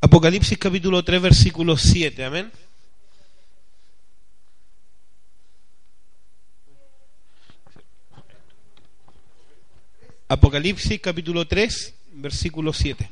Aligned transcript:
Apocalipsis 0.00 0.58
capítulo 0.58 1.02
3, 1.02 1.22
versículo 1.22 1.76
7, 1.76 2.24
amén. 2.24 2.52
Apocalipsis 10.28 11.00
capítulo 11.00 11.46
3, 11.46 11.94
versículo 12.12 12.72
7. 12.72 13.10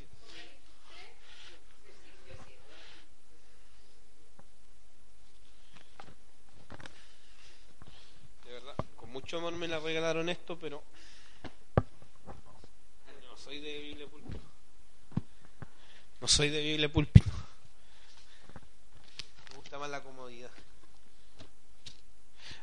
De 8.44 8.52
verdad, 8.52 8.74
con 8.96 9.10
mucho 9.10 9.38
amor 9.38 9.54
me 9.54 9.68
la 9.68 9.78
regalaron 9.78 10.28
esto, 10.28 10.58
pero 10.58 10.82
no 11.76 13.36
soy 13.38 13.60
de 13.60 13.78
Biblia 13.78 14.06
púlpito. 14.06 14.40
No 16.24 16.28
soy 16.28 16.48
de 16.48 16.62
Biblia 16.62 16.90
púlpito. 16.90 17.30
Me 19.50 19.56
gusta 19.56 19.78
más 19.78 19.90
la 19.90 20.02
comodidad. 20.02 20.48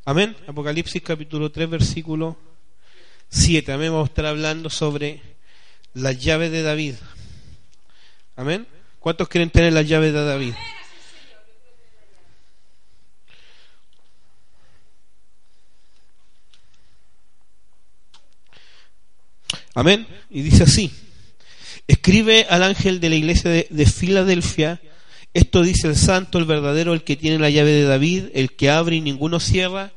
Amén. 0.04 0.36
Apocalipsis 0.48 1.00
capítulo 1.04 1.52
3, 1.52 1.70
versículo 1.70 2.40
7. 3.30 3.72
Amén. 3.72 3.92
Vamos 3.92 4.08
a 4.08 4.10
estar 4.10 4.26
hablando 4.26 4.72
sobre 4.72 5.22
la 5.94 6.12
llave 6.12 6.50
de 6.50 6.64
David. 6.64 6.96
Amén. 8.36 8.66
¿Cuántos 9.00 9.28
quieren 9.28 9.52
tener 9.52 9.74
la 9.74 9.84
llave 9.84 10.12
de 10.12 10.26
David? 10.26 10.56
Amén. 19.76 20.08
Y 20.32 20.42
dice 20.42 20.64
así. 20.64 21.11
Escribe 21.92 22.48
al 22.50 22.64
ángel 22.64 23.02
de 23.02 23.10
la 23.10 23.16
iglesia 23.18 23.52
de, 23.52 23.68
de, 23.70 23.86
Filadelfia. 23.86 24.80
Esto 25.34 25.62
dice 25.62 25.90
el 25.90 25.98
santo, 25.98 26.38
el 26.38 26.46
verdadero, 26.46 26.94
el 26.94 27.04
que 27.04 27.18
tiene 27.18 27.38
la 27.38 27.50
llave 27.50 27.72
de 27.72 27.84
David, 27.84 28.28
el 28.34 28.54
que 28.54 28.70
abre 28.70 28.96
y 28.96 29.02
ninguno 29.02 29.42
cierra, 29.42 29.92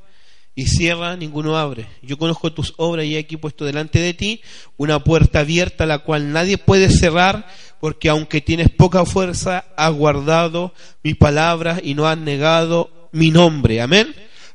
y 0.56 0.66
cierra, 0.66 1.16
ninguno 1.16 1.56
abre. 1.56 1.86
Yo 2.02 2.18
conozco 2.18 2.52
tus 2.52 2.74
obras 2.78 3.06
y 3.06 3.14
he 3.14 3.20
aquí 3.20 3.36
puesto 3.36 3.64
delante 3.64 4.00
de 4.00 4.12
ti 4.12 4.40
una 4.76 5.04
puerta 5.04 5.38
abierta 5.38 5.86
la 5.86 6.00
cual 6.00 6.32
nadie 6.32 6.58
puede 6.58 6.90
cerrar, 6.90 7.46
porque 7.78 8.08
aunque 8.08 8.40
tienes 8.40 8.70
poca 8.70 9.04
fuerza, 9.04 9.64
has 9.76 9.92
guardado 9.92 10.74
mi 11.04 11.14
palabra 11.14 11.80
y 11.80 11.94
no 11.94 12.08
has 12.08 12.18
negado 12.18 13.08
mi 13.12 13.30
nombre. 13.30 13.82
Amén. 13.82 14.12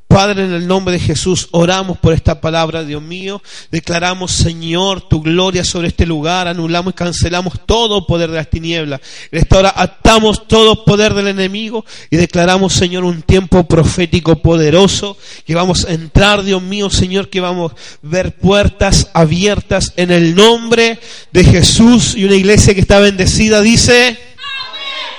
Padre, 0.10 0.44
en 0.44 0.54
el 0.54 0.68
nombre 0.68 0.96
de 0.96 1.00
Jesús, 1.00 1.50
oramos 1.52 2.00
por 2.00 2.14
esta 2.14 2.42
palabra, 2.42 2.84
Dios 2.84 3.00
mío. 3.00 3.44
Declaramos, 3.70 4.32
Señor, 4.32 5.08
tu 5.08 5.22
gloria 5.22 5.64
sobre 5.64 5.90
este 5.90 6.08
lugar. 6.08 6.48
Anulamos 6.48 6.94
y 6.94 6.96
cancelamos 6.96 7.64
todo 7.68 8.08
poder 8.08 8.32
de 8.32 8.38
las 8.38 8.50
tinieblas. 8.50 9.02
En 9.32 9.38
esta 9.38 9.60
hora 9.60 9.74
atamos 9.76 10.48
todo 10.48 10.84
poder 10.84 11.14
del 11.14 11.28
enemigo 11.28 11.86
y 12.10 12.18
declaramos, 12.18 12.74
Señor, 12.74 13.04
un 13.04 13.22
tiempo 13.22 13.68
profético 13.68 14.42
poderoso. 14.42 15.16
Que 15.46 15.54
vamos 15.54 15.86
a 15.86 15.94
entrar, 15.94 16.42
Dios 16.42 16.64
mío, 16.64 16.90
Señor, 16.90 17.30
que 17.30 17.40
vamos 17.40 17.73
a 17.73 17.76
ver 18.02 18.36
puertas 18.36 19.12
abiertas 19.14 19.94
en 19.96 20.10
el 20.10 20.34
nombre 20.34 21.00
de 21.32 21.44
Jesús. 21.44 22.16
Y 22.16 22.26
una 22.26 22.36
iglesia 22.36 22.73
que 22.73 22.82
está 22.82 22.98
bendecida 22.98 23.62
dice. 23.62 24.18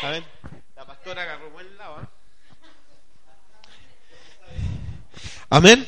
Amén. 0.02 0.24
La 0.76 0.84
pastora 0.84 1.22
agarró 1.22 1.48
buen 1.50 1.66
lado. 1.78 2.00
¿eh? 2.02 2.06
Amén. 5.52 5.84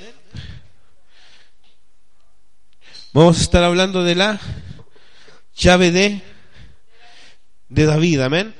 Vamos 3.13 3.39
a 3.39 3.43
estar 3.43 3.63
hablando 3.63 4.03
de 4.03 4.17
la 4.17 4.41
llave 5.55 5.93
de, 5.93 6.21
de 7.69 7.87
David. 7.87 8.23
Amén. 8.23 8.57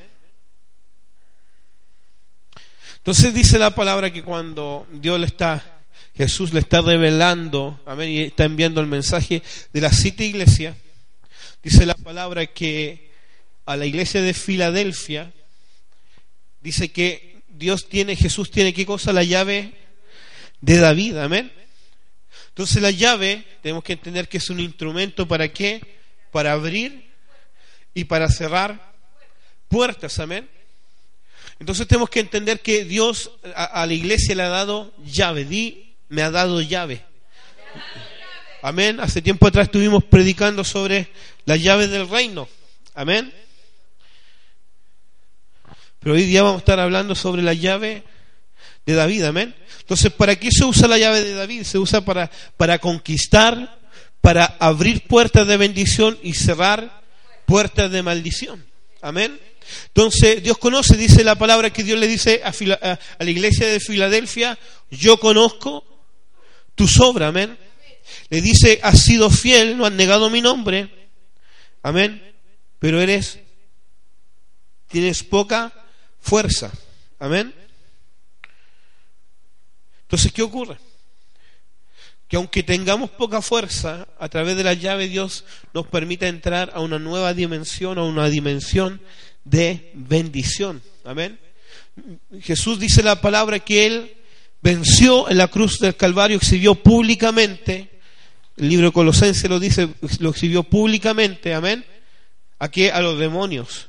Entonces 2.99 3.35
dice 3.35 3.59
la 3.59 3.75
palabra 3.75 4.13
que 4.13 4.23
cuando 4.23 4.87
Dios 4.93 5.19
le 5.19 5.27
está, 5.27 5.83
Jesús 6.15 6.53
le 6.53 6.61
está 6.61 6.81
revelando, 6.83 7.81
amén, 7.85 8.09
y 8.09 8.21
está 8.21 8.45
enviando 8.45 8.81
el 8.81 8.87
mensaje 8.87 9.43
de 9.73 9.81
la 9.81 9.91
siete 9.91 10.25
iglesia, 10.25 10.77
dice 11.65 11.85
la 11.85 11.97
palabra 11.97 12.47
que 12.47 13.11
a 13.67 13.77
la 13.77 13.87
iglesia 13.87 14.23
de 14.23 14.35
Filadelfia, 14.35 15.33
dice 16.61 16.93
que 16.93 17.43
Dios 17.49 17.89
tiene, 17.89 18.15
Jesús 18.15 18.53
tiene 18.53 18.73
qué 18.73 18.87
cosa, 18.87 19.13
la 19.13 19.25
llave 19.25 19.82
de 20.63 20.79
David, 20.79 21.19
amén. 21.19 21.53
Entonces 22.49 22.81
la 22.81 22.91
llave 22.91 23.45
tenemos 23.61 23.85
que 23.85 23.95
entender 23.95 24.29
que 24.29 24.39
es 24.39 24.49
un 24.49 24.61
instrumento 24.61 25.27
para 25.29 25.53
qué? 25.53 25.99
Para 26.31 26.53
abrir 26.53 27.11
y 27.93 28.05
para 28.05 28.29
cerrar 28.29 28.95
puertas, 29.69 30.19
amén. 30.19 30.49
Entonces 31.59 31.87
tenemos 31.87 32.09
que 32.09 32.21
entender 32.21 32.61
que 32.61 32.85
Dios 32.85 33.33
a, 33.55 33.85
la 33.85 33.93
iglesia 33.93 34.35
le 34.35 34.45
ha 34.45 34.49
dado 34.49 34.95
llave, 35.05 35.45
di, 35.45 35.95
me 36.09 36.23
ha 36.23 36.31
dado 36.31 36.61
llave. 36.61 37.05
Amén. 38.63 39.01
Hace 39.01 39.21
tiempo 39.21 39.49
atrás 39.49 39.65
estuvimos 39.65 40.05
predicando 40.05 40.63
sobre 40.63 41.09
la 41.45 41.57
llave 41.57 41.89
del 41.89 42.09
reino. 42.09 42.49
Amén. 42.95 43.33
Pero 45.99 46.15
hoy 46.15 46.23
día 46.23 46.43
vamos 46.45 46.59
a 46.59 46.63
estar 46.63 46.79
hablando 46.79 47.17
sobre 47.17 47.43
la 47.43 47.55
llave 47.55 48.05
de 48.87 48.95
David, 48.95 49.25
amén. 49.25 49.55
Entonces, 49.81 50.13
¿para 50.13 50.37
qué 50.37 50.51
se 50.51 50.65
usa 50.65 50.89
la 50.89 50.99
llave 50.99 51.23
de 51.23 51.35
David? 51.35 51.63
Se 51.65 51.79
usa 51.79 52.05
para, 52.05 52.31
para 52.57 52.79
conquistar, 52.79 53.79
para 54.21 54.45
abrir 54.59 55.07
puertas 55.07 55.47
de 55.47 55.57
bendición 55.57 56.19
y 56.23 56.35
cerrar 56.35 57.03
puertas 57.47 57.91
de 57.91 58.03
maldición. 58.03 58.65
Amén. 59.01 59.39
Entonces, 59.89 60.43
Dios 60.43 60.59
conoce, 60.59 60.97
dice 60.97 61.25
la 61.25 61.37
palabra 61.37 61.71
que 61.71 61.85
Dios 61.85 61.99
le 61.99 62.07
dice 62.07 62.43
a, 62.45 62.49
a, 62.49 63.25
la 63.25 63.31
iglesia 63.31 63.67
de 63.67 63.81
Filadelfia, 63.81 64.59
yo 64.91 65.19
conozco 65.19 65.85
tus 66.75 67.01
obras, 67.01 67.29
amén. 67.29 67.57
Le 68.31 68.41
dice, 68.41 68.81
has 68.83 69.01
sido 69.01 69.31
fiel, 69.31 69.77
no 69.77 69.87
has 69.87 69.93
negado 69.93 70.31
mi 70.31 70.41
nombre, 70.41 71.09
amén, 71.83 72.23
pero 72.79 73.01
eres, 73.01 73.39
tienes 74.89 75.23
poca 75.23 75.73
fuerza, 76.21 76.73
amén. 77.19 77.55
Entonces, 80.13 80.31
¿qué 80.31 80.43
ocurre? 80.43 80.77
Que 82.29 82.37
aunque 82.37 82.63
tengamos 82.63 83.09
poca 83.09 83.41
fuerza, 83.41 84.07
a 84.19 84.29
través 84.29 84.59
de 84.59 84.63
la 84.63 84.75
llave 84.75 85.09
Dios 85.09 85.47
nos 85.73 85.87
permite 85.87 86.29
entrar 86.29 86.71
a 86.75 86.81
una 86.81 86.99
nueva 86.99 87.33
dimensión, 87.33 87.97
a 87.97 88.03
una 88.03 88.29
dimensión 88.29 89.01
de 89.45 89.91
bendición. 89.95 90.83
Amén. 91.07 91.41
Jesús 92.43 92.79
dice 92.79 93.03
la 93.03 93.23
palabra 93.23 93.61
que 93.61 93.87
Él 93.87 94.15
venció 94.61 95.31
en 95.31 95.39
la 95.39 95.49
cruz 95.49 95.79
del 95.79 95.97
Calvario, 95.97 96.37
exhibió 96.37 96.75
públicamente, 96.75 97.89
el 98.59 98.69
libro 98.69 98.89
de 98.89 98.93
Colosenses 98.93 99.49
lo 99.49 99.59
dice, 99.59 99.89
lo 100.19 100.29
exhibió 100.29 100.63
públicamente, 100.63 101.55
amén, 101.55 101.87
a 102.59 102.71
que 102.71 102.93
a 102.93 103.01
los 103.01 103.19
demonios 103.19 103.89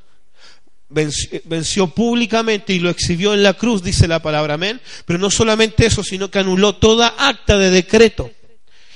venció, 0.93 1.41
venció, 1.45 1.87
públicamente 1.87 2.73
y 2.73 2.79
lo 2.79 2.89
exhibió 2.89 3.33
en 3.33 3.43
la 3.43 3.53
cruz, 3.53 3.83
dice 3.83 4.07
la 4.07 4.21
palabra, 4.21 4.53
amén. 4.53 4.79
Pero 5.05 5.19
no 5.19 5.29
solamente 5.29 5.85
eso, 5.85 6.03
sino 6.03 6.29
que 6.29 6.39
anuló 6.39 6.75
toda 6.75 7.15
acta 7.17 7.57
de 7.57 7.69
decreto 7.69 8.31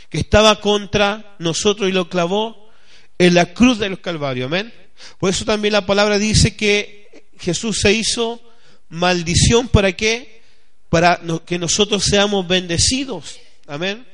que 0.10 0.20
estaba 0.20 0.62
contra 0.62 1.36
nosotros 1.40 1.90
y 1.90 1.92
lo 1.92 2.10
clavó 2.10 2.70
en 3.18 3.34
la 3.34 3.54
cruz 3.54 3.80
del 3.80 4.00
Calvario, 4.00 4.46
amén. 4.46 4.74
Por 5.20 5.30
eso 5.30 5.46
también 5.46 5.74
la 5.74 5.86
palabra 5.86 6.18
dice 6.18 6.56
que 6.56 7.30
Jesús 7.40 7.80
se 7.82 7.94
hizo 7.94 8.42
maldición 8.90 9.68
para 9.68 9.92
qué? 9.94 10.42
Para 10.90 11.20
que 11.46 11.60
nosotros 11.60 12.04
seamos 12.04 12.48
bendecidos, 12.48 13.40
amén. 13.68 14.06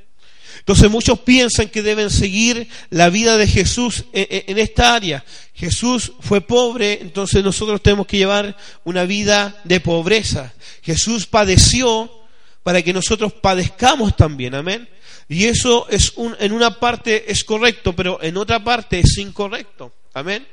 Entonces 0.59 0.89
muchos 0.89 1.19
piensan 1.19 1.69
que 1.69 1.81
deben 1.81 2.09
seguir 2.09 2.67
la 2.89 3.09
vida 3.09 3.37
de 3.37 3.47
Jesús 3.47 4.05
en, 4.13 4.57
esta 4.57 4.95
área. 4.95 5.23
Jesús 5.53 6.13
fue 6.19 6.41
pobre, 6.41 6.99
entonces 7.01 7.43
nosotros 7.43 7.81
tenemos 7.81 8.07
que 8.07 8.17
llevar 8.17 8.55
una 8.83 9.03
vida 9.05 9.61
de 9.63 9.79
pobreza. 9.79 10.53
Jesús 10.81 11.27
padeció 11.27 12.11
para 12.63 12.81
que 12.81 12.93
nosotros 12.93 13.33
padezcamos 13.33 14.15
también, 14.15 14.55
amén. 14.55 14.87
Y 15.27 15.45
eso 15.45 15.87
es 15.89 16.13
un, 16.15 16.35
en 16.39 16.51
una 16.51 16.79
parte 16.79 17.31
es 17.31 17.43
correcto, 17.43 17.95
pero 17.95 18.21
en 18.21 18.37
otra 18.37 18.63
parte 18.63 18.99
es 18.99 19.17
incorrecto, 19.17 19.93
amén. 20.13 20.47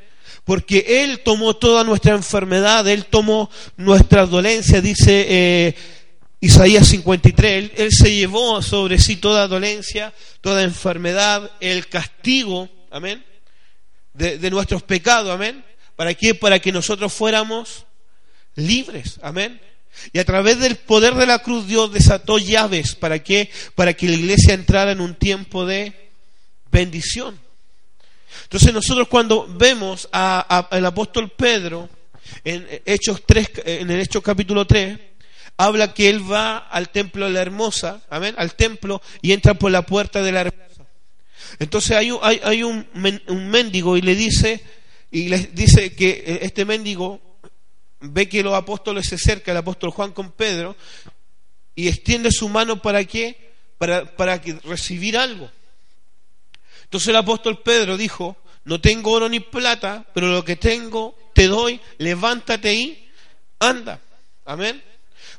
Porque 0.44 1.02
Él 1.04 1.20
tomó 1.20 1.54
toda 1.54 1.84
nuestra 1.84 2.14
enfermedad, 2.14 2.86
Él 2.88 3.06
tomó 3.06 3.50
nuestras 3.76 4.30
dolencias, 4.30 4.82
dice... 4.82 5.26
Eh, 5.28 5.76
Isaías 6.40 6.88
53, 6.88 7.52
él, 7.52 7.72
él, 7.76 7.90
se 7.92 8.14
llevó 8.14 8.62
sobre 8.62 8.98
sí 8.98 9.16
toda 9.16 9.46
dolencia, 9.46 10.14
toda 10.40 10.62
enfermedad, 10.62 11.50
el 11.60 11.86
castigo, 11.88 12.68
amén, 12.90 13.22
de, 14.14 14.50
nuestros 14.50 14.82
pecados, 14.82 15.30
amén. 15.30 15.64
¿Para 15.96 16.14
qué? 16.14 16.34
Para 16.34 16.58
que 16.58 16.72
nosotros 16.72 17.12
fuéramos 17.12 17.84
libres, 18.54 19.18
amén. 19.22 19.60
Y 20.12 20.18
a 20.18 20.24
través 20.24 20.58
del 20.60 20.76
poder 20.76 21.14
de 21.14 21.26
la 21.26 21.40
cruz 21.40 21.66
Dios 21.66 21.92
desató 21.92 22.38
llaves, 22.38 22.94
¿para 22.94 23.18
qué? 23.22 23.50
Para 23.74 23.92
que 23.92 24.08
la 24.08 24.14
iglesia 24.14 24.54
entrara 24.54 24.92
en 24.92 25.00
un 25.00 25.14
tiempo 25.14 25.66
de 25.66 26.10
bendición. 26.70 27.38
Entonces 28.44 28.72
nosotros 28.72 29.08
cuando 29.08 29.46
vemos 29.46 30.08
al 30.12 30.86
apóstol 30.86 31.30
Pedro, 31.30 31.88
en 32.44 32.66
Hechos 32.86 33.22
3, 33.26 33.50
en 33.64 33.90
el 33.90 34.00
Hechos 34.00 34.22
capítulo 34.22 34.66
3, 34.66 34.98
habla 35.64 35.92
que 35.92 36.08
él 36.08 36.20
va 36.30 36.56
al 36.56 36.88
templo 36.88 37.26
de 37.26 37.32
la 37.32 37.42
hermosa, 37.42 38.00
amén, 38.08 38.34
al 38.38 38.54
templo 38.54 39.02
y 39.20 39.32
entra 39.32 39.52
por 39.52 39.70
la 39.70 39.82
puerta 39.82 40.22
de 40.22 40.32
la 40.32 40.40
hermosa. 40.40 40.86
Entonces 41.58 41.96
hay, 41.96 42.10
hay, 42.22 42.40
hay 42.42 42.62
un, 42.62 42.86
un 43.26 43.48
mendigo 43.50 43.98
y 43.98 44.00
le 44.00 44.14
dice, 44.14 44.64
y 45.10 45.28
le 45.28 45.38
dice 45.52 45.94
que 45.94 46.10
eh, 46.10 46.38
este 46.42 46.64
mendigo 46.64 47.20
ve 48.00 48.26
que 48.26 48.42
los 48.42 48.54
apóstoles 48.54 49.06
se 49.06 49.16
acercan, 49.16 49.52
el 49.52 49.58
apóstol 49.58 49.90
Juan 49.90 50.12
con 50.12 50.32
Pedro, 50.32 50.76
y 51.74 51.88
extiende 51.88 52.32
su 52.32 52.48
mano 52.48 52.80
para 52.80 53.04
qué? 53.04 53.52
Para, 53.76 54.16
para 54.16 54.40
que 54.40 54.54
recibir 54.64 55.18
algo. 55.18 55.50
Entonces 56.84 57.08
el 57.08 57.16
apóstol 57.16 57.60
Pedro 57.62 57.98
dijo, 57.98 58.38
no 58.64 58.80
tengo 58.80 59.10
oro 59.12 59.28
ni 59.28 59.40
plata, 59.40 60.06
pero 60.14 60.28
lo 60.28 60.42
que 60.42 60.56
tengo 60.56 61.14
te 61.34 61.48
doy, 61.48 61.80
levántate 61.98 62.72
y 62.72 63.10
anda. 63.58 64.00
Amén. 64.46 64.82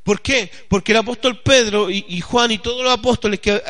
¿Por 0.04 0.22
qué? 0.22 0.50
Porque 0.68 0.94
el 0.94 0.98
apóstol 0.98 1.42
Pedro 1.44 1.90
y, 1.92 2.20
Juan 2.22 2.52
y 2.52 2.58
todos 2.58 2.84
los 2.84 2.92
apóstoles 2.92 3.40
que 3.40 3.62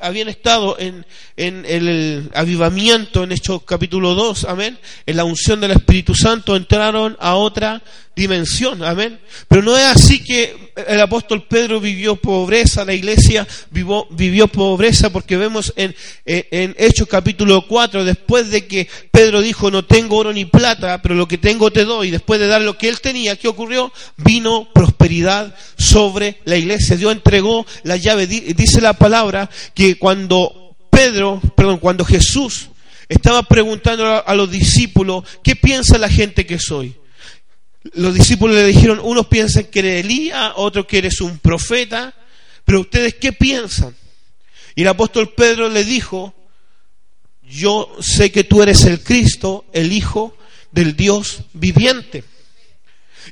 habían 0.00 0.28
estado 0.28 0.76
en, 0.78 1.04
el 1.36 2.28
avivamiento 2.34 3.22
en 3.22 3.30
Hechos 3.30 3.62
capítulo 3.64 4.14
2, 4.14 4.46
amén, 4.46 4.78
en 5.06 5.16
la 5.16 5.24
unción 5.24 5.60
del 5.60 5.70
Espíritu 5.70 6.14
Santo, 6.14 6.56
entraron 6.56 7.16
a 7.20 7.36
otra 7.36 7.82
dimensión, 8.16 8.82
amén. 8.82 9.20
Pero 9.46 9.62
no 9.62 9.76
es 9.76 9.84
así 9.84 10.24
que 10.24 10.72
el 10.88 11.00
apóstol 11.00 11.46
Pedro 11.46 11.80
vivió 11.80 12.16
pobreza, 12.16 12.84
la 12.84 12.94
iglesia 12.94 13.46
vivió, 13.70 14.06
vivió 14.10 14.48
pobreza, 14.48 15.10
porque 15.10 15.36
vemos 15.36 15.72
en, 15.76 15.94
en, 16.24 16.74
Hechos 16.78 17.06
capítulo 17.08 17.66
4, 17.68 18.06
después 18.06 18.50
de 18.50 18.66
que 18.66 18.88
Pedro 19.10 19.42
dijo, 19.42 19.70
no 19.70 19.84
tengo 19.84 20.16
oro 20.16 20.32
ni 20.32 20.46
plata, 20.46 21.02
pero 21.02 21.14
lo 21.14 21.28
que 21.28 21.36
tengo 21.36 21.70
te 21.70 21.84
doy, 21.84 22.10
después 22.10 22.40
de 22.40 22.46
dar 22.46 22.62
lo 22.62 22.78
que 22.78 22.88
él 22.88 23.00
tenía, 23.00 23.36
¿qué 23.36 23.48
ocurrió? 23.48 23.92
Vino 24.16 24.68
prosperidad 24.72 25.54
sobre 25.76 26.38
la 26.44 26.56
iglesia. 26.56 26.96
Dios 26.96 27.12
entregó 27.12 27.66
la 27.82 27.98
llave. 27.98 28.26
Dice 28.26 28.80
la 28.80 28.94
palabra 28.94 29.50
que 29.74 29.98
cuando 29.98 30.74
Pedro, 30.90 31.42
perdón, 31.54 31.78
cuando 31.78 32.04
Jesús 32.04 32.68
estaba 33.10 33.42
preguntando 33.42 34.26
a 34.26 34.34
los 34.34 34.50
discípulos, 34.50 35.24
¿qué 35.44 35.54
piensa 35.54 35.98
la 35.98 36.08
gente 36.08 36.46
que 36.46 36.58
soy? 36.58 36.96
Los 37.94 38.14
discípulos 38.14 38.56
le 38.56 38.64
dijeron, 38.64 39.00
unos 39.02 39.26
piensan 39.26 39.64
que 39.64 39.80
eres 39.80 40.04
Elías, 40.04 40.52
otros 40.56 40.86
que 40.86 40.98
eres 40.98 41.20
un 41.20 41.38
profeta, 41.38 42.14
pero 42.64 42.80
ustedes 42.80 43.14
qué 43.14 43.32
piensan? 43.32 43.94
Y 44.74 44.82
el 44.82 44.88
apóstol 44.88 45.32
Pedro 45.34 45.68
le 45.68 45.84
dijo, 45.84 46.34
yo 47.42 47.96
sé 48.00 48.32
que 48.32 48.44
tú 48.44 48.62
eres 48.62 48.84
el 48.84 49.02
Cristo, 49.02 49.64
el 49.72 49.92
Hijo 49.92 50.36
del 50.72 50.96
Dios 50.96 51.40
viviente. 51.52 52.24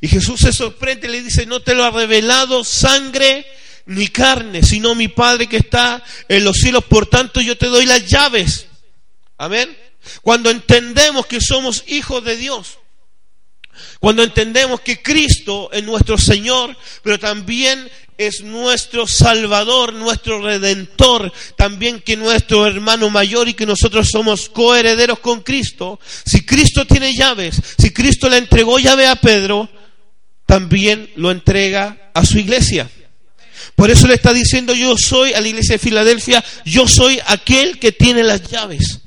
Y 0.00 0.08
Jesús 0.08 0.40
se 0.40 0.52
sorprende 0.52 1.08
y 1.08 1.12
le 1.12 1.22
dice, 1.22 1.46
no 1.46 1.60
te 1.60 1.74
lo 1.74 1.84
ha 1.84 1.90
revelado 1.90 2.64
sangre 2.64 3.46
ni 3.86 4.08
carne, 4.08 4.62
sino 4.62 4.94
mi 4.94 5.08
Padre 5.08 5.46
que 5.46 5.58
está 5.58 6.02
en 6.28 6.44
los 6.44 6.56
cielos, 6.56 6.84
por 6.84 7.06
tanto 7.06 7.40
yo 7.40 7.56
te 7.56 7.66
doy 7.66 7.86
las 7.86 8.06
llaves. 8.06 8.66
Amén. 9.36 9.76
Cuando 10.22 10.50
entendemos 10.50 11.26
que 11.26 11.40
somos 11.40 11.84
hijos 11.86 12.24
de 12.24 12.36
Dios, 12.36 12.78
cuando 14.00 14.22
entendemos 14.22 14.80
que 14.80 15.02
Cristo 15.02 15.70
es 15.72 15.82
nuestro 15.84 16.18
Señor, 16.18 16.76
pero 17.02 17.18
también 17.18 17.88
es 18.16 18.42
nuestro 18.42 19.06
Salvador, 19.06 19.92
nuestro 19.92 20.40
Redentor, 20.40 21.32
también 21.56 22.00
que 22.00 22.16
nuestro 22.16 22.66
hermano 22.66 23.10
mayor 23.10 23.48
y 23.48 23.54
que 23.54 23.66
nosotros 23.66 24.08
somos 24.10 24.48
coherederos 24.48 25.18
con 25.18 25.42
Cristo. 25.42 25.98
Si 26.24 26.44
Cristo 26.44 26.86
tiene 26.86 27.14
llaves, 27.14 27.60
si 27.78 27.90
Cristo 27.92 28.28
le 28.28 28.38
entregó 28.38 28.78
llave 28.78 29.06
a 29.06 29.16
Pedro, 29.16 29.68
también 30.46 31.10
lo 31.16 31.30
entrega 31.30 32.10
a 32.14 32.24
su 32.24 32.38
iglesia. 32.38 32.88
Por 33.74 33.90
eso 33.90 34.06
le 34.06 34.14
está 34.14 34.32
diciendo 34.32 34.74
yo 34.74 34.96
soy 34.96 35.32
a 35.32 35.40
la 35.40 35.48
iglesia 35.48 35.74
de 35.74 35.78
Filadelfia, 35.80 36.44
yo 36.64 36.86
soy 36.86 37.20
aquel 37.26 37.78
que 37.78 37.92
tiene 37.92 38.22
las 38.22 38.42
llaves 38.48 39.00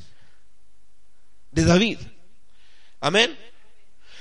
de 1.51 1.63
David. 1.63 1.99
Amén. 2.99 3.46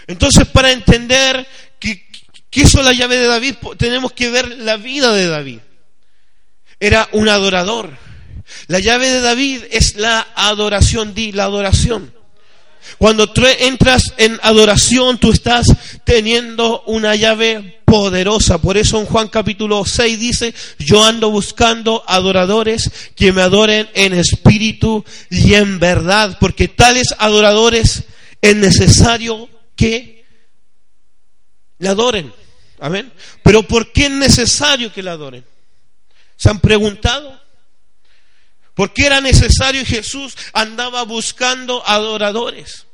Entonces, 0.06 0.47
para 0.49 0.73
entender 0.73 1.47
que, 1.79 2.05
hizo 2.53 2.82
la 2.82 2.94
llave 2.94 3.17
de 3.17 3.26
David, 3.26 3.56
tenemos 3.76 4.12
que 4.12 4.31
ver 4.31 4.49
la 4.58 4.76
vida 4.79 5.12
de 5.12 5.26
David. 5.26 5.58
Era 6.81 7.08
un 7.12 7.29
adorador. 7.29 7.91
La 8.69 8.79
llave 8.79 9.11
de 9.11 9.20
David 9.20 9.64
es 9.70 9.97
la 9.97 10.26
adoración, 10.35 11.12
di 11.12 11.32
la 11.32 11.44
adoración. 11.44 12.14
Cuando 12.99 13.29
tú 13.29 13.43
entras 13.58 14.14
en 14.17 14.38
adoración, 14.43 15.19
tú 15.19 15.32
estás 15.32 15.67
teniendo 16.05 16.82
una 16.87 17.14
llave 17.14 17.81
poderosa. 17.85 18.58
Por 18.58 18.79
eso 18.79 18.99
en 19.00 19.06
Juan 19.06 19.29
capítulo 19.29 19.85
6 19.85 20.19
dice, 20.19 20.55
yo 20.79 21.05
ando 21.05 21.31
buscando 21.31 22.05
adoradores 22.06 22.91
que 23.14 23.32
me 23.32 23.43
adoren 23.43 23.88
en 23.94 24.14
espíritu 24.14 25.05
y 25.31 25.55
en 25.55 25.79
verdad, 25.79 26.38
porque 26.41 26.69
tales 26.69 27.08
adoradores 27.19 28.05
es 28.41 28.56
necesario 28.56 29.49
que 29.76 30.25
le 31.78 31.88
adoren. 31.88 32.32
Amén. 32.81 33.12
Pero 33.43 33.62
¿por 33.62 33.93
qué 33.93 34.06
es 34.06 34.11
necesario 34.11 34.93
que 34.93 35.02
le 35.02 35.11
adoren? 35.11 35.44
¿Se 36.37 36.50
han 36.50 36.61
preguntado? 36.61 37.40
¿Por 38.75 38.93
qué 38.93 39.06
era 39.06 39.20
necesario 39.20 39.81
y 39.81 39.87
Jesús 39.87 40.37
andaba 40.52 41.02
buscando 41.05 41.87
adoradores? 41.87 42.87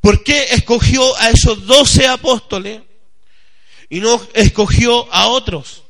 ¿Por 0.00 0.24
qué 0.24 0.48
escogió 0.50 1.16
a 1.18 1.30
esos 1.30 1.66
doce 1.66 2.06
apóstoles 2.08 2.82
y 3.88 4.00
no 4.00 4.20
escogió 4.34 5.12
a 5.12 5.28
otros? 5.28 5.84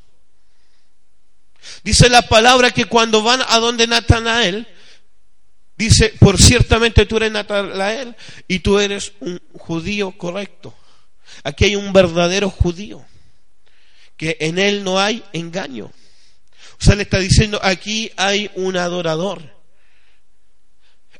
Dice 1.83 2.09
la 2.09 2.23
palabra 2.23 2.71
que 2.71 2.85
cuando 2.85 3.23
van 3.23 3.41
a 3.47 3.57
donde 3.59 3.87
Natanael, 3.87 4.67
dice, 5.79 6.13
por 6.19 6.37
ciertamente 6.37 7.05
tú 7.05 7.17
eres 7.17 7.31
Natanael 7.31 8.13
y 8.49 8.59
tú 8.59 8.79
eres 8.79 9.13
un 9.21 9.41
judío 9.53 10.11
correcto. 10.11 10.75
Aquí 11.43 11.65
hay 11.65 11.75
un 11.77 11.93
verdadero 11.93 12.49
judío, 12.49 13.03
que 14.17 14.35
en 14.41 14.59
él 14.59 14.83
no 14.83 14.99
hay 14.99 15.23
engaño. 15.31 15.85
O 15.85 16.83
sea, 16.83 16.95
le 16.95 17.03
está 17.03 17.17
diciendo, 17.17 17.59
aquí 17.63 18.11
hay 18.17 18.51
un 18.55 18.75
adorador. 18.75 19.57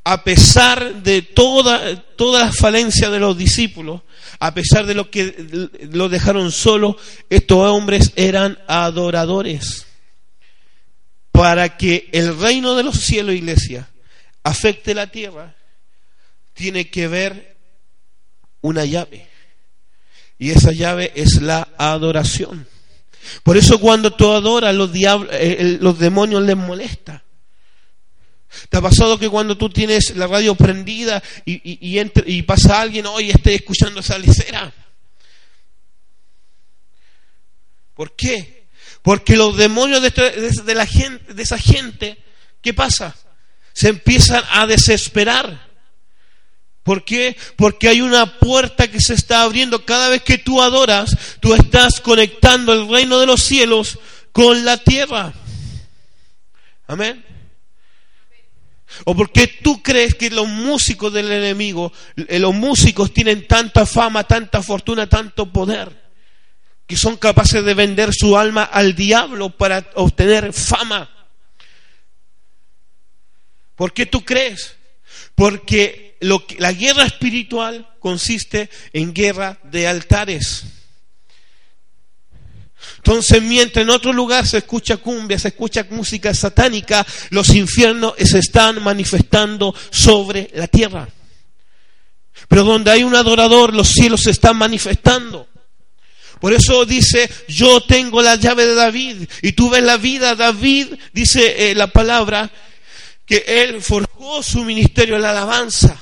A 0.04 0.24
pesar 0.26 1.04
de 1.04 1.22
toda, 1.22 1.96
toda 2.18 2.46
la 2.46 2.52
falencia 2.52 3.10
de 3.10 3.20
los 3.20 3.38
discípulos, 3.38 4.02
a 4.40 4.54
pesar 4.54 4.86
de 4.86 4.94
lo 4.94 5.10
que 5.10 5.70
lo 5.92 6.10
dejaron 6.10 6.52
solo, 6.52 6.98
estos 7.30 7.58
hombres 7.60 8.12
eran 8.18 8.60
adoradores. 8.68 9.86
Para 11.32 11.78
que 11.78 12.10
el 12.12 12.38
reino 12.38 12.76
de 12.76 12.84
los 12.84 13.00
cielos, 13.00 13.36
iglesia, 13.36 13.88
afecte 14.50 14.94
la 14.94 15.08
tierra, 15.08 15.56
tiene 16.54 16.90
que 16.90 17.08
ver 17.08 17.58
una 18.62 18.86
llave. 18.86 19.28
Y 20.38 20.52
esa 20.52 20.72
llave 20.72 21.12
es 21.16 21.42
la 21.42 21.68
adoración. 21.78 22.68
Por 23.44 23.58
eso 23.58 23.80
cuando 23.80 24.12
tú 24.14 24.32
adoras, 24.32 24.74
los, 24.74 24.92
diablos, 24.92 25.30
eh, 25.34 25.78
los 25.82 26.00
demonios 26.00 26.44
les 26.44 26.58
molesta. 26.58 27.24
¿Te 28.70 28.78
ha 28.78 28.82
pasado 28.82 29.20
que 29.20 29.30
cuando 29.30 29.58
tú 29.58 29.70
tienes 29.70 30.16
la 30.16 30.28
radio 30.28 30.56
prendida 30.56 31.22
y, 31.46 31.62
y, 31.64 32.42
pasa 32.44 32.82
alguien, 32.82 33.06
hoy 33.06 33.30
esté 33.30 33.56
escuchando 33.56 34.00
esa 34.00 34.18
licera? 34.18 34.74
¿Por 37.94 38.16
qué? 38.16 38.68
Porque 39.02 39.36
los 39.36 39.56
demonios 39.56 40.02
de, 40.02 40.76
la 40.76 40.86
gente, 40.86 41.34
de 41.34 41.44
esa 41.44 41.60
gente, 41.60 42.18
¿qué 42.62 42.74
pasa? 42.74 43.16
Se 43.80 43.88
empiezan 43.88 44.44
a 44.52 44.68
desesperar. 44.68 45.70
¿Por 46.84 47.06
qué? 47.06 47.38
Porque 47.56 47.88
hay 47.88 48.02
una 48.02 48.38
puerta 48.38 48.92
que 48.92 49.00
se 49.00 49.14
está 49.14 49.44
abriendo. 49.44 49.86
Cada 49.86 50.10
vez 50.10 50.22
que 50.22 50.38
tú 50.38 50.62
adoras, 50.62 51.16
tú 51.40 51.54
estás 51.54 52.02
conectando 52.02 52.74
el 52.74 52.90
reino 52.90 53.22
de 53.22 53.26
los 53.26 53.42
cielos 53.42 53.98
con 54.34 54.66
la 54.66 54.76
tierra. 54.76 55.32
Amén. 56.88 57.24
O 59.06 59.16
porque 59.16 59.48
tú 59.48 59.82
crees 59.82 60.14
que 60.14 60.30
los 60.30 60.50
músicos 60.50 61.14
del 61.14 61.32
enemigo, 61.32 61.94
eh, 62.18 62.38
los 62.38 62.54
músicos 62.54 63.14
tienen 63.14 63.48
tanta 63.48 63.86
fama, 63.86 64.26
tanta 64.26 64.62
fortuna, 64.62 65.08
tanto 65.08 65.54
poder, 65.54 66.12
que 66.86 66.98
son 66.98 67.16
capaces 67.16 67.64
de 67.64 67.74
vender 67.76 68.14
su 68.14 68.38
alma 68.38 68.64
al 68.64 68.94
diablo 68.94 69.52
para 69.52 69.90
obtener 69.96 70.52
fama. 70.52 71.10
¿Por 73.80 73.94
qué 73.94 74.06
tú 74.08 74.26
crees? 74.26 74.76
Porque 75.36 76.18
la 76.20 76.74
guerra 76.74 77.06
espiritual 77.06 77.88
consiste 78.02 78.70
en 78.92 79.14
guerra 79.14 79.58
de 79.64 79.88
altares. 79.88 80.66
Entonces, 82.98 83.42
mientras 83.42 83.84
en 83.84 83.90
otro 83.90 84.12
lugar 84.12 84.46
se 84.46 84.58
escucha 84.58 84.98
cumbia, 84.98 85.40
se 85.40 85.48
escucha 85.48 85.88
música 85.92 86.34
satánica, 86.34 87.08
los 87.30 87.52
infiernos 87.56 88.16
se 88.22 88.40
están 88.40 88.84
manifestando 88.84 89.74
sobre 89.92 90.52
la 90.56 90.68
tierra. 90.68 91.08
Pero 92.50 92.66
donde 92.66 92.92
hay 92.92 93.06
un 93.06 93.16
adorador, 93.16 93.74
los 93.74 93.88
cielos 93.88 94.24
se 94.24 94.32
están 94.32 94.58
manifestando. 94.58 95.48
Por 96.42 96.52
eso 96.52 96.84
dice, 96.84 97.30
yo 97.48 97.80
tengo 97.80 98.22
la 98.22 98.36
llave 98.36 98.66
de 98.66 98.76
David. 98.76 99.30
Y 99.42 99.54
tú 99.54 99.70
ves 99.70 99.84
la 99.84 99.96
vida, 99.96 100.36
David, 100.36 100.96
dice 101.14 101.72
eh, 101.72 101.76
la 101.76 101.88
palabra, 101.88 102.52
que 103.30 103.44
él 103.46 103.80
forjó 103.80 104.42
su 104.42 104.66
ministerio 104.66 105.16
en 105.16 105.22
la 105.22 105.30
alabanza. 105.30 105.96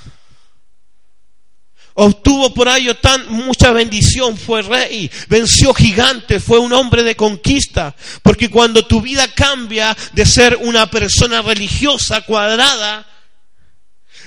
Obtuvo 1.93 2.53
por 2.53 2.69
ello 2.69 2.95
tan 2.95 3.27
mucha 3.27 3.71
bendición, 3.73 4.37
fue 4.37 4.61
rey, 4.61 5.11
venció 5.27 5.73
gigantes, 5.73 6.41
fue 6.41 6.59
un 6.59 6.71
hombre 6.71 7.03
de 7.03 7.17
conquista. 7.17 7.93
Porque 8.23 8.49
cuando 8.49 8.85
tu 8.85 9.01
vida 9.01 9.27
cambia 9.33 9.97
de 10.13 10.25
ser 10.25 10.57
una 10.61 10.89
persona 10.89 11.41
religiosa 11.41 12.21
cuadrada 12.21 13.05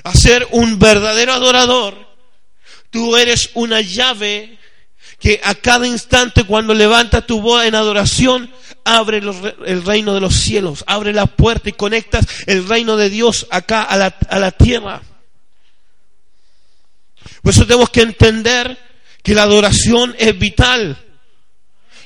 a 0.04 0.14
ser 0.14 0.46
un 0.50 0.78
verdadero 0.78 1.32
adorador, 1.32 1.96
tú 2.90 3.16
eres 3.16 3.50
una 3.54 3.80
llave 3.80 4.58
que 5.20 5.40
a 5.44 5.54
cada 5.54 5.86
instante 5.86 6.44
cuando 6.44 6.74
levantas 6.74 7.26
tu 7.26 7.40
voz 7.42 7.64
en 7.64 7.74
adoración, 7.74 8.50
abre 8.84 9.18
el 9.18 9.84
reino 9.84 10.14
de 10.14 10.20
los 10.20 10.34
cielos, 10.34 10.82
abre 10.86 11.12
la 11.12 11.26
puerta 11.26 11.68
y 11.68 11.72
conectas 11.72 12.26
el 12.46 12.66
reino 12.66 12.96
de 12.96 13.10
Dios 13.10 13.46
acá 13.50 13.82
a 13.82 13.96
la, 13.98 14.06
a 14.28 14.38
la 14.38 14.50
tierra. 14.50 15.02
Por 17.42 17.52
eso 17.52 17.66
tenemos 17.66 17.90
que 17.90 18.00
entender 18.00 18.78
que 19.22 19.34
la 19.34 19.42
adoración 19.42 20.16
es 20.18 20.38
vital. 20.38 20.96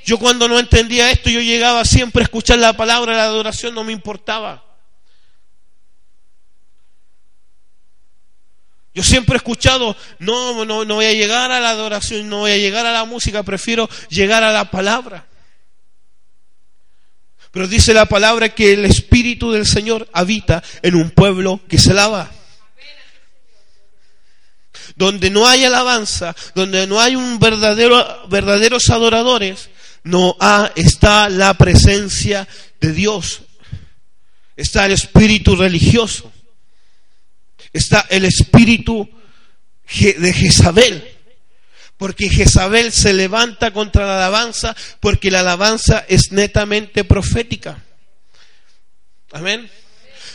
Yo 0.05 0.19
cuando 0.19 0.49
no 0.49 0.59
entendía 0.59 1.11
esto, 1.11 1.31
yo 1.31 1.41
llegaba 1.41 1.85
siempre 1.85 2.23
a 2.23 2.25
escuchar 2.25 2.59
la 2.59 2.77
palabra, 2.77 3.17
la 3.17 3.25
adoración 3.25 3.75
no 3.75 3.85
me 3.85 3.93
importaba. 3.93 4.65
Yo 8.95 9.03
siempre 9.03 9.35
he 9.35 9.39
escuchado, 9.39 9.97
no, 10.21 10.65
no, 10.65 10.85
no 10.85 10.95
voy 10.95 11.07
a 11.07 11.13
llegar 11.13 11.51
a 11.51 11.59
la 11.59 11.71
adoración, 11.71 12.29
no 12.29 12.41
voy 12.41 12.53
a 12.53 12.57
llegar 12.57 12.87
a 12.87 12.93
la 12.93 13.05
música, 13.05 13.43
prefiero 13.43 13.91
llegar 14.09 14.45
a 14.45 14.53
la 14.53 14.71
palabra. 14.71 15.27
Pero 17.51 17.67
dice 17.67 17.93
la 17.93 18.07
palabra 18.07 18.55
que 18.55 18.73
el 18.73 18.85
Espíritu 18.85 19.51
del 19.51 19.67
Señor 19.67 20.09
habita 20.13 20.63
en 20.83 20.95
un 20.95 21.11
pueblo 21.11 21.61
que 21.69 21.79
se 21.79 21.93
lava. 21.93 22.31
Donde 24.95 25.29
no 25.29 25.49
hay 25.49 25.65
alabanza, 25.65 26.37
donde 26.55 26.87
no 26.87 27.01
hay 27.01 27.17
un 27.17 27.41
verdadero, 27.41 28.29
verdaderos 28.29 28.91
adoradores, 28.91 29.71
no 30.05 30.37
está 30.77 31.29
la 31.29 31.55
presencia 31.55 32.47
de 32.81 32.93
Dios. 32.93 33.43
Está 34.57 34.87
el 34.87 34.93
espíritu 34.93 35.57
religioso 35.57 36.31
está 37.75 38.07
el 38.09 38.25
espíritu 38.25 39.07
de 40.01 40.33
Jezabel. 40.33 41.11
Porque 41.99 42.31
Jezabel 42.31 42.93
se 42.93 43.13
levanta 43.13 43.73
contra 43.73 44.07
la 44.07 44.17
alabanza 44.17 44.75
porque 45.01 45.31
la 45.31 45.41
alabanza 45.41 46.05
es 46.09 46.33
netamente 46.33 47.05
profética. 47.05 47.85
Amén. 49.33 49.69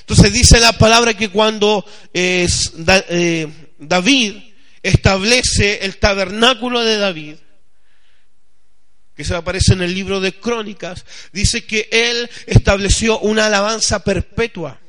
Entonces 0.02 0.34
dice 0.34 0.60
la 0.60 0.74
palabra 0.74 1.14
que 1.14 1.30
cuando 1.30 1.86
eh, 2.14 2.48
David 3.78 4.36
establece 4.82 5.86
el 5.86 5.98
tabernáculo 5.98 6.84
de 6.84 6.98
David, 6.98 7.36
que 9.16 9.26
se 9.26 9.36
aparece 9.36 9.74
en 9.74 9.82
el 9.82 9.94
libro 9.94 10.20
de 10.22 10.34
Crónicas, 10.34 11.06
dice 11.34 11.66
que 11.66 11.90
él 11.92 12.30
estableció 12.48 13.20
una 13.20 13.48
alabanza 13.48 14.04
perpetua. 14.04 14.80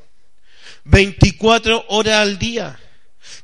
24 0.85 1.85
horas 1.89 2.15
al 2.15 2.37
día. 2.37 2.79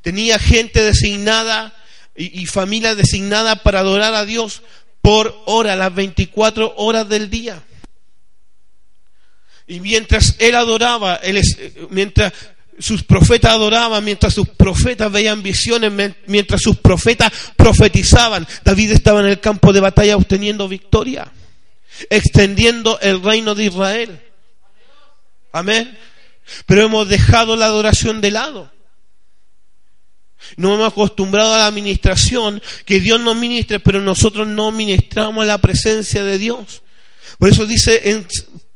Tenía 0.02 0.40
gente 0.40 0.82
designada 0.82 1.74
y, 2.16 2.46
familia 2.48 2.96
designada 2.96 3.58
para 3.58 3.80
adorar 3.80 4.14
a 4.16 4.26
Dios 4.26 4.64
por 5.02 5.36
hora, 5.46 5.76
las 5.76 5.94
24 5.94 6.74
horas 6.78 7.08
del 7.08 7.30
día. 7.30 7.64
Y 9.68 9.80
mientras 9.80 10.36
él 10.40 10.56
adoraba, 10.56 11.16
él, 11.18 11.42
mientras 11.90 12.34
sus 12.80 13.04
profetas 13.04 13.52
adoraban, 13.52 14.04
mientras 14.04 14.34
sus 14.34 14.48
profetas 14.50 15.12
veían 15.12 15.44
visiones, 15.44 16.16
mientras 16.26 16.62
sus 16.62 16.78
profetas 16.78 17.32
profetizaban, 17.56 18.48
David 18.64 18.92
estaba 18.92 19.20
en 19.20 19.28
el 19.28 19.40
campo 19.40 19.74
de 19.74 19.80
batalla 19.80 20.16
obteniendo 20.16 20.68
victoria, 20.68 21.32
extendiendo 22.10 23.00
el 23.02 23.22
reino 23.22 23.56
de 23.56 23.66
Israel. 23.66 24.22
Amén. 25.52 25.98
Pero 26.66 26.84
hemos 26.84 27.08
dejado 27.10 27.56
la 27.56 27.66
adoración 27.66 28.22
de 28.22 28.32
lado. 28.32 28.72
No 30.56 30.76
hemos 30.76 30.92
acostumbrado 30.92 31.54
a 31.54 31.60
la 31.60 31.68
administración, 31.68 32.62
que 32.86 33.00
Dios 33.00 33.20
nos 33.20 33.36
ministre, 33.36 33.80
pero 33.80 34.02
nosotros 34.02 34.48
no 34.48 34.72
ministramos 34.72 35.46
la 35.46 35.58
presencia 35.58 36.24
de 36.24 36.38
Dios. 36.38 36.84
Por 37.38 37.50
eso 37.50 37.66
dice 37.66 38.10
en 38.12 38.28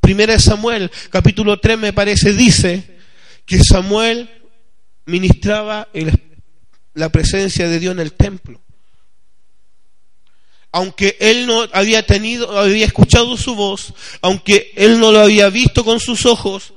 1 0.02 0.40
Samuel, 0.40 0.92
capítulo 1.10 1.60
3 1.60 1.78
me 1.78 1.94
parece, 1.94 2.34
dice 2.34 2.98
que 3.46 3.64
Samuel 3.64 4.30
ministraba 5.06 5.88
la 6.94 7.10
presencia 7.10 7.68
de 7.70 7.80
Dios 7.80 7.94
en 7.94 8.00
el 8.00 8.14
templo. 8.14 8.62
Aunque 10.74 11.18
él 11.20 11.48
no 11.48 11.68
había 11.74 12.06
tenido, 12.06 12.58
había 12.58 12.86
escuchado 12.86 13.36
su 13.38 13.56
voz, 13.56 13.94
aunque 14.22 14.72
él 14.76 15.00
no 15.00 15.12
lo 15.12 15.20
había 15.20 15.50
visto 15.50 15.84
con 15.84 16.00
sus 16.00 16.26
ojos, 16.26 16.74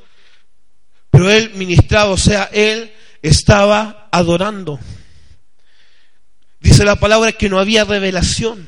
pero 1.15 1.31
él 1.31 1.53
ministraba, 1.55 2.11
o 2.11 2.17
sea, 2.17 2.51
él 2.53 2.93
estaba 3.23 4.09
adorando. 4.11 4.81
Dice 6.59 6.85
la 6.85 6.97
palabra 6.97 7.31
que 7.31 7.49
no 7.49 7.61
había 7.61 7.85
revelación, 7.85 8.67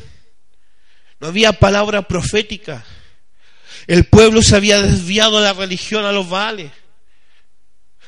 no 1.18 1.26
había 1.26 1.54
palabra 1.54 2.02
profética. 2.06 2.84
El 3.88 4.04
pueblo 4.04 4.42
se 4.42 4.54
había 4.54 4.80
desviado 4.80 5.38
de 5.38 5.42
la 5.42 5.54
religión 5.54 6.04
a 6.04 6.12
los 6.12 6.28
Baales. 6.28 6.70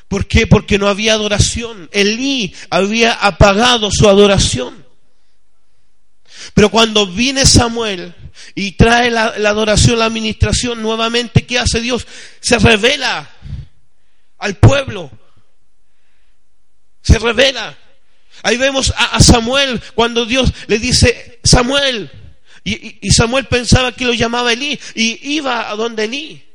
¿Por 0.07 0.25
qué? 0.25 0.47
Porque 0.47 0.77
no 0.77 0.87
había 0.87 1.15
adoración. 1.15 1.89
Elí 1.91 2.55
había 2.69 3.11
apagado 3.15 3.89
su 3.91 4.07
adoración. 4.07 4.85
Pero 6.53 6.69
cuando 6.69 7.07
viene 7.07 7.45
Samuel 7.45 8.15
y 8.55 8.71
trae 8.71 9.11
la, 9.11 9.37
la 9.37 9.49
adoración, 9.49 9.99
la 9.99 10.05
administración 10.05 10.81
nuevamente, 10.81 11.45
¿qué 11.45 11.59
hace 11.59 11.81
Dios? 11.81 12.07
Se 12.39 12.57
revela 12.57 13.29
al 14.39 14.55
pueblo. 14.55 15.11
Se 17.01 17.19
revela. 17.19 17.77
Ahí 18.43 18.57
vemos 18.57 18.93
a, 18.95 19.19
Samuel 19.21 19.81
cuando 19.95 20.25
Dios 20.25 20.51
le 20.67 20.79
dice, 20.79 21.39
Samuel. 21.43 22.09
Y, 22.63 23.09
Samuel 23.11 23.45
pensaba 23.45 23.91
que 23.91 24.05
lo 24.05 24.13
llamaba 24.13 24.53
Elí 24.53 24.79
y 24.95 25.35
iba 25.35 25.69
a 25.69 25.75
donde 25.75 26.05
Elí. 26.05 26.45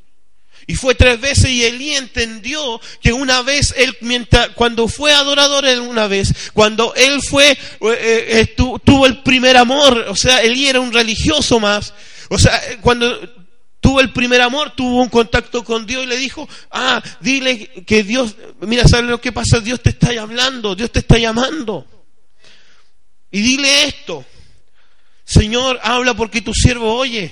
Y 0.67 0.77
fue 0.77 0.95
tres 0.95 1.21
veces 1.21 1.51
y 1.51 1.65
Elí 1.65 1.95
entendió 1.95 2.81
que 3.03 3.13
una 3.13 3.43
vez, 3.43 3.75
él, 3.77 3.95
mientras, 4.01 4.51
cuando 4.51 4.89
fue 4.89 5.13
adorador 5.13 5.67
él 5.67 5.81
una 5.81 6.07
vez, 6.07 6.33
cuando 6.55 6.95
él 6.95 7.21
fue, 7.29 7.51
eh, 7.51 7.59
eh, 7.81 8.55
tuvo 8.57 9.07
el 9.07 9.23
primer 9.23 9.59
amor, 9.59 10.07
o 10.09 10.17
sea, 10.17 10.43
Elí 10.43 10.67
era 10.67 10.81
un 10.81 10.93
religioso 10.93 11.61
más, 11.61 11.93
o 12.31 12.39
sea, 12.39 12.59
cuando 12.81 13.44
tuvo 13.85 14.01
el 14.01 14.15
primer 14.15 14.41
amor, 14.41 14.71
tuvo 14.71 15.03
un 15.03 15.11
contacto 15.11 15.63
con 15.63 15.85
Dios 15.85 16.05
y 16.05 16.07
le 16.07 16.17
dijo, 16.17 16.49
ah, 16.71 17.03
dile 17.21 17.69
que 17.85 18.03
Dios, 18.03 18.35
mira, 18.61 18.89
¿sabes 18.89 19.11
lo 19.11 19.21
que 19.21 19.31
pasa? 19.31 19.61
Dios 19.61 19.83
te 19.83 19.91
está 19.91 20.09
hablando, 20.19 20.75
Dios 20.75 20.91
te 20.91 21.01
está 21.01 21.19
llamando. 21.19 21.87
Y 23.31 23.43
dile 23.43 23.85
esto, 23.85 24.25
Señor, 25.23 25.79
habla 25.83 26.15
porque 26.15 26.41
tu 26.41 26.55
siervo 26.55 26.95
oye. 26.95 27.31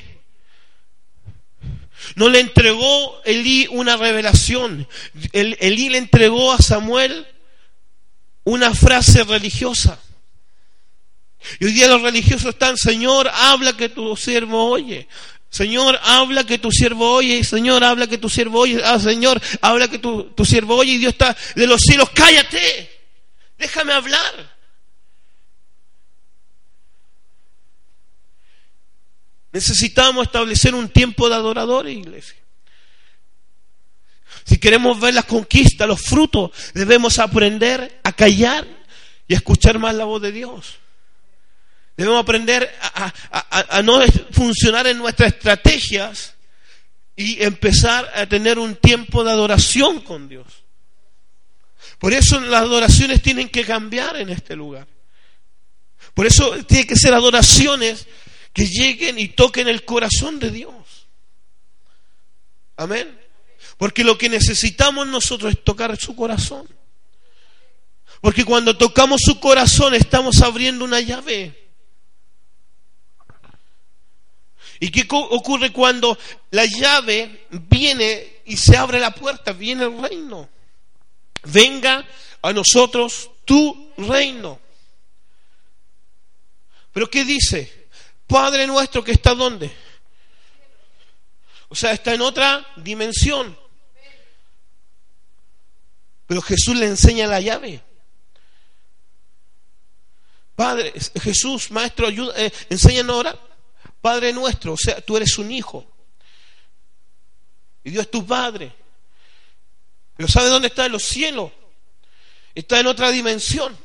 No 2.16 2.28
le 2.28 2.40
entregó 2.40 3.22
Elí 3.24 3.66
una 3.70 3.96
revelación. 3.96 4.86
Elí 5.32 5.88
le 5.88 5.96
entregó 5.96 6.52
a 6.52 6.58
Samuel 6.58 7.26
una 8.44 8.74
frase 8.74 9.24
religiosa. 9.24 9.98
Y 11.60 11.64
hoy 11.64 11.72
día 11.72 11.88
los 11.88 12.02
religiosos 12.02 12.50
están, 12.50 12.76
Señor, 12.76 13.30
habla 13.32 13.74
que 13.74 13.88
tu 13.88 14.14
siervo 14.18 14.66
oye. 14.66 15.08
Señor, 15.52 16.00
habla 16.02 16.44
que 16.44 16.56
tu 16.56 16.72
siervo 16.72 17.12
oye, 17.12 17.44
Señor, 17.44 17.84
habla 17.84 18.06
que 18.06 18.16
tu 18.16 18.30
siervo 18.30 18.60
oye, 18.60 18.80
ah, 18.82 18.98
Señor, 18.98 19.38
habla 19.60 19.86
que 19.86 19.98
tu, 19.98 20.32
siervo 20.46 20.76
oye 20.76 20.92
y 20.92 20.98
Dios 20.98 21.12
está 21.12 21.36
de 21.54 21.66
los 21.66 21.78
cielos, 21.82 22.08
cállate, 22.14 22.90
déjame 23.58 23.92
hablar. 23.92 24.56
Necesitamos 29.52 30.24
establecer 30.24 30.74
un 30.74 30.88
tiempo 30.88 31.28
de 31.28 31.34
adoradores, 31.34 31.98
iglesia. 31.98 32.38
Si 34.46 34.56
queremos 34.56 34.98
ver 34.98 35.12
las 35.12 35.26
conquistas, 35.26 35.86
los 35.86 36.00
frutos, 36.00 36.50
debemos 36.72 37.18
aprender 37.18 38.00
a 38.02 38.12
callar 38.12 38.66
y 39.28 39.34
a 39.34 39.36
escuchar 39.36 39.78
más 39.78 39.94
la 39.94 40.06
voz 40.06 40.22
de 40.22 40.32
Dios. 40.32 40.81
Debemos 42.02 42.22
aprender 42.22 42.68
a, 42.80 43.80
no 43.82 44.00
funcionar 44.32 44.88
en 44.88 44.98
nuestras 44.98 45.34
estrategias 45.34 46.34
y 47.14 47.40
empezar 47.44 48.10
a 48.16 48.26
tener 48.26 48.58
un 48.58 48.74
tiempo 48.74 49.22
de 49.22 49.30
adoración 49.30 50.00
con 50.00 50.28
Dios. 50.28 50.64
Por 52.00 52.12
eso 52.12 52.40
las 52.40 52.62
adoraciones 52.62 53.22
tienen 53.22 53.48
que 53.48 53.64
cambiar 53.64 54.16
en 54.16 54.30
este 54.30 54.56
lugar. 54.56 54.88
Por 56.12 56.26
eso 56.26 56.64
tiene 56.64 56.88
que 56.88 56.96
ser 56.96 57.14
adoraciones 57.14 58.08
que 58.52 58.66
lleguen 58.66 59.20
y 59.20 59.28
toquen 59.28 59.68
el 59.68 59.84
corazón 59.84 60.40
de 60.40 60.50
Dios. 60.50 61.06
Amén. 62.78 63.16
Porque 63.76 64.02
lo 64.02 64.18
que 64.18 64.28
necesitamos 64.28 65.06
nosotros 65.06 65.52
es 65.52 65.62
tocar 65.62 65.96
su 65.96 66.16
corazón. 66.16 66.68
Porque 68.20 68.44
cuando 68.44 68.76
tocamos 68.76 69.20
su 69.24 69.38
corazón 69.38 69.94
estamos 69.94 70.42
abriendo 70.42 70.84
una 70.84 70.98
llave. 70.98 71.61
¿Y 74.82 74.90
qué 74.90 75.06
ocurre 75.08 75.72
cuando 75.72 76.18
la 76.50 76.64
llave 76.66 77.46
viene 77.50 78.40
y 78.46 78.56
se 78.56 78.76
abre 78.76 78.98
la 78.98 79.12
puerta? 79.12 79.52
Viene 79.52 79.84
el 79.84 80.02
reino. 80.02 80.48
Venga 81.44 82.04
a 82.42 82.52
nosotros 82.52 83.30
tu 83.44 83.92
reino. 83.96 84.58
Pero 86.90 87.08
¿qué 87.08 87.24
dice? 87.24 87.86
Padre 88.26 88.66
nuestro 88.66 89.04
que 89.04 89.12
está 89.12 89.36
donde? 89.36 89.70
O 91.68 91.76
sea, 91.76 91.92
está 91.92 92.12
en 92.14 92.22
otra 92.22 92.66
dimensión. 92.74 93.56
Pero 96.26 96.42
Jesús 96.42 96.74
le 96.74 96.86
enseña 96.86 97.28
la 97.28 97.40
llave. 97.40 97.80
Padre, 100.56 100.92
Jesús, 101.22 101.70
Maestro, 101.70 102.08
ayuda, 102.08 102.34
eh, 102.36 102.52
enséñanos 102.68 103.14
a 103.14 103.18
orar. 103.20 103.51
Padre 104.02 104.32
nuestro, 104.32 104.72
o 104.72 104.76
sea, 104.76 105.00
tú 105.00 105.16
eres 105.16 105.38
un 105.38 105.50
hijo. 105.52 105.86
Y 107.84 107.90
Dios 107.90 108.04
es 108.04 108.10
tu 108.10 108.26
Padre. 108.26 108.74
Pero 110.16 110.28
¿sabe 110.28 110.48
dónde 110.48 110.68
está? 110.68 110.86
En 110.86 110.92
los 110.92 111.04
cielos. 111.04 111.52
Está 112.52 112.80
en 112.80 112.88
otra 112.88 113.10
dimensión. 113.10 113.78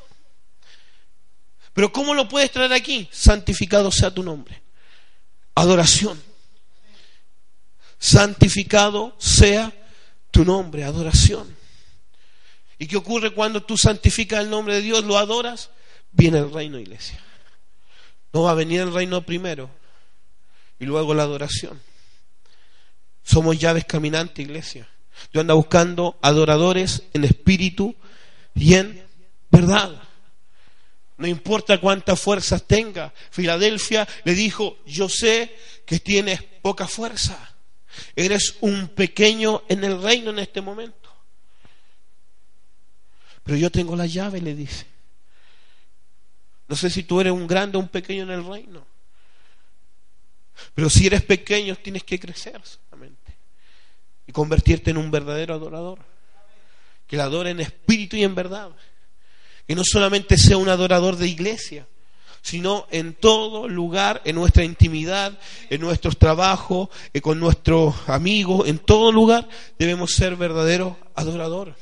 Pero 1.71 1.93
¿cómo 1.93 2.15
lo 2.15 2.27
puedes 2.27 2.51
traer 2.51 2.73
aquí? 2.73 3.07
Santificado 3.11 3.91
sea 3.91 4.11
tu 4.11 4.23
nombre. 4.23 4.63
Adoración. 5.53 6.21
Santificado 7.99 9.15
sea 9.19 9.71
tu 10.31 10.43
nombre, 10.43 10.83
adoración. 10.83 11.55
¿Y 12.79 12.87
qué 12.87 12.97
ocurre 12.97 13.33
cuando 13.33 13.61
tú 13.61 13.77
santificas 13.77 14.41
el 14.41 14.49
nombre 14.49 14.75
de 14.75 14.81
Dios, 14.81 15.03
lo 15.03 15.17
adoras? 15.17 15.69
Viene 16.11 16.39
el 16.39 16.51
reino, 16.51 16.79
iglesia. 16.79 17.23
No 18.33 18.43
va 18.43 18.51
a 18.51 18.55
venir 18.55 18.81
el 18.81 18.93
reino 18.93 19.21
primero 19.21 19.69
y 20.79 20.85
luego 20.85 21.13
la 21.13 21.23
adoración. 21.23 21.81
Somos 23.23 23.59
llaves 23.59 23.85
caminantes, 23.85 24.45
iglesia. 24.45 24.87
Yo 25.33 25.41
ando 25.41 25.55
buscando 25.55 26.17
adoradores 26.21 27.03
en 27.13 27.23
espíritu 27.23 27.95
y 28.55 28.75
en 28.75 29.03
verdad. 29.49 30.01
No 31.17 31.27
importa 31.27 31.79
cuántas 31.79 32.19
fuerzas 32.19 32.63
tenga. 32.63 33.13
Filadelfia 33.31 34.07
le 34.23 34.35
dijo, 34.35 34.77
yo 34.85 35.09
sé 35.09 35.55
que 35.85 35.99
tienes 35.99 36.43
poca 36.61 36.87
fuerza. 36.87 37.55
Eres 38.15 38.57
un 38.61 38.89
pequeño 38.89 39.63
en 39.67 39.83
el 39.83 40.01
reino 40.01 40.29
en 40.29 40.39
este 40.39 40.61
momento. 40.61 41.09
Pero 43.43 43.57
yo 43.57 43.71
tengo 43.71 43.95
la 43.95 44.05
llave, 44.05 44.41
le 44.41 44.53
dice. 44.53 44.85
No 46.67 46.75
sé 46.75 46.89
si 46.89 47.03
tú 47.03 47.19
eres 47.21 47.33
un 47.33 47.47
grande 47.47 47.77
o 47.77 47.81
un 47.81 47.87
pequeño 47.87 48.23
en 48.23 48.31
el 48.31 48.45
reino. 48.45 48.85
Pero 50.73 50.89
si 50.89 51.07
eres 51.07 51.23
pequeño, 51.23 51.75
tienes 51.75 52.03
que 52.03 52.19
crecer 52.19 52.61
solamente 52.63 53.37
y 54.25 54.31
convertirte 54.31 54.91
en 54.91 54.97
un 54.97 55.09
verdadero 55.09 55.53
adorador. 55.53 55.99
Que 57.07 57.17
la 57.17 57.23
adore 57.23 57.51
en 57.51 57.61
espíritu 57.61 58.17
y 58.17 58.23
en 58.23 58.35
verdad. 58.35 58.71
Que 59.65 59.75
no 59.75 59.83
solamente 59.83 60.37
sea 60.37 60.57
un 60.57 60.69
adorador 60.69 61.15
de 61.15 61.27
iglesia, 61.27 61.87
sino 62.41 62.87
en 62.91 63.13
todo 63.13 63.67
lugar, 63.67 64.21
en 64.25 64.35
nuestra 64.35 64.63
intimidad, 64.63 65.37
en 65.69 65.81
nuestros 65.81 66.17
trabajos, 66.17 66.89
eh, 67.13 67.21
con 67.21 67.39
nuestros 67.39 67.95
amigos, 68.07 68.67
en 68.67 68.79
todo 68.79 69.11
lugar 69.11 69.47
debemos 69.77 70.13
ser 70.13 70.35
verdaderos 70.35 70.95
adoradores. 71.15 71.75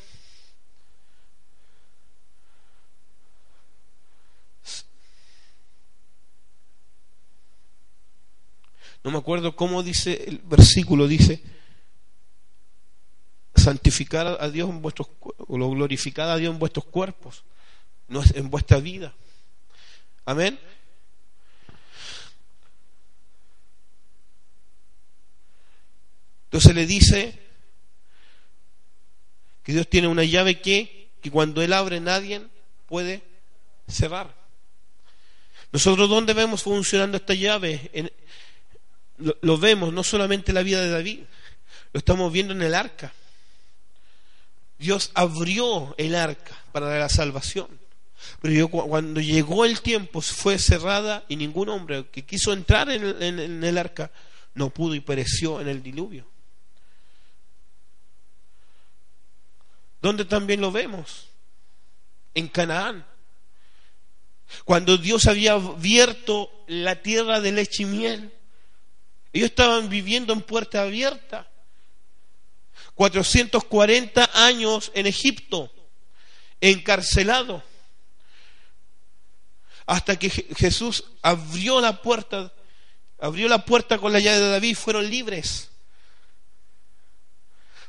No 9.06 9.12
me 9.12 9.20
acuerdo 9.20 9.56
cómo 9.56 9.84
dice 9.84 10.26
el 10.26 10.40
versículo, 10.40 11.08
dice, 11.08 11.40
santificar 13.56 14.26
a 14.42 14.50
Dios 14.50 14.68
en 14.68 14.82
vuestros, 14.82 15.10
o 15.20 15.60
lo 15.60 15.70
glorificar 15.70 16.28
a 16.28 16.38
Dios 16.38 16.52
en 16.52 16.58
vuestros 16.58 16.86
cuerpos, 16.86 17.44
no 18.08 18.24
es 18.24 18.36
en 18.36 18.50
vuestra 18.50 18.80
vida. 18.80 19.14
Amén. 20.26 20.60
Entonces 26.46 26.74
le 26.74 26.88
dice 26.88 27.40
que 29.62 29.74
Dios 29.74 29.88
tiene 29.88 30.08
una 30.08 30.24
llave 30.24 30.62
que, 30.62 31.12
que 31.22 31.30
cuando 31.30 31.62
Él 31.62 31.74
abre 31.74 32.00
nadie 32.00 32.42
puede 32.88 33.22
cerrar. 33.88 34.34
Nosotros 35.72 36.10
dónde 36.10 36.34
vemos 36.34 36.64
funcionando 36.64 37.18
esta 37.18 37.36
llave? 37.36 37.92
En, 37.94 38.12
lo, 39.18 39.58
vemos 39.58 39.94
no 39.94 40.04
solamente 40.04 40.52
en 40.52 40.56
la 40.56 40.64
vida 40.64 40.82
de 40.82 40.90
David, 40.90 41.20
lo 41.94 41.98
estamos 41.98 42.32
viendo 42.32 42.54
en 42.54 42.62
el 42.62 42.76
arca. 42.76 43.14
Dios 44.78 45.12
abrió 45.14 45.96
el 45.98 46.16
arca 46.16 46.56
para 46.72 47.00
la 47.00 47.10
salvación. 47.10 47.68
Pero 48.42 48.68
cuando 48.70 49.22
llegó 49.22 49.66
el 49.66 49.82
tiempo 49.82 50.22
fue 50.22 50.58
cerrada 50.58 51.24
y 51.28 51.36
ningún 51.36 51.70
hombre 51.70 52.08
que 52.12 52.26
quiso 52.26 52.54
entrar 52.54 52.90
en 52.90 53.64
el, 53.64 53.78
arca 53.78 54.12
no 54.54 54.70
pudo 54.70 54.96
y 54.96 55.00
pereció 55.00 55.62
en 55.62 55.68
el 55.68 55.84
diluvio. 55.84 56.28
¿Dónde 60.02 60.26
también 60.26 60.62
lo 60.62 60.72
vemos? 60.72 61.30
En 62.34 62.48
Canaán. 62.48 63.06
Cuando 64.64 64.98
Dios 64.98 65.26
había 65.28 65.54
abierto 65.54 66.52
la 66.68 67.02
tierra 67.02 67.42
de 67.42 67.52
leche 67.52 67.84
y 67.84 67.86
miel 67.86 68.35
ellos 69.36 69.50
estaban 69.50 69.90
viviendo 69.90 70.32
en 70.32 70.40
puerta 70.40 70.82
abierta. 70.82 71.46
440 72.94 74.30
años 74.34 74.94
en 74.96 75.08
Egipto, 75.08 75.70
encarcelado. 76.62 77.62
Hasta 79.86 80.18
que 80.18 80.30
Jesús 80.30 81.04
abrió 81.22 81.82
la 81.82 82.02
puerta, 82.02 82.54
abrió 83.20 83.50
la 83.50 83.66
puerta 83.66 83.98
con 83.98 84.14
la 84.14 84.22
llave 84.22 84.40
de 84.40 84.50
David, 84.52 84.78
fueron 84.78 85.10
libres. 85.10 85.70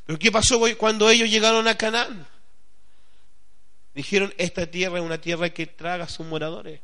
Pero 0.05 0.19
¿qué 0.19 0.33
pasó 0.33 0.61
cuando 0.77 1.09
ellos 1.09 1.31
llegaron 1.31 1.69
a 1.69 1.79
Canaán? 1.79 2.27
Dijeron, 3.95 4.35
esta 4.37 4.67
tierra 4.67 4.99
es 4.99 5.05
una 5.05 5.21
tierra 5.21 5.51
que 5.51 5.69
traga 5.69 6.07
a 6.07 6.09
sus 6.09 6.27
moradores. 6.27 6.81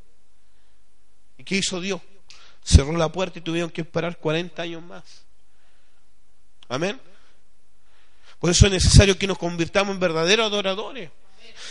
¿Y 1.36 1.42
qué 1.42 1.56
hizo 1.56 1.80
Dios? 1.80 2.00
Cerró 2.62 2.96
la 2.96 3.10
puerta 3.10 3.38
y 3.38 3.42
tuvieron 3.42 3.70
que 3.70 3.82
esperar 3.82 4.18
40 4.18 4.62
años 4.62 4.82
más. 4.82 5.02
Amén. 6.68 7.00
Por 8.38 8.50
eso 8.50 8.66
es 8.66 8.72
necesario 8.72 9.18
que 9.18 9.26
nos 9.26 9.38
convirtamos 9.38 9.94
en 9.94 10.00
verdaderos 10.00 10.46
adoradores. 10.46 11.10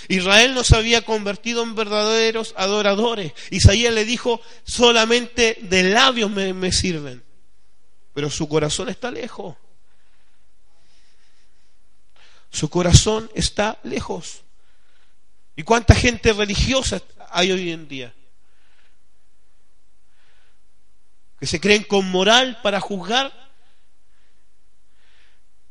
Israel 0.07 0.53
no 0.53 0.63
se 0.63 0.75
había 0.75 1.03
convertido 1.03 1.63
en 1.63 1.75
verdaderos 1.75 2.53
adoradores. 2.57 3.33
Isaías 3.49 3.93
le 3.93 4.05
dijo, 4.05 4.41
solamente 4.63 5.57
de 5.61 5.83
labios 5.83 6.29
me, 6.31 6.53
me 6.53 6.71
sirven, 6.71 7.23
pero 8.13 8.29
su 8.29 8.47
corazón 8.47 8.89
está 8.89 9.11
lejos. 9.11 9.55
Su 12.49 12.69
corazón 12.69 13.31
está 13.33 13.79
lejos. 13.83 14.43
¿Y 15.55 15.63
cuánta 15.63 15.95
gente 15.95 16.33
religiosa 16.33 17.01
hay 17.29 17.51
hoy 17.51 17.71
en 17.71 17.87
día? 17.87 18.13
Que 21.41 21.47
se 21.47 21.59
creen 21.59 21.83
con 21.83 22.05
moral 22.11 22.59
para 22.61 22.79
juzgar, 22.79 23.33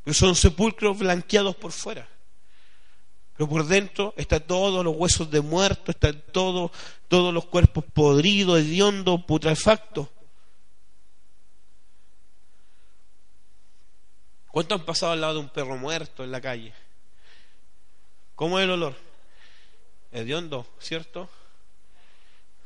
pero 0.03 0.15
son 0.15 0.35
sepulcros 0.35 0.99
blanqueados 0.99 1.55
por 1.55 1.71
fuera. 1.71 2.09
Pero 3.37 3.49
por 3.49 3.65
dentro 3.65 4.13
están 4.17 4.43
todos 4.49 4.85
los 4.85 4.97
huesos 4.97 5.31
de 5.31 5.41
muertos, 5.41 5.95
están 5.95 6.25
todos, 6.33 6.73
todos 7.07 7.33
los 7.33 7.45
cuerpos 7.45 7.85
podridos, 7.85 8.59
hediondos, 8.59 9.23
putrefactos. 9.23 10.09
¿Cuánto 14.49 14.75
han 14.75 14.85
pasado 14.85 15.13
al 15.13 15.21
lado 15.21 15.35
de 15.35 15.41
un 15.41 15.51
perro 15.51 15.77
muerto 15.77 16.25
en 16.25 16.33
la 16.33 16.41
calle? 16.41 16.75
¿Cómo 18.35 18.59
es 18.59 18.65
el 18.65 18.71
olor? 18.73 18.97
Hediondo, 20.11 20.67
¿cierto? 20.81 21.31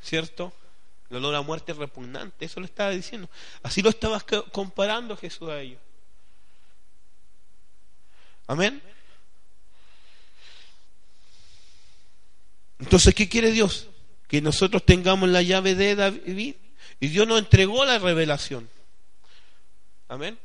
¿Cierto? 0.00 0.54
El 1.10 1.18
olor 1.18 1.34
a 1.34 1.42
muerte 1.42 1.72
es 1.72 1.78
repugnante, 1.78 2.44
eso 2.44 2.60
lo 2.60 2.66
estaba 2.66 2.90
diciendo. 2.90 3.28
Así 3.62 3.82
lo 3.82 3.90
estabas 3.90 4.24
comparando 4.52 5.16
Jesús 5.16 5.48
a 5.48 5.60
ellos. 5.60 5.80
Amén. 8.46 8.82
Entonces, 12.78 13.14
¿qué 13.14 13.28
quiere 13.28 13.50
Dios? 13.50 13.88
que 14.34 14.40
nosotros 14.40 14.84
tengamos 14.84 15.28
la 15.28 15.42
llave 15.42 15.74
de 15.74 15.94
David 15.94 16.56
y 16.98 17.06
Dios 17.06 17.24
nos 17.26 17.38
entregó 17.38 17.84
la 17.84 18.00
revelación. 18.00 18.68
Amén. 20.08 20.38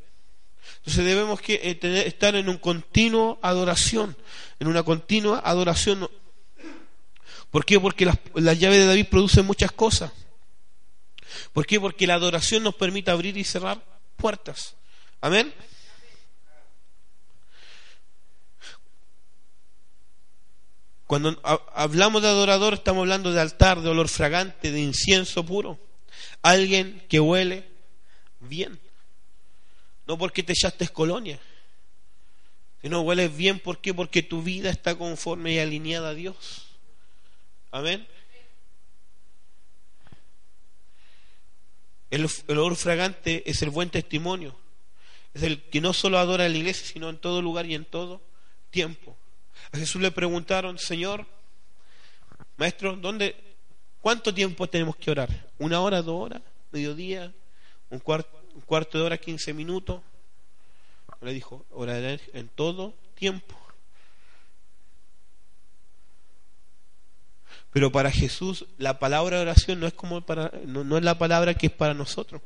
Entonces 0.77 1.05
debemos 1.05 1.41
que, 1.41 1.55
eh, 1.55 2.03
estar 2.05 2.35
en 2.35 2.49
un 2.49 2.57
continuo 2.57 3.39
adoración, 3.41 4.15
en 4.59 4.67
una 4.67 4.83
continua 4.83 5.41
adoración. 5.43 6.07
¿Por 7.49 7.65
qué? 7.65 7.79
Porque 7.79 8.05
la, 8.05 8.19
la 8.35 8.53
llave 8.53 8.77
de 8.77 8.85
David 8.85 9.07
produce 9.09 9.41
muchas 9.41 9.71
cosas. 9.71 10.11
¿Por 11.53 11.65
qué? 11.65 11.79
Porque 11.79 12.07
la 12.07 12.15
adoración 12.15 12.63
nos 12.63 12.75
permite 12.75 13.11
abrir 13.11 13.37
y 13.37 13.43
cerrar 13.43 13.81
puertas. 14.15 14.75
Amén. 15.21 15.53
Cuando 21.09 21.39
hablamos 21.73 22.21
de 22.21 22.27
adorador 22.27 22.75
estamos 22.75 23.01
hablando 23.01 23.31
de 23.31 23.41
altar, 23.41 23.81
de 23.81 23.89
olor 23.89 24.09
fragante, 24.09 24.71
de 24.71 24.79
incienso 24.79 25.43
puro. 25.43 25.79
Alguien 26.43 27.03
que 27.09 27.19
huele 27.19 27.67
bien. 28.39 28.79
No 30.05 30.17
porque 30.17 30.43
te 30.43 30.53
echaste 30.53 30.87
colonia. 30.89 31.39
Sino 32.81 33.01
hueles 33.01 33.35
bien 33.35 33.59
¿por 33.59 33.79
qué? 33.79 33.93
porque 33.93 34.23
tu 34.23 34.43
vida 34.43 34.69
está 34.69 34.95
conforme 34.95 35.53
y 35.53 35.59
alineada 35.59 36.09
a 36.09 36.13
Dios. 36.13 36.67
Amén. 37.71 38.07
El, 42.09 42.27
el 42.47 42.57
olor 42.57 42.75
fragante 42.75 43.49
es 43.49 43.61
el 43.61 43.69
buen 43.69 43.89
testimonio. 43.89 44.55
Es 45.33 45.43
el 45.43 45.61
que 45.61 45.81
no 45.81 45.93
solo 45.93 46.17
adora 46.17 46.45
en 46.45 46.53
la 46.53 46.57
iglesia, 46.57 46.87
sino 46.87 47.09
en 47.09 47.17
todo 47.17 47.41
lugar 47.41 47.65
y 47.65 47.75
en 47.75 47.85
todo 47.85 48.21
tiempo. 48.71 49.15
A 49.71 49.77
Jesús 49.77 50.01
le 50.01 50.11
preguntaron, 50.11 50.79
Señor, 50.79 51.25
Maestro, 52.57 52.95
¿dónde, 52.95 53.35
¿cuánto 54.01 54.33
tiempo 54.33 54.67
tenemos 54.67 54.95
que 54.95 55.11
orar? 55.11 55.29
¿Una 55.59 55.81
hora, 55.81 56.01
dos 56.01 56.25
horas, 56.25 56.41
mediodía, 56.71 57.31
un 57.89 57.99
cuarto, 57.99 58.41
un 58.55 58.61
cuarto 58.61 58.97
de 58.97 59.03
hora, 59.03 59.17
quince 59.17 59.53
minutos? 59.53 60.01
Le 61.21 61.33
dijo, 61.33 61.65
oraré 61.71 62.19
en 62.33 62.47
todo 62.47 62.93
tiempo. 63.15 63.58
Pero 67.71 67.91
para 67.91 68.12
Jesús 68.12 68.65
la 68.77 68.99
palabra 68.99 69.39
oración 69.39 69.79
no 69.79 69.88
es 69.88 69.93
como 69.93 70.21
para 70.21 70.51
no, 70.65 70.84
no 70.84 70.97
es 70.97 71.03
la 71.03 71.17
palabra 71.17 71.53
que 71.53 71.67
es 71.67 71.73
para 71.73 71.93
nosotros. 71.93 72.41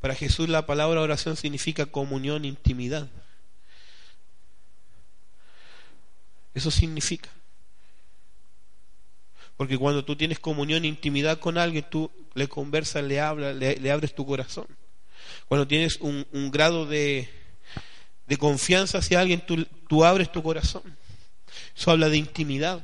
Para 0.00 0.14
Jesús 0.14 0.48
la 0.48 0.66
palabra 0.66 1.00
oración 1.00 1.36
significa 1.36 1.86
comunión, 1.86 2.44
intimidad. 2.44 3.08
Eso 6.54 6.70
significa. 6.70 7.30
Porque 9.56 9.76
cuando 9.76 10.04
tú 10.04 10.16
tienes 10.16 10.38
comunión, 10.38 10.86
intimidad 10.86 11.38
con 11.38 11.58
alguien, 11.58 11.84
tú 11.88 12.10
le 12.34 12.48
conversas, 12.48 13.04
le 13.04 13.20
hablas, 13.20 13.54
le, 13.54 13.90
abres 13.90 14.14
tu 14.14 14.24
corazón. 14.24 14.66
Cuando 15.48 15.68
tienes 15.68 15.98
un, 16.00 16.50
grado 16.50 16.86
de, 16.86 17.28
de, 18.26 18.36
confianza 18.38 18.98
hacia 18.98 19.20
alguien, 19.20 19.44
tú, 19.44 19.66
tú 19.86 20.02
abres 20.02 20.32
tu 20.32 20.42
corazón. 20.42 20.82
Eso 21.76 21.90
habla 21.90 22.08
de 22.08 22.16
intimidad. 22.16 22.80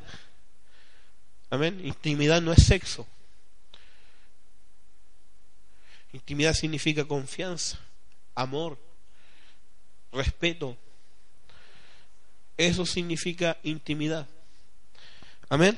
Amén. 1.50 1.80
Intimidad 1.84 2.40
no 2.40 2.52
es 2.52 2.64
sexo. 2.64 3.06
Intimidad 6.12 6.54
significa 6.54 7.04
confianza, 7.04 7.78
amor, 8.34 8.78
respeto, 10.12 10.76
eso 12.56 12.86
significa 12.86 13.58
intimidad. 13.62 14.26
Amén. 15.48 15.76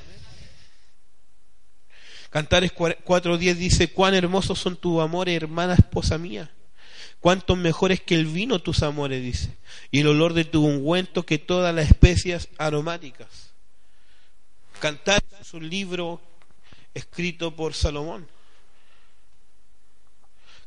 Cantares 2.29 2.73
4.10 2.73 3.55
dice, 3.55 3.91
cuán 3.91 4.13
hermosos 4.13 4.59
son 4.59 4.77
tus 4.77 5.01
amores, 5.01 5.35
hermana 5.35 5.73
esposa 5.73 6.17
mía. 6.17 6.49
Cuántos 7.19 7.57
mejores 7.57 7.99
que 8.01 8.15
el 8.15 8.25
vino 8.25 8.59
tus 8.59 8.81
amores, 8.81 9.21
dice. 9.21 9.57
Y 9.91 9.99
el 9.99 10.07
olor 10.07 10.33
de 10.33 10.45
tu 10.45 10.65
ungüento 10.65 11.25
que 11.25 11.37
todas 11.37 11.75
las 11.75 11.87
especias 11.87 12.47
aromáticas. 12.57 13.51
Cantares 14.79 15.23
es 15.41 15.53
un 15.53 15.69
libro 15.69 16.21
escrito 16.93 17.55
por 17.55 17.73
Salomón. 17.73 18.27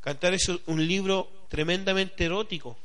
Cantares 0.02 0.48
es 0.48 0.58
un 0.66 0.86
libro 0.86 1.30
tremendamente 1.48 2.24
erótico. 2.24 2.76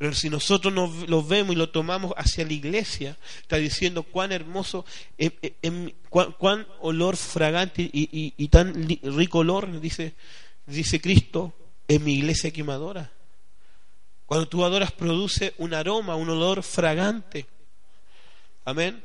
Pero 0.00 0.14
si 0.14 0.30
nosotros 0.30 0.72
nos, 0.72 1.10
lo 1.10 1.22
vemos 1.22 1.54
y 1.54 1.58
lo 1.58 1.68
tomamos 1.68 2.14
hacia 2.16 2.46
la 2.46 2.54
iglesia, 2.54 3.18
está 3.42 3.56
diciendo 3.56 4.02
cuán 4.02 4.32
hermoso, 4.32 4.86
em, 5.18 5.30
em, 5.42 5.52
em, 5.60 5.92
cuán, 6.08 6.66
olor 6.80 7.18
fragante 7.18 7.90
y, 7.92 8.48
tan 8.48 8.88
rico 8.88 9.40
olor, 9.40 9.78
dice, 9.78 10.14
dice 10.70 11.00
Cristo, 11.00 11.54
en 11.88 12.04
mi 12.04 12.14
iglesia 12.14 12.52
que 12.52 12.64
me 12.64 12.72
adora. 12.72 13.10
Cuando 14.26 14.48
tú 14.48 14.64
adoras 14.64 14.92
produce 14.92 15.54
un 15.58 15.74
aroma, 15.74 16.14
un 16.14 16.30
olor 16.30 16.62
fragante. 16.62 17.46
Amén. 18.64 19.02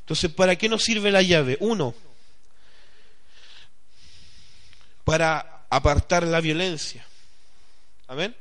Entonces, 0.00 0.32
¿para 0.32 0.56
qué 0.56 0.68
nos 0.68 0.82
sirve 0.82 1.10
la 1.10 1.22
llave? 1.22 1.56
Uno, 1.60 1.94
para 5.04 5.66
apartar 5.68 6.26
la 6.26 6.40
violencia. 6.40 7.06
Amén. 8.08 8.34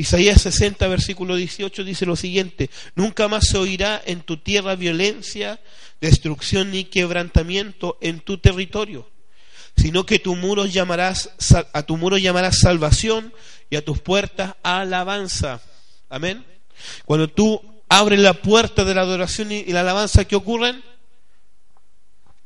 Isaías 0.00 0.40
60, 0.40 0.88
versículo 0.88 1.36
18 1.36 1.84
dice 1.84 2.06
lo 2.06 2.16
siguiente, 2.16 2.70
nunca 2.94 3.28
más 3.28 3.48
se 3.48 3.58
oirá 3.58 4.00
en 4.06 4.22
tu 4.22 4.38
tierra 4.38 4.74
violencia, 4.74 5.60
destrucción 6.00 6.70
ni 6.70 6.84
quebrantamiento 6.84 7.98
en 8.00 8.20
tu 8.20 8.38
territorio, 8.38 9.10
sino 9.76 10.06
que 10.06 10.18
tu 10.18 10.36
muro 10.36 10.64
llamarás, 10.64 11.32
a 11.74 11.82
tu 11.82 11.98
muro 11.98 12.16
llamarás 12.16 12.60
salvación 12.60 13.34
y 13.68 13.76
a 13.76 13.84
tus 13.84 14.00
puertas 14.00 14.54
alabanza. 14.62 15.60
Amén. 16.08 16.46
Cuando 17.04 17.28
tú 17.28 17.60
abres 17.90 18.20
la 18.20 18.32
puerta 18.32 18.84
de 18.84 18.94
la 18.94 19.02
adoración 19.02 19.52
y 19.52 19.64
la 19.66 19.80
alabanza, 19.80 20.24
¿qué 20.24 20.34
ocurren? 20.34 20.82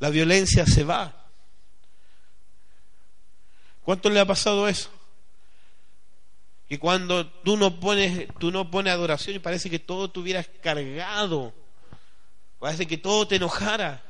La 0.00 0.10
violencia 0.10 0.66
se 0.66 0.82
va. 0.82 1.24
¿Cuánto 3.84 4.10
le 4.10 4.18
ha 4.18 4.26
pasado 4.26 4.66
eso? 4.66 4.90
Que 6.74 6.80
cuando 6.80 7.24
tú 7.24 7.56
no 7.56 7.78
pones, 7.78 8.26
tú 8.40 8.50
no 8.50 8.68
pones 8.68 8.92
adoración 8.92 9.36
y 9.36 9.38
parece 9.38 9.70
que 9.70 9.78
todo 9.78 10.10
tuvieras 10.10 10.48
cargado, 10.60 11.54
parece 12.58 12.84
que 12.84 12.98
todo 12.98 13.28
te 13.28 13.36
enojara, 13.36 14.02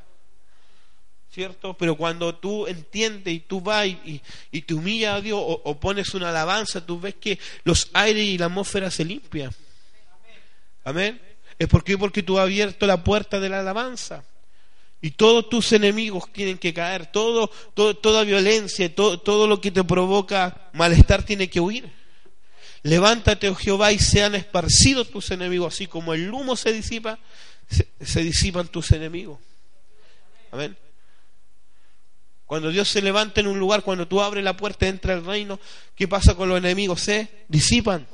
¿cierto? 1.31 1.77
Pero 1.77 1.94
cuando 1.94 2.35
tú 2.37 2.66
entiendes 2.66 3.35
y 3.35 3.40
tú 3.40 3.61
vas 3.61 3.87
y, 3.87 4.62
te 4.62 4.72
humillas 4.72 5.16
a 5.16 5.20
Dios 5.20 5.38
o, 5.38 5.79
pones 5.79 6.14
una 6.14 6.31
alabanza, 6.31 6.87
tú 6.87 6.98
ves 6.98 7.16
que 7.16 7.38
los 7.64 7.90
aires 7.92 8.24
y 8.24 8.38
la 8.38 8.46
atmósfera 8.46 8.90
se 8.90 9.05
limpian. 9.05 9.50
Amén. 10.85 11.20
Es 11.59 11.68
porque, 11.68 11.98
porque 11.98 12.22
tú 12.22 12.38
has 12.38 12.44
abierto 12.44 12.87
la 12.87 13.05
puerta 13.05 13.40
de 13.40 13.50
la 13.50 13.61
alabanza. 13.61 14.24
Y 15.03 15.11
todos 15.11 15.50
tus 15.50 15.70
enemigos 15.72 16.33
tienen 16.33 16.57
que 16.57 16.72
caer, 16.72 17.12
todo, 17.12 17.50
todo 17.74 17.94
toda 17.94 18.24
violencia, 18.24 18.94
todo, 18.94 19.20
todo 19.20 19.46
lo 19.46 19.61
que 19.61 19.70
te 19.70 19.85
provoca 19.85 20.70
malestar 20.72 21.24
tiene 21.24 21.50
que 21.50 21.61
huir. 21.61 22.04
Levántate, 22.85 23.49
oh 23.49 23.55
Jehová, 23.55 23.92
y 23.92 23.99
sean 23.99 24.35
esparcidos 24.35 25.09
tus 25.09 25.31
enemigos, 25.31 25.73
así 25.73 25.87
como 25.87 26.12
el 26.12 26.31
humo 26.31 26.55
se 26.55 26.70
disipa, 26.70 27.18
se, 27.66 28.23
disipan 28.23 28.68
tus 28.68 28.92
enemigos. 28.92 29.40
Amén. 30.51 30.77
Cuando 32.44 32.68
Dios 32.68 32.87
se 32.87 33.01
levanta 33.01 33.40
en 33.40 33.47
un 33.47 33.59
lugar, 33.59 33.83
cuando 33.83 34.07
tú 34.07 34.20
abres 34.20 34.44
la 34.44 34.55
puerta, 34.55 34.87
entra 34.87 35.14
el 35.14 35.25
reino, 35.25 35.59
¿qué 35.94 36.07
pasa 36.07 36.35
con 36.35 36.51
los 36.51 36.59
enemigos? 36.59 37.01
Se 37.01 37.47
disipan. 37.49 38.07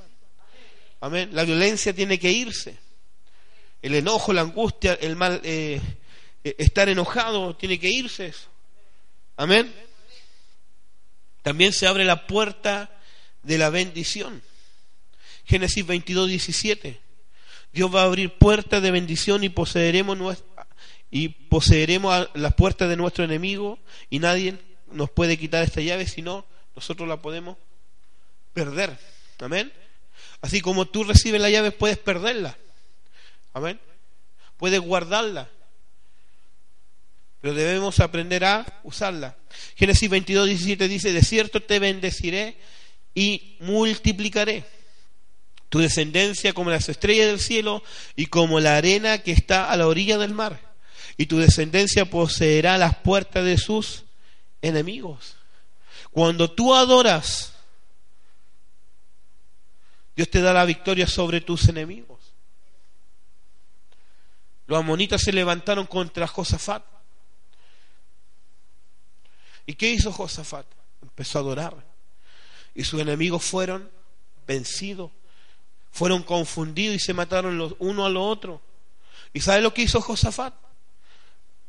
Amén. 1.01 1.31
La 1.33 1.43
violencia 1.43 1.93
tiene 1.93 2.21
que 2.21 2.31
irse. 2.31 2.79
El 3.83 3.97
enojo, 3.97 4.33
la 4.33 4.43
angustia, 4.43 4.95
el 5.01 5.17
mal, 5.17 5.41
eh, 5.43 5.81
eh, 6.45 6.55
estar 6.59 6.89
enojado, 6.89 7.57
tiene 7.57 7.81
que 7.81 7.89
irse 7.89 8.33
Amén. 9.37 9.75
También 11.43 11.73
se 11.73 11.89
abre 11.89 12.05
la 12.05 12.29
puerta 12.29 12.89
de 13.43 13.59
la 13.59 13.71
bendición. 13.71 14.41
Génesis 15.51 15.85
22, 15.85 16.29
17. 16.29 17.01
Dios 17.73 17.93
va 17.93 18.03
a 18.03 18.05
abrir 18.05 18.31
puertas 18.39 18.81
de 18.81 18.93
bendición 18.93 19.43
y 19.43 19.49
poseeremos, 19.49 20.45
y 21.11 21.29
poseeremos 21.29 22.29
las 22.35 22.55
puertas 22.55 22.89
de 22.89 22.97
nuestro 22.97 23.25
enemigo 23.25 23.81
y 24.11 24.21
nadie 24.21 24.59
nos 24.93 25.11
puede 25.11 25.37
quitar 25.37 25.65
esta 25.65 25.81
llave, 25.81 26.07
sino 26.07 26.47
nosotros 26.77 27.09
la 27.09 27.21
podemos 27.21 27.57
perder. 28.53 28.97
Amén. 29.41 29.73
Así 30.41 30.61
como 30.61 30.87
tú 30.87 31.03
recibes 31.03 31.41
la 31.41 31.51
llave, 31.51 31.73
puedes 31.73 31.99
perderla. 31.99 32.57
Amén. 33.53 33.81
Puedes 34.57 34.79
guardarla. 34.79 35.51
Pero 37.41 37.55
debemos 37.55 37.99
aprender 37.99 38.45
a 38.45 38.81
usarla. 38.85 39.37
Génesis 39.75 40.09
22, 40.09 40.47
17 40.47 40.87
dice, 40.87 41.13
de 41.13 41.23
cierto 41.25 41.61
te 41.61 41.81
bendeciré 41.81 42.57
y 43.17 43.57
multiplicaré 43.59 44.65
Tu 45.71 45.79
descendencia 45.79 46.53
como 46.53 46.69
las 46.69 46.89
estrellas 46.89 47.29
del 47.29 47.41
cielo 47.41 47.83
y 48.17 48.27
como 48.27 48.59
la 48.59 48.77
arena 48.77 49.19
que 49.23 49.31
está 49.31 49.71
a 49.71 49.77
la 49.77 49.87
orilla 49.87 50.19
del 50.19 50.35
mar. 50.35 50.61
Y 51.17 51.27
tu 51.27 51.39
descendencia 51.39 52.05
poseerá 52.05 52.77
las 52.77 52.97
puertas 52.97 53.45
de 53.45 53.57
sus 53.57 54.05
enemigos. 54.63 55.37
Cuando 56.11 56.51
tú 56.51 56.75
adoras, 56.75 57.55
Dios 60.17 60.29
te 60.29 60.41
da 60.41 60.53
la 60.53 60.65
victoria 60.65 61.07
sobre 61.07 61.41
tus 61.41 61.69
enemigos. 61.69 62.19
Los 64.67 64.81
amonitas 64.81 65.23
se 65.23 65.33
levantaron 65.33 65.87
contra 65.87 66.27
Josafat. 66.27 66.85
¿Y 69.67 69.75
qué 69.75 69.91
hizo 69.91 70.13
Josafat? 70.13 70.67
Empezó 71.01 71.39
a 71.39 71.43
adorar. 71.43 71.87
Y 72.75 72.83
sus 72.83 73.01
enemigos 73.01 73.45
fueron 73.45 73.89
vencidos 74.49 75.13
fueron 75.91 76.23
confundidos 76.23 76.97
y 76.97 76.99
se 76.99 77.15
mataron 77.15 77.59
los 77.59 77.75
uno 77.79 78.05
a 78.05 78.11
los 78.11 78.23
otro. 78.25 78.61
¿Y 79.33 79.41
sabe 79.41 79.61
lo 79.61 79.73
que 79.75 79.83
hizo 79.83 80.01
Josafat? 80.01 80.55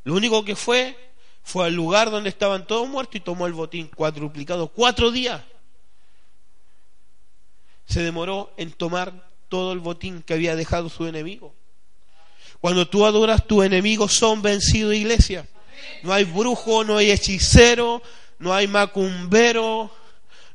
Lo 0.03 0.13
único 0.13 0.43
que 0.43 0.55
fue 0.55 0.97
fue 1.43 1.65
al 1.65 1.73
lugar 1.73 2.11
donde 2.11 2.29
estaban 2.29 2.67
todos 2.67 2.87
muertos 2.87 3.15
y 3.15 3.19
tomó 3.19 3.47
el 3.47 3.53
botín 3.53 3.87
cuadruplicado. 3.87 4.67
Cuatro 4.67 5.11
días 5.11 5.41
se 7.85 8.01
demoró 8.01 8.53
en 8.57 8.71
tomar 8.71 9.29
todo 9.49 9.73
el 9.73 9.79
botín 9.79 10.23
que 10.23 10.33
había 10.33 10.55
dejado 10.55 10.89
su 10.89 11.07
enemigo. 11.07 11.53
Cuando 12.61 12.87
tú 12.87 13.05
adoras, 13.05 13.45
tus 13.47 13.65
enemigos 13.65 14.13
son 14.13 14.41
vencidos, 14.41 14.93
iglesia. 14.93 15.47
No 16.03 16.13
hay 16.13 16.23
brujo, 16.23 16.83
no 16.83 16.97
hay 16.97 17.11
hechicero, 17.11 18.01
no 18.39 18.53
hay 18.53 18.67
macumbero, 18.67 19.91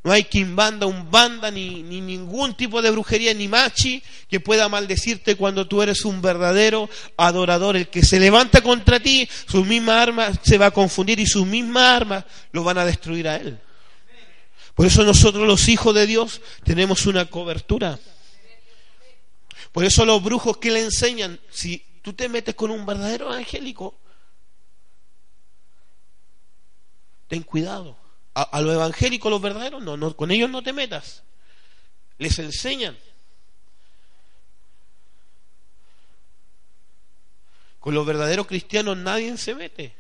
no 0.07 0.13
hay 0.13 0.23
quimbanda, 0.23 0.87
un 0.87 1.11
banda, 1.11 1.51
ni, 1.51 1.83
ni 1.83 2.01
ningún 2.01 2.57
tipo 2.57 2.81
de 2.81 2.93
brujería, 2.93 3.35
ni 3.35 3.49
machi 3.49 4.01
que 4.29 4.39
pueda 4.39 4.69
maldecirte 4.69 5.35
cuando 5.35 5.67
tú 5.67 5.83
eres 5.83 6.05
un 6.05 6.23
verdadero 6.23 6.89
adorador. 7.17 7.77
El 7.77 7.89
que 7.89 8.05
se 8.05 8.21
levanta 8.21 8.61
contra 8.61 9.01
ti, 9.01 9.29
sus 9.49 9.67
mismas 9.67 9.97
armas 9.97 10.39
se 10.45 10.59
va 10.59 10.67
a 10.67 10.71
confundir 10.71 11.19
y 11.19 11.27
sus 11.27 11.45
mismas 11.45 11.83
armas 11.83 12.25
lo 12.53 12.63
van 12.63 12.79
a 12.79 12.85
destruir 12.85 13.27
a 13.27 13.35
él. 13.35 13.59
Por 14.77 14.87
eso 14.87 15.03
nosotros 15.03 15.45
los 15.45 15.69
hijos 15.69 15.93
de 15.93 16.07
Dios 16.07 16.41
tenemos 16.63 17.07
una 17.07 17.25
cobertura. 17.25 17.99
Por 19.73 19.85
eso 19.85 20.05
los 20.05 20.23
brujos 20.23 20.59
que 20.59 20.71
le 20.71 20.85
enseñan, 20.85 21.41
si 21.51 21.85
tú 22.03 22.13
te 22.13 22.29
metes 22.29 22.55
con 22.55 22.71
un 22.71 22.87
verdadero 22.87 23.33
angélico, 23.33 23.99
ten 27.27 27.43
cuidado 27.43 28.06
a, 28.37 28.61
los 28.61 28.75
evangélicos, 28.75 29.31
los 29.31 29.41
verdaderos, 29.41 29.83
no, 29.83 29.97
no, 29.97 30.15
con 30.15 30.31
ellos 30.31 30.51
no 30.51 30.63
te 30.63 30.75
metas. 30.75 31.23
Les 32.19 32.39
enseñan. 32.39 32.97
Con 37.81 37.95
los 37.95 38.05
verdaderos 38.05 38.47
cristianos 38.47 38.99
nadie 38.99 39.35
se 39.39 39.55
mete. 39.55 39.97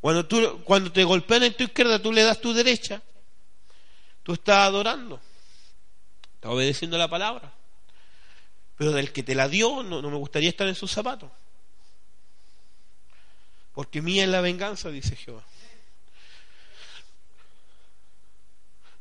Cuando, 0.00 0.26
tú, 0.26 0.62
cuando 0.62 0.92
te 0.92 1.02
golpean 1.02 1.42
en 1.42 1.56
tu 1.56 1.64
izquierda, 1.64 2.00
tú 2.00 2.12
le 2.12 2.22
das 2.22 2.40
tu 2.40 2.52
derecha. 2.52 3.02
Tú 4.22 4.34
estás 4.34 4.58
adorando. 4.58 5.20
Estás 6.36 6.52
obedeciendo 6.52 6.96
la 6.98 7.08
palabra. 7.08 7.52
Pero 8.76 8.92
del 8.92 9.12
que 9.12 9.24
te 9.24 9.34
la 9.34 9.48
dio, 9.48 9.82
no, 9.82 10.00
no 10.00 10.10
me 10.10 10.18
gustaría 10.18 10.50
estar 10.50 10.68
en 10.68 10.76
sus 10.76 10.92
zapatos 10.92 11.30
porque 13.74 14.00
mía 14.00 14.24
es 14.24 14.30
la 14.30 14.40
venganza, 14.40 14.90
dice 14.90 15.16
Jehová. 15.16 15.44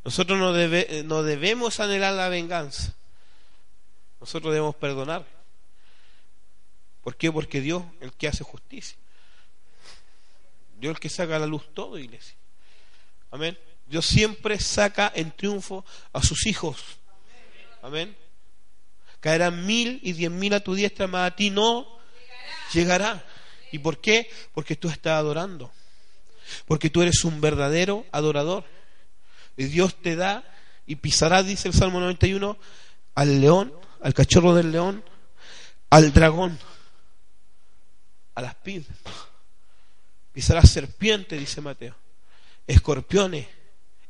Nosotros 0.04 0.38
no, 0.38 0.52
no 1.04 1.24
debemos 1.24 1.80
anhelar 1.80 2.14
la 2.14 2.28
venganza. 2.28 2.94
Nosotros 4.20 4.52
debemos 4.52 4.76
perdonar. 4.76 5.26
¿Por 7.04 7.16
qué? 7.16 7.32
Porque 7.32 7.62
Dios 7.62 7.84
es 7.98 8.04
el 8.04 8.14
que 8.14 8.28
hace 8.28 8.44
justicia. 8.44 8.98
Dios 10.78 10.92
es 10.92 10.96
el 10.98 11.00
que 11.00 11.10
saca 11.10 11.36
a 11.36 11.40
la 11.40 11.46
luz 11.46 11.74
todo, 11.74 11.98
iglesia. 11.98 12.36
Amén. 13.32 13.58
Dios 13.86 14.06
siempre 14.06 14.60
saca 14.60 15.12
en 15.16 15.32
triunfo 15.32 15.86
a 16.12 16.24
sus 16.24 16.46
hijos. 16.48 16.82
Amén. 17.82 18.16
Caerán 19.20 19.66
mil 19.66 20.00
y 20.04 20.14
diez 20.14 20.32
mil 20.32 20.54
a 20.54 20.60
tu 20.62 20.74
diestra, 20.74 21.08
mas 21.08 21.32
a 21.32 21.36
ti 21.36 21.50
no 21.50 21.88
llegará. 22.74 23.24
¿Y 23.74 23.80
por 23.80 23.98
qué? 23.98 24.30
Porque 24.54 24.76
tú 24.76 24.88
estás 24.88 25.14
adorando. 25.14 25.72
Porque 26.68 26.92
tú 26.92 27.02
eres 27.02 27.24
un 27.24 27.42
verdadero 27.42 28.06
adorador. 28.12 28.66
Y 29.58 29.64
Dios 29.64 29.96
te 29.96 30.16
da 30.16 30.44
y 30.86 30.98
pisará, 30.98 31.42
dice 31.42 31.70
el 31.70 31.74
Salmo 31.74 32.00
91, 32.00 32.56
al 33.16 33.42
león, 33.42 33.74
al 34.00 34.14
cachorro 34.14 34.54
del 34.54 34.72
león, 34.72 35.04
al 35.90 36.14
dragón, 36.14 36.60
a 38.36 38.44
las 38.44 38.54
pid. 38.56 38.84
Pisará 40.32 40.62
serpiente, 40.62 41.36
dice 41.36 41.60
Mateo, 41.60 41.96
escorpiones 42.68 43.48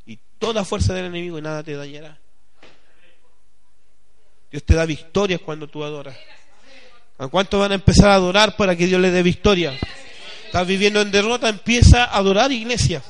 y 0.05 0.19
toda 0.39 0.65
fuerza 0.65 0.93
del 0.93 1.05
enemigo 1.05 1.39
y 1.39 1.41
nada 1.41 1.63
te 1.63 1.73
dañará. 1.73 2.19
Dios 4.51 4.63
te 4.65 4.75
da 4.75 4.85
victorias 4.85 5.39
cuando 5.39 5.69
tú 5.69 5.85
adoras. 5.85 6.17
¿A 7.23 7.29
cuántos 7.29 7.57
van 7.57 7.71
a 7.71 7.75
empezar 7.75 8.09
a 8.09 8.15
adorar 8.15 8.57
para 8.57 8.75
que 8.75 8.85
Dios 8.85 8.99
le 8.99 9.09
dé 9.09 9.23
victoria? 9.23 9.79
Estás 10.45 10.67
viviendo 10.67 10.99
en 10.99 11.09
derrota, 11.09 11.47
empieza 11.47 12.03
a 12.03 12.17
adorar 12.17 12.51
iglesia. 12.51 13.01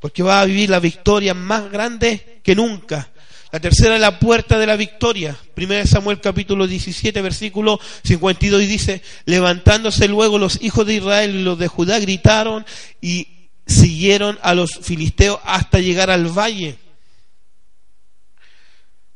Porque 0.00 0.24
va 0.24 0.40
a 0.40 0.44
vivir 0.44 0.68
la 0.68 0.80
victoria 0.80 1.32
más 1.32 1.70
grande 1.70 2.40
que 2.42 2.56
nunca. 2.56 3.08
La 3.52 3.60
tercera 3.60 3.94
es 3.94 4.00
la 4.00 4.18
puerta 4.18 4.58
de 4.58 4.66
la 4.66 4.74
victoria. 4.74 5.36
Primera 5.54 5.86
Samuel 5.86 6.20
capítulo 6.20 6.66
17 6.66 7.22
versículo 7.22 7.78
52 8.02 8.64
y 8.64 8.66
dice, 8.66 9.02
levantándose 9.26 10.08
luego 10.08 10.38
los 10.38 10.60
hijos 10.60 10.84
de 10.84 10.94
Israel 10.94 11.36
y 11.36 11.42
los 11.44 11.56
de 11.56 11.68
Judá 11.68 12.00
gritaron 12.00 12.66
y 13.00 13.28
siguieron 13.64 14.40
a 14.42 14.54
los 14.54 14.72
filisteos 14.82 15.38
hasta 15.44 15.78
llegar 15.78 16.10
al 16.10 16.26
valle 16.36 16.78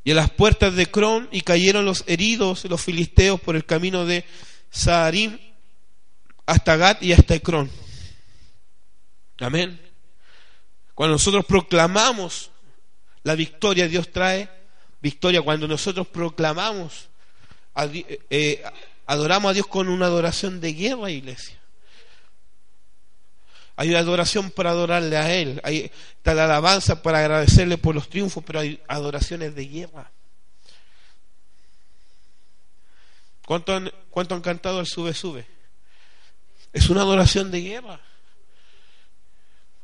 y 0.02 0.12
a 0.12 0.14
las 0.14 0.30
puertas 0.30 0.74
de 0.74 0.90
Cron 0.90 1.28
y 1.30 1.42
cayeron 1.42 1.84
los 1.84 2.04
heridos, 2.06 2.64
los 2.64 2.80
filisteos, 2.80 3.40
por 3.40 3.56
el 3.56 3.66
camino 3.66 4.06
de 4.06 4.24
Saharim 4.70 5.38
hasta 6.46 6.76
Gat 6.76 7.02
y 7.02 7.12
hasta 7.12 7.34
Ecrón. 7.34 7.70
Amén. 9.38 9.80
Cuando 10.94 11.14
nosotros 11.14 11.44
proclamamos 11.44 12.50
la 13.22 13.34
victoria, 13.34 13.88
Dios 13.88 14.10
trae 14.10 14.50
victoria. 15.00 15.42
Cuando 15.42 15.68
nosotros 15.68 16.08
proclamamos, 16.08 17.08
eh, 18.30 18.62
adoramos 19.06 19.50
a 19.50 19.54
Dios 19.54 19.66
con 19.66 19.88
una 19.88 20.06
adoración 20.06 20.60
de 20.60 20.72
guerra, 20.72 21.10
iglesia. 21.10 21.59
Hay 23.80 23.94
adoración 23.94 24.50
para 24.50 24.72
adorarle 24.72 25.16
a 25.16 25.32
Él. 25.34 25.58
Hay 25.64 25.90
tal 26.20 26.38
alabanza 26.38 27.00
para 27.00 27.20
agradecerle 27.20 27.78
por 27.78 27.94
los 27.94 28.10
triunfos, 28.10 28.44
pero 28.44 28.60
hay 28.60 28.78
adoraciones 28.86 29.54
de 29.54 29.64
guerra. 29.66 30.10
¿Cuánto 33.46 33.74
han, 33.74 33.90
cuánto 34.10 34.34
han 34.34 34.42
cantado 34.42 34.80
el 34.80 34.86
sube, 34.86 35.14
sube? 35.14 35.46
Es 36.74 36.90
una 36.90 37.00
adoración 37.00 37.50
de 37.50 37.62
guerra. 37.62 37.98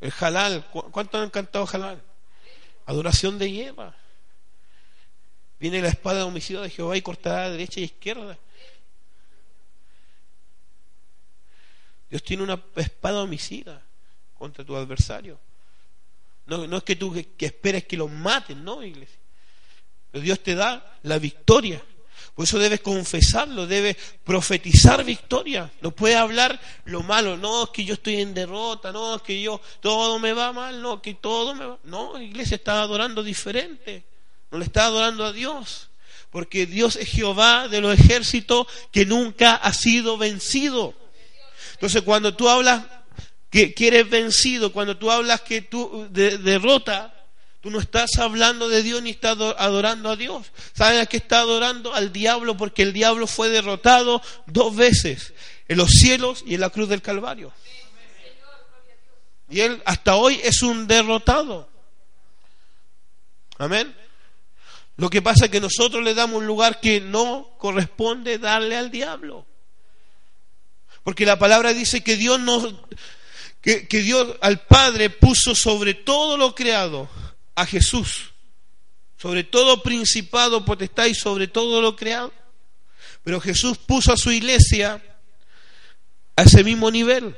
El 0.03 0.13
halal, 0.21 0.67
¿cuánto 0.67 1.17
han 1.17 1.31
cantado 1.31 1.67
halal? 1.73 2.03
Adoración 2.85 3.39
de 3.39 3.51
guerra. 3.51 3.97
Viene 5.59 5.81
la 5.81 5.89
espada 5.89 6.19
de 6.19 6.25
homicidio 6.25 6.61
de 6.61 6.69
Jehová 6.69 6.99
y 6.99 7.01
cortará 7.01 7.45
a 7.45 7.51
derecha 7.51 7.81
y 7.81 7.85
izquierda. 7.85 8.37
Dios 12.11 12.23
tiene 12.23 12.43
una 12.43 12.63
espada 12.77 13.23
homicida 13.23 13.86
contra 14.39 14.65
tu 14.65 14.77
adversario. 14.77 15.39
No, 16.47 16.67
no 16.67 16.77
es 16.77 16.83
que 16.85 16.97
tú 16.97 17.13
que, 17.13 17.47
esperes 17.47 17.85
que 17.85 17.97
los 17.97 18.11
maten, 18.11 18.65
no, 18.65 18.83
iglesia. 18.83 19.19
Pero 20.11 20.23
Dios 20.23 20.41
te 20.41 20.55
da 20.55 20.99
la 21.03 21.19
victoria. 21.19 21.83
Por 22.35 22.45
eso 22.45 22.59
debes 22.59 22.81
confesarlo, 22.81 23.67
debes 23.67 23.97
profetizar 24.23 25.03
victoria. 25.05 25.71
No 25.81 25.91
puedes 25.91 26.19
hablar 26.19 26.61
lo 26.85 27.03
malo. 27.03 27.37
No, 27.37 27.65
es 27.65 27.71
que 27.71 27.85
yo 27.85 27.95
estoy 27.95 28.21
en 28.21 28.35
derrota. 28.35 28.93
No, 28.93 29.17
es 29.17 29.23
que 29.23 29.41
yo 29.41 29.61
todo 29.81 30.19
me 30.19 30.33
va 30.33 30.53
mal. 30.53 30.81
No, 30.81 31.01
que 31.01 31.15
todo 31.15 31.55
me 31.55 31.65
va. 31.65 31.79
No, 31.85 32.21
iglesia 32.21 32.57
está 32.57 32.83
adorando 32.83 33.23
diferente. 33.23 34.05
No 34.51 34.59
le 34.59 34.67
está 34.67 34.85
adorando 34.85 35.25
a 35.25 35.33
Dios. 35.33 35.89
Porque 36.31 36.67
Dios 36.67 36.97
es 36.97 37.09
Jehová 37.09 37.69
de 37.69 37.81
los 37.81 37.99
ejércitos 37.99 38.67
que 38.93 39.07
nunca 39.07 39.55
ha 39.55 39.73
sido 39.73 40.19
vencido. 40.19 40.95
Entonces, 41.73 42.03
cuando 42.03 42.35
tú 42.35 42.49
hablas 42.49 42.85
que, 43.51 43.75
eres 43.79 44.09
vencido, 44.09 44.73
cuando 44.73 44.97
tú 44.97 45.11
hablas 45.11 45.41
que 45.41 45.63
tú 45.63 46.09
de, 46.11 46.39
derrota, 46.39 47.15
tú 47.61 47.71
no 47.71 47.79
estás 47.81 48.19
hablando 48.19 48.69
de 48.69 48.83
Dios 48.83 49.03
ni 49.03 49.11
estás 49.11 49.39
adorando 49.59 50.11
a 50.11 50.17
Dios. 50.17 50.53
¿Saben 50.75 51.01
a 51.01 51.07
qué 51.07 51.17
está 51.17 51.41
adorando? 51.41 51.95
Al 51.95 52.13
diablo, 52.13 52.57
porque 52.57 52.83
el 52.83 52.93
diablo 52.93 53.27
fue 53.27 53.49
derrotado 53.49 54.21
dos 54.47 54.75
veces, 54.75 55.33
en 55.69 55.79
los 55.79 55.91
cielos 55.91 56.43
y 56.47 56.55
en 56.55 56.61
la 56.61 56.71
cruz 56.71 56.89
del 56.89 57.03
Calvario. 57.03 57.53
Y 59.49 59.61
él 59.61 59.81
hasta 59.85 60.17
hoy 60.17 60.41
es 60.43 60.63
un 60.63 60.87
derrotado. 60.87 61.69
Amén. 63.59 63.95
Lo 64.97 65.11
que 65.11 65.23
pasa 65.23 65.47
es 65.47 65.51
que 65.51 65.61
nosotros 65.61 66.03
le 66.03 66.15
damos 66.15 66.39
un 66.39 66.47
lugar 66.47 66.81
que 66.81 67.01
no 67.01 67.51
corresponde 67.59 68.39
darle 68.39 68.77
al 68.77 68.91
diablo. 68.91 69.47
Porque 71.03 71.27
la 71.27 71.39
palabra 71.39 71.73
dice 71.73 72.03
que 72.03 72.17
Dios 72.17 72.41
nos, 72.41 72.75
que, 73.67 73.89
que 73.89 74.01
Dios 74.01 74.37
al 74.43 74.61
Padre 74.61 75.11
puso 75.11 75.53
sobre 75.57 75.95
todo 75.95 76.37
lo 76.37 76.55
creado 76.55 77.11
a 77.57 77.67
Jesús, 77.67 78.33
sobre 79.17 79.43
todo 79.43 79.83
principado, 79.83 80.65
potestad 80.65 81.07
y 81.07 81.17
sobre 81.17 81.49
todo 81.49 81.81
lo 81.81 81.97
creado. 81.97 82.33
Pero 83.25 83.41
Jesús 83.41 83.77
puso 83.77 84.13
a 84.13 84.17
su 84.17 84.31
iglesia 84.31 85.03
a 86.37 86.43
ese 86.45 86.63
mismo 86.63 86.93
nivel. 86.93 87.37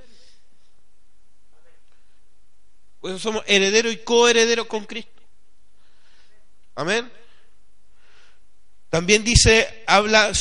Pues 3.01 3.23
somos 3.23 3.43
herederos 3.47 3.95
y 3.95 3.97
coherederos 3.97 4.67
con 4.67 4.85
Cristo. 4.85 5.23
Amén. 6.75 7.11
También 8.91 9.25
dice, 9.25 9.83
habla, 9.87 10.33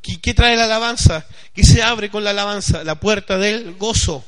¿qué 0.00 0.32
trae 0.32 0.56
la 0.56 0.64
alabanza? 0.64 1.26
¿Qué 1.52 1.62
se 1.62 1.82
abre 1.82 2.08
con 2.08 2.24
la 2.24 2.30
alabanza? 2.30 2.84
La 2.84 2.98
puerta 2.98 3.36
del 3.36 3.74
gozo. 3.74 4.24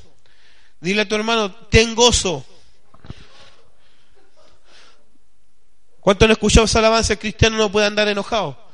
Dile 0.81 1.03
a 1.03 1.09
tu 1.09 1.15
hermano, 1.15 1.53
ten 1.53 1.95
gozo. 1.95 2.45
¿Cuánto 6.01 6.25
han 6.25 6.31
escuchado 6.31 6.67
esa 6.67 6.79
alabanza? 6.79 7.13
El 7.15 7.19
cristiano 7.19 7.57
no 7.57 7.71
puede 7.71 7.87
andar 7.87 8.09
enojado. 8.09 8.67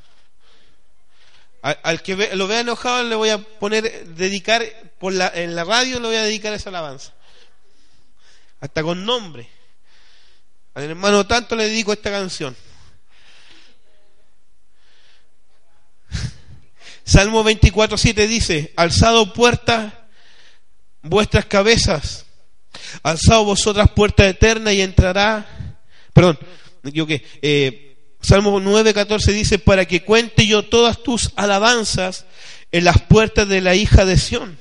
Al, 1.62 2.02
que 2.02 2.36
lo 2.36 2.46
vea 2.46 2.60
enojado 2.60 3.02
le 3.04 3.14
voy 3.14 3.30
a 3.30 3.38
poner, 3.38 4.06
dedicar, 4.08 4.62
por 4.98 5.14
la, 5.14 5.32
en 5.34 5.56
la 5.56 5.64
radio 5.64 5.98
le 5.98 6.08
voy 6.08 6.16
a 6.16 6.22
dedicar 6.24 6.52
esa 6.52 6.68
alabanza. 6.68 7.14
Hasta 8.60 8.82
con 8.82 9.04
nombre. 9.04 9.48
Al 10.74 10.84
hermano 10.84 11.26
tanto 11.26 11.56
le 11.56 11.64
dedico 11.64 11.92
esta 11.92 12.10
canción. 12.10 12.54
Salmo 17.04 17.42
24.7 17.42 18.26
dice, 18.26 18.72
alzado 18.76 19.32
puertas 19.32 19.92
vuestras 21.04 21.44
cabezas, 21.44 22.26
alzado 23.02 23.44
vosotras 23.44 23.90
puertas 23.90 24.26
eternas 24.26 24.74
y 24.74 24.80
entrará, 24.80 25.78
perdón, 26.12 26.38
yo 26.82 27.06
que, 27.06 27.24
eh, 27.42 27.96
Salmo 28.20 28.58
9.14 28.58 29.32
dice, 29.32 29.58
para 29.58 29.84
que 29.84 30.02
cuente 30.02 30.46
yo 30.46 30.64
todas 30.64 31.02
tus 31.02 31.30
alabanzas 31.36 32.24
en 32.72 32.84
las 32.84 33.02
puertas 33.02 33.46
de 33.48 33.60
la 33.60 33.74
hija 33.74 34.06
de 34.06 34.16
Sión 34.16 34.58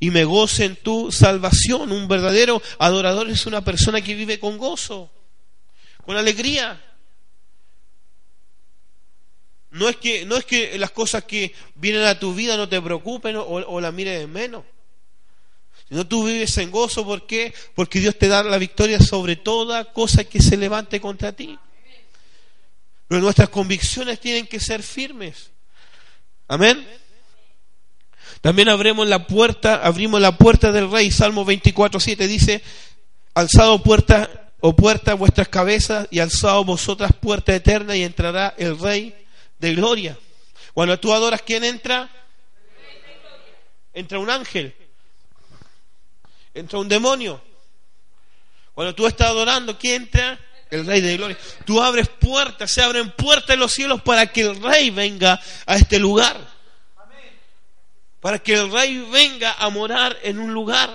y 0.00 0.10
me 0.10 0.24
goce 0.24 0.64
en 0.64 0.76
tu 0.76 1.12
salvación. 1.12 1.92
Un 1.92 2.08
verdadero 2.08 2.62
adorador 2.78 3.28
es 3.28 3.46
una 3.46 3.62
persona 3.62 4.00
que 4.00 4.14
vive 4.14 4.40
con 4.40 4.56
gozo, 4.56 5.10
con 6.04 6.16
alegría. 6.16 6.82
No 9.70 9.90
es 9.90 9.96
que, 9.96 10.24
no 10.24 10.36
es 10.36 10.46
que 10.46 10.78
las 10.78 10.90
cosas 10.90 11.24
que 11.24 11.54
vienen 11.74 12.04
a 12.04 12.18
tu 12.18 12.34
vida 12.34 12.56
no 12.56 12.66
te 12.66 12.80
preocupen 12.80 13.36
o, 13.36 13.42
o 13.42 13.80
las 13.80 13.92
mires 13.92 14.20
de 14.20 14.26
menos. 14.26 14.64
Sino 15.88 16.06
tú 16.06 16.24
vives 16.24 16.56
en 16.58 16.70
gozo, 16.70 17.04
¿por 17.04 17.26
qué? 17.26 17.54
Porque 17.74 18.00
Dios 18.00 18.18
te 18.18 18.28
da 18.28 18.42
la 18.42 18.58
victoria 18.58 18.98
sobre 19.00 19.36
toda 19.36 19.92
cosa 19.92 20.24
que 20.24 20.42
se 20.42 20.56
levante 20.56 21.00
contra 21.00 21.32
ti. 21.32 21.58
Pero 23.06 23.20
nuestras 23.20 23.48
convicciones 23.50 24.18
tienen 24.18 24.46
que 24.46 24.58
ser 24.58 24.82
firmes. 24.82 25.50
Amén. 26.48 26.86
También 28.40 28.68
abrimos 28.68 29.06
la 29.06 29.26
puerta, 29.26 29.76
abrimos 29.76 30.20
la 30.20 30.36
puerta 30.36 30.72
del 30.72 30.90
rey. 30.90 31.10
Salmo 31.12 31.44
24, 31.44 32.00
7 32.00 32.26
dice, 32.26 32.62
alzado 33.34 33.82
puerta 33.82 34.52
o 34.60 34.74
puerta 34.74 35.14
vuestras 35.14 35.48
cabezas 35.48 36.08
y 36.10 36.18
alzado 36.18 36.64
vosotras 36.64 37.12
puerta 37.12 37.54
eterna 37.54 37.96
y 37.96 38.02
entrará 38.02 38.54
el 38.58 38.78
rey 38.78 39.14
de 39.58 39.74
gloria. 39.74 40.18
Cuando 40.74 40.98
tú 40.98 41.12
adoras, 41.12 41.42
¿quién 41.42 41.62
entra? 41.62 42.10
Entra 43.94 44.18
un 44.18 44.30
ángel. 44.30 44.74
Entra 46.56 46.78
un 46.78 46.88
demonio. 46.88 47.38
Cuando 48.74 48.94
tú 48.94 49.06
estás 49.06 49.28
adorando, 49.28 49.78
¿quién 49.78 50.04
entra? 50.04 50.40
El 50.70 50.86
rey 50.86 51.02
de 51.02 51.16
gloria. 51.18 51.38
Tú 51.66 51.82
abres 51.82 52.08
puertas, 52.08 52.70
se 52.70 52.80
abren 52.82 53.10
puertas 53.12 53.50
en 53.50 53.60
los 53.60 53.72
cielos 53.72 54.00
para 54.00 54.26
que 54.26 54.40
el 54.40 54.62
rey 54.62 54.88
venga 54.88 55.38
a 55.66 55.76
este 55.76 55.98
lugar. 55.98 56.38
Para 58.20 58.38
que 58.38 58.54
el 58.54 58.72
rey 58.72 59.06
venga 59.12 59.52
a 59.52 59.68
morar 59.68 60.18
en 60.22 60.38
un 60.38 60.54
lugar. 60.54 60.90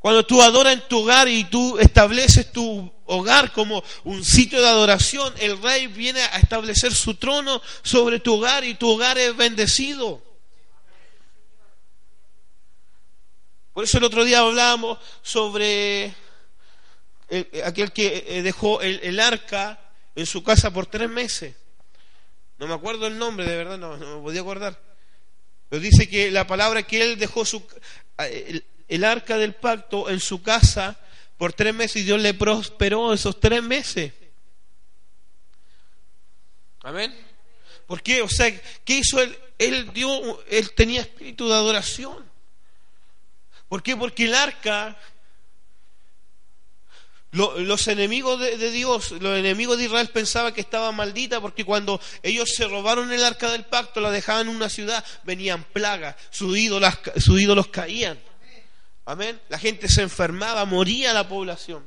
Cuando 0.00 0.26
tú 0.26 0.42
adoras 0.42 0.74
en 0.74 0.82
tu 0.86 1.00
hogar 1.00 1.28
y 1.28 1.44
tú 1.44 1.78
estableces 1.78 2.52
tu 2.52 2.92
hogar 3.06 3.52
como 3.52 3.82
un 4.04 4.22
sitio 4.22 4.60
de 4.60 4.68
adoración, 4.68 5.32
el 5.38 5.62
rey 5.62 5.86
viene 5.86 6.20
a 6.20 6.38
establecer 6.38 6.94
su 6.94 7.14
trono 7.14 7.62
sobre 7.82 8.20
tu 8.20 8.34
hogar 8.34 8.64
y 8.64 8.74
tu 8.74 8.90
hogar 8.90 9.16
es 9.16 9.34
bendecido. 9.34 10.22
Por 13.74 13.82
eso 13.82 13.98
el 13.98 14.04
otro 14.04 14.24
día 14.24 14.38
hablábamos 14.38 14.98
sobre 15.20 16.14
aquel 17.64 17.92
que 17.92 18.24
eh, 18.28 18.42
dejó 18.42 18.80
el, 18.80 19.18
arca 19.18 19.80
en 20.14 20.26
su 20.26 20.44
casa 20.44 20.72
por 20.72 20.86
tres 20.86 21.10
meses. 21.10 21.56
No 22.58 22.68
me 22.68 22.74
acuerdo 22.74 23.08
el 23.08 23.18
nombre, 23.18 23.44
de 23.44 23.56
verdad, 23.56 23.76
no, 23.76 23.96
me 23.96 24.22
podía 24.22 24.42
acordar. 24.42 24.80
Pero 25.68 25.82
dice 25.82 26.08
que 26.08 26.30
la 26.30 26.46
palabra 26.46 26.84
que 26.84 27.02
él 27.02 27.18
dejó 27.18 27.44
su, 27.44 27.66
el 28.86 29.04
arca 29.04 29.38
del 29.38 29.54
pacto 29.54 30.08
en 30.08 30.20
su 30.20 30.40
casa 30.40 30.96
por 31.36 31.52
tres 31.52 31.74
meses 31.74 31.96
y 31.96 32.04
Dios 32.04 32.20
le 32.20 32.32
prosperó 32.32 33.12
esos 33.12 33.40
tres 33.40 33.60
meses. 33.60 34.12
Amén. 36.82 37.12
¿Por 37.88 38.02
qué? 38.02 38.22
O 38.22 38.28
sea, 38.28 38.54
¿qué 38.84 38.98
hizo 38.98 39.20
él? 39.20 39.36
Él 39.58 39.92
dio, 39.92 40.44
él 40.46 40.70
tenía 40.74 41.00
espíritu 41.00 41.48
de 41.48 41.54
adoración. 41.54 42.33
¿Por 43.74 43.82
qué? 43.82 43.96
Porque 43.96 44.26
el 44.26 44.34
arca, 44.36 44.96
los 47.32 47.88
enemigos 47.88 48.38
de, 48.38 48.70
Dios, 48.70 49.10
los 49.10 49.36
enemigos 49.36 49.78
de 49.78 49.86
Israel 49.86 50.10
pensaban 50.10 50.54
que 50.54 50.60
estaba 50.60 50.92
maldita 50.92 51.40
porque 51.40 51.64
cuando 51.64 52.00
ellos 52.22 52.50
se 52.54 52.68
robaron 52.68 53.12
el 53.12 53.24
arca 53.24 53.50
del 53.50 53.64
pacto, 53.64 54.00
la 54.00 54.12
dejaban 54.12 54.48
en 54.48 54.54
una 54.54 54.68
ciudad, 54.68 55.04
venían 55.24 55.64
plagas, 55.64 56.14
sus 56.30 56.56
ídolos, 56.56 56.94
sus 57.16 57.40
ídolos 57.40 57.66
caían. 57.66 58.16
Amén. 59.06 59.40
La 59.48 59.58
gente 59.58 59.88
se 59.88 60.02
enfermaba, 60.02 60.64
moría 60.66 61.12
la 61.12 61.28
población. 61.28 61.84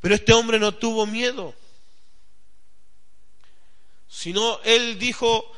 Pero 0.00 0.14
este 0.14 0.34
hombre 0.34 0.60
no 0.60 0.72
tuvo 0.72 1.04
miedo. 1.04 1.52
Sino 4.06 4.60
él 4.62 5.00
dijo, 5.00 5.50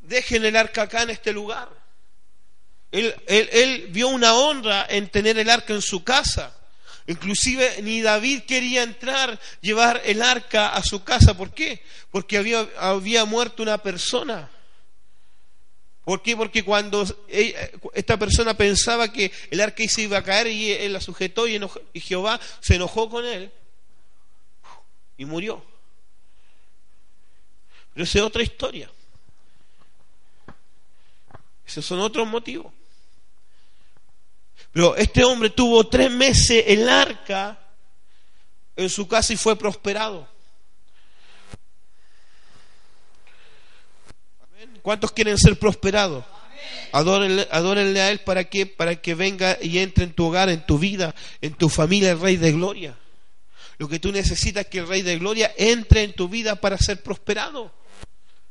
dejen 0.00 0.46
el 0.46 0.56
arca 0.56 0.84
acá 0.84 1.02
en 1.02 1.10
este 1.10 1.34
lugar. 1.34 1.81
Él, 2.92 3.86
vio 3.88 4.08
una 4.08 4.34
honra 4.34 4.86
en 4.88 5.08
tener 5.08 5.38
el 5.38 5.48
arca 5.48 5.72
en 5.72 5.82
su 5.82 6.04
casa. 6.04 6.54
Inclusive 7.06 7.80
ni 7.82 8.02
David 8.02 8.42
quería 8.42 8.82
entrar, 8.82 9.40
llevar 9.60 10.02
el 10.04 10.22
arca 10.22 10.68
a 10.68 10.82
su 10.84 11.02
casa. 11.02 11.36
¿Por 11.36 11.52
qué? 11.52 11.82
Porque 12.10 12.36
había, 12.36 12.68
había 12.78 13.24
muerto 13.24 13.62
una 13.62 13.78
persona. 13.78 14.50
¿Por 16.04 16.20
qué? 16.22 16.36
Porque 16.36 16.64
cuando 16.64 17.04
esta 17.28 18.18
persona 18.18 18.54
pensaba 18.54 19.10
que 19.10 19.32
el 19.50 19.60
arca 19.60 19.84
se 19.88 20.02
iba 20.02 20.18
a 20.18 20.24
caer 20.24 20.48
y 20.48 20.72
él 20.72 20.92
la 20.92 21.00
sujetó 21.00 21.46
y, 21.48 21.60
Jehová 21.94 22.40
se 22.60 22.74
enojó 22.74 23.08
con 23.08 23.24
él 23.24 23.50
y 25.16 25.24
murió. 25.24 25.64
Pero 27.94 28.04
esa 28.04 28.18
es 28.18 28.24
otra 28.24 28.42
historia. 28.42 28.90
Esos 31.64 31.86
son 31.86 32.00
otros 32.00 32.26
motivos. 32.26 32.72
Pero 34.72 34.96
este 34.96 35.24
hombre 35.24 35.50
tuvo 35.50 35.86
tres 35.88 36.10
meses 36.10 36.64
el 36.66 36.88
arca 36.88 37.58
en 38.76 38.88
su 38.88 39.06
casa 39.06 39.32
y 39.32 39.36
fue 39.36 39.56
prosperado. 39.56 40.28
¿Cuántos 44.82 45.12
quieren 45.12 45.38
ser 45.38 45.58
prosperados? 45.58 46.24
Adórenle, 46.90 48.00
a 48.00 48.10
Él 48.10 48.20
para 48.20 48.44
que, 48.44 48.66
para 48.66 48.96
que 48.96 49.14
venga 49.14 49.56
y 49.60 49.78
entre 49.78 50.04
en 50.04 50.12
tu 50.12 50.26
hogar, 50.26 50.48
en 50.48 50.66
tu 50.66 50.78
vida, 50.78 51.14
en 51.40 51.54
tu 51.54 51.68
familia, 51.68 52.12
el 52.12 52.20
Rey 52.20 52.36
de 52.36 52.52
Gloria. 52.52 52.96
Lo 53.78 53.88
que 53.88 53.98
tú 53.98 54.12
necesitas 54.12 54.64
es 54.64 54.70
que 54.70 54.80
el 54.80 54.88
Rey 54.88 55.02
de 55.02 55.18
Gloria 55.18 55.52
entre 55.56 56.02
en 56.02 56.12
tu 56.12 56.28
vida 56.28 56.56
para 56.56 56.76
ser 56.78 57.02
prosperado. 57.02 57.72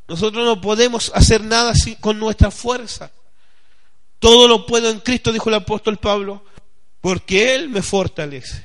Nosotros 0.07 0.43
no 0.43 0.59
podemos 0.59 1.11
hacer 1.13 1.43
nada 1.43 1.73
con 1.99 2.19
nuestra 2.19 2.51
fuerza. 2.51 3.11
Todo 4.21 4.47
lo 4.47 4.67
puedo 4.67 4.91
en 4.91 4.99
Cristo, 4.99 5.31
dijo 5.31 5.49
el 5.49 5.55
apóstol 5.55 5.97
Pablo, 5.97 6.45
porque 7.01 7.55
Él 7.55 7.69
me 7.69 7.81
fortalece. 7.81 8.63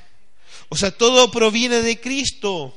O 0.69 0.77
sea, 0.77 0.91
todo 0.91 1.31
proviene 1.31 1.81
de 1.81 1.99
Cristo. 1.99 2.75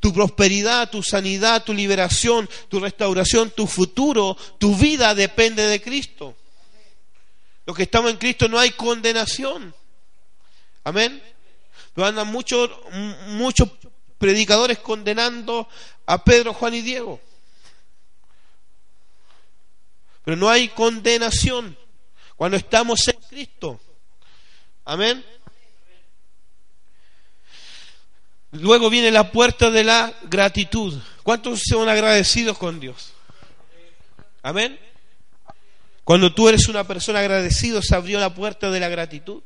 Tu 0.00 0.10
prosperidad, 0.10 0.88
tu 0.88 1.02
sanidad, 1.02 1.62
tu 1.62 1.74
liberación, 1.74 2.48
tu 2.70 2.80
restauración, 2.80 3.50
tu 3.50 3.66
futuro, 3.66 4.34
tu 4.56 4.74
vida 4.74 5.14
depende 5.14 5.66
de 5.66 5.82
Cristo. 5.82 6.34
Los 7.66 7.76
que 7.76 7.82
estamos 7.82 8.10
en 8.10 8.16
Cristo 8.16 8.48
no 8.48 8.58
hay 8.58 8.70
condenación. 8.70 9.74
Amén. 10.84 11.22
Pero 11.92 12.06
andan 12.06 12.28
muchos 12.28 12.70
muchos 13.26 13.68
predicadores 14.16 14.78
condenando 14.78 15.68
a 16.06 16.24
Pedro, 16.24 16.54
Juan 16.54 16.72
y 16.72 16.80
Diego. 16.80 17.20
Pero 20.24 20.38
no 20.38 20.48
hay 20.48 20.68
condenación 20.68 21.76
cuando 22.40 22.56
estamos 22.56 23.06
en 23.06 23.20
Cristo. 23.28 23.78
Amén. 24.86 25.22
Luego 28.52 28.88
viene 28.88 29.10
la 29.10 29.30
puerta 29.30 29.70
de 29.70 29.84
la 29.84 30.10
gratitud. 30.22 30.98
¿Cuántos 31.22 31.60
son 31.68 31.90
agradecidos 31.90 32.56
con 32.56 32.80
Dios? 32.80 33.12
Amén. 34.40 34.80
Cuando 36.02 36.32
tú 36.32 36.48
eres 36.48 36.66
una 36.68 36.84
persona 36.84 37.18
agradecida, 37.18 37.82
se 37.82 37.94
abrió 37.94 38.18
la 38.18 38.34
puerta 38.34 38.70
de 38.70 38.80
la 38.80 38.88
gratitud. 38.88 39.42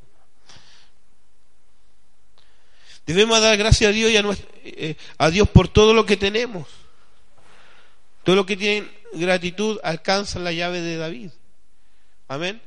Debemos 3.07 3.41
dar 3.41 3.57
gracias 3.57 3.89
a 3.89 3.93
Dios 3.93 4.13
y 4.13 4.17
a, 4.17 4.25
eh, 4.67 4.97
a 5.19 5.31
Dios 5.31 5.49
por 5.49 5.67
todo 5.67 5.95
lo 5.95 6.07
que 6.07 6.17
tenemos. 6.17 6.69
Todo 8.23 8.37
lo 8.37 8.47
que 8.47 8.57
tienen 8.57 8.89
gratitud 9.15 9.81
alcanza 9.83 10.39
la 10.39 10.53
llave 10.53 10.81
de 10.81 10.97
David. 10.97 11.31
Amén. 12.29 12.63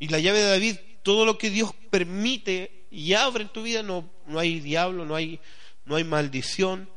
Y 0.00 0.08
la 0.08 0.18
llave 0.18 0.38
de 0.38 0.48
David, 0.48 0.76
todo 1.02 1.24
lo 1.26 1.38
que 1.38 1.50
Dios 1.50 1.72
permite 1.90 2.86
y 2.90 3.12
abre 3.12 3.44
en 3.44 3.50
tu 3.50 3.62
vida, 3.62 3.82
no, 3.82 4.10
no 4.26 4.38
hay 4.38 4.58
diablo, 4.58 5.04
no 5.04 5.14
hay, 5.14 5.38
no 5.84 5.94
hay 5.94 6.04
maldición, 6.04 6.88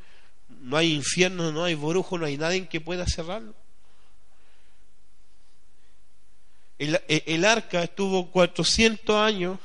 no 0.61 0.77
hay 0.77 0.93
infierno, 0.93 1.51
no 1.51 1.65
hay 1.65 1.75
brujo, 1.75 2.17
no 2.17 2.25
hay 2.25 2.37
nadie 2.37 2.67
que 2.67 2.79
pueda 2.79 3.05
cerrarlo. 3.05 3.53
El, 6.79 6.99
el 7.07 7.45
arca 7.45 7.83
estuvo 7.83 8.31
400 8.31 9.15
años, 9.17 9.59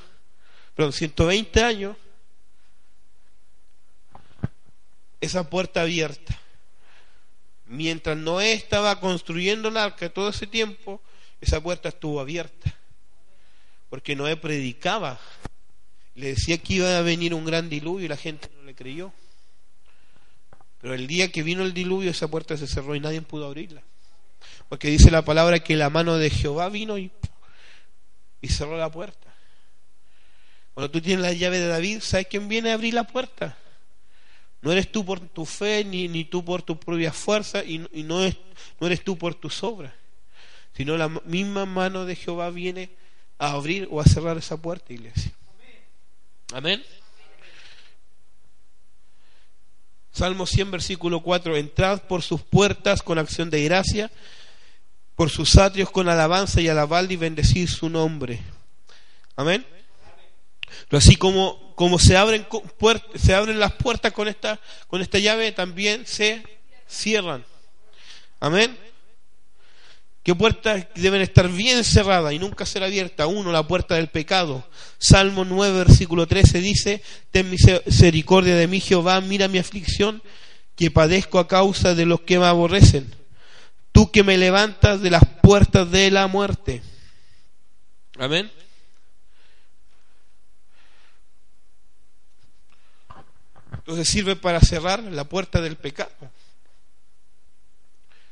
perdón, 0.74 0.92
120 0.92 1.62
años, 1.62 1.96
esa 5.20 5.48
puerta 5.48 5.82
abierta. 5.82 6.36
Mientras 7.66 8.16
Noé 8.16 8.52
estaba 8.52 8.98
construyendo 8.98 9.68
el 9.68 9.76
arca 9.76 10.08
todo 10.10 10.30
ese 10.30 10.48
tiempo, 10.48 11.00
esa 11.40 11.60
puerta 11.60 11.90
estuvo 11.90 12.20
abierta. 12.20 12.77
Porque 13.88 14.16
Noé 14.16 14.36
predicaba. 14.36 15.18
Le 16.14 16.28
decía 16.28 16.58
que 16.58 16.74
iba 16.74 16.98
a 16.98 17.02
venir 17.02 17.32
un 17.32 17.44
gran 17.44 17.68
diluvio 17.68 18.06
y 18.06 18.08
la 18.08 18.16
gente 18.16 18.48
no 18.56 18.64
le 18.64 18.74
creyó. 18.74 19.12
Pero 20.80 20.94
el 20.94 21.06
día 21.06 21.30
que 21.30 21.42
vino 21.42 21.62
el 21.62 21.74
diluvio, 21.74 22.10
esa 22.10 22.28
puerta 22.28 22.56
se 22.56 22.66
cerró 22.66 22.94
y 22.94 23.00
nadie 23.00 23.22
pudo 23.22 23.46
abrirla. 23.46 23.82
Porque 24.68 24.88
dice 24.88 25.10
la 25.10 25.24
palabra 25.24 25.60
que 25.60 25.76
la 25.76 25.90
mano 25.90 26.16
de 26.16 26.30
Jehová 26.30 26.68
vino 26.68 26.98
y, 26.98 27.10
y 28.40 28.48
cerró 28.48 28.76
la 28.76 28.90
puerta. 28.90 29.34
Cuando 30.74 30.90
tú 30.90 31.00
tienes 31.00 31.24
la 31.24 31.32
llave 31.32 31.58
de 31.58 31.66
David, 31.66 32.00
¿sabes 32.00 32.28
quién 32.28 32.48
viene 32.48 32.70
a 32.70 32.74
abrir 32.74 32.94
la 32.94 33.04
puerta? 33.04 33.56
No 34.60 34.72
eres 34.72 34.90
tú 34.90 35.04
por 35.04 35.20
tu 35.20 35.44
fe, 35.44 35.84
ni, 35.84 36.08
ni 36.08 36.24
tú 36.24 36.44
por 36.44 36.62
tu 36.62 36.78
propia 36.78 37.12
fuerza, 37.12 37.64
y, 37.64 37.78
no, 37.78 38.24
es, 38.24 38.36
no 38.80 38.86
eres 38.86 39.02
tú 39.02 39.16
por 39.16 39.34
tus 39.34 39.62
obras, 39.62 39.92
sino 40.74 40.96
la 40.96 41.08
misma 41.08 41.64
mano 41.64 42.04
de 42.04 42.16
Jehová 42.16 42.50
viene 42.50 42.90
a 43.38 43.52
abrir 43.52 43.88
o 43.90 44.00
a 44.00 44.04
cerrar 44.04 44.36
esa 44.36 44.56
puerta, 44.56 44.92
iglesia. 44.92 45.32
Amén. 46.52 46.84
Salmo 50.12 50.46
100, 50.46 50.70
versículo 50.72 51.22
4, 51.22 51.56
entrad 51.56 52.02
por 52.02 52.22
sus 52.22 52.42
puertas 52.42 53.02
con 53.02 53.18
acción 53.18 53.50
de 53.50 53.62
gracia, 53.62 54.10
por 55.14 55.30
sus 55.30 55.56
atrios 55.56 55.90
con 55.90 56.08
alabanza 56.08 56.60
y 56.60 56.68
alabad 56.68 57.08
y 57.08 57.16
bendecid 57.16 57.68
su 57.68 57.88
nombre. 57.88 58.40
Amén. 59.36 59.64
Pero 60.88 60.98
así 60.98 61.14
como, 61.16 61.74
como 61.76 61.98
se, 61.98 62.16
abren 62.16 62.46
se 63.14 63.34
abren 63.34 63.60
las 63.60 63.74
puertas 63.74 64.12
con 64.12 64.26
esta, 64.26 64.58
con 64.88 65.00
esta 65.00 65.18
llave, 65.18 65.52
también 65.52 66.06
se 66.06 66.42
cierran. 66.88 67.44
Amén. 68.40 68.76
¿Qué 70.22 70.34
puertas 70.34 70.86
deben 70.94 71.22
estar 71.22 71.48
bien 71.48 71.84
cerradas 71.84 72.32
y 72.32 72.38
nunca 72.38 72.66
ser 72.66 72.82
abiertas? 72.82 73.26
Uno, 73.30 73.50
la 73.50 73.66
puerta 73.66 73.94
del 73.94 74.08
pecado. 74.08 74.68
Salmo 74.98 75.44
9, 75.44 75.78
versículo 75.78 76.26
13 76.26 76.60
dice, 76.60 77.02
ten 77.30 77.48
misericordia 77.48 78.56
de 78.56 78.66
mí, 78.66 78.80
Jehová, 78.80 79.20
mira 79.20 79.48
mi 79.48 79.58
aflicción, 79.58 80.22
que 80.76 80.90
padezco 80.90 81.38
a 81.38 81.48
causa 81.48 81.94
de 81.94 82.04
los 82.04 82.20
que 82.20 82.38
me 82.38 82.46
aborrecen. 82.46 83.14
Tú 83.92 84.10
que 84.10 84.22
me 84.22 84.36
levantas 84.36 85.00
de 85.00 85.10
las 85.10 85.24
puertas 85.42 85.90
de 85.90 86.10
la 86.10 86.26
muerte. 86.26 86.82
Amén. 88.18 88.50
Entonces 93.72 94.08
sirve 94.08 94.36
para 94.36 94.60
cerrar 94.60 95.02
la 95.02 95.24
puerta 95.24 95.62
del 95.62 95.76
pecado. 95.76 96.10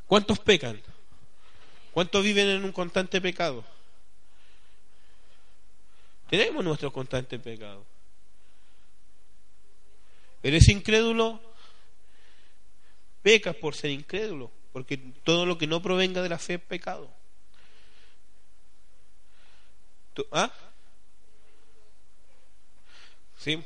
¿Cuántos 0.07 0.39
pecan? 0.39 0.81
¿Cuántos 1.97 2.23
viven 2.23 2.49
en 2.49 2.63
un 2.63 2.73
constante 2.73 3.23
pecado? 3.23 3.65
Tenemos 6.29 6.63
nuestro 6.63 6.93
constante 6.93 7.39
pecado. 7.39 7.87
¿Eres 10.43 10.69
incrédulo? 10.69 11.41
Pecas 13.23 13.57
por 13.57 13.75
ser 13.75 13.93
incrédulo, 13.93 14.53
porque 14.75 14.99
todo 15.25 15.47
lo 15.47 15.57
que 15.57 15.67
no 15.67 15.81
provenga 15.81 16.21
de 16.21 16.29
la 16.29 16.39
fe 16.39 16.57
es 16.57 16.61
pecado. 16.61 17.11
¿Ah? 20.33 20.53
¿Sí? 23.39 23.65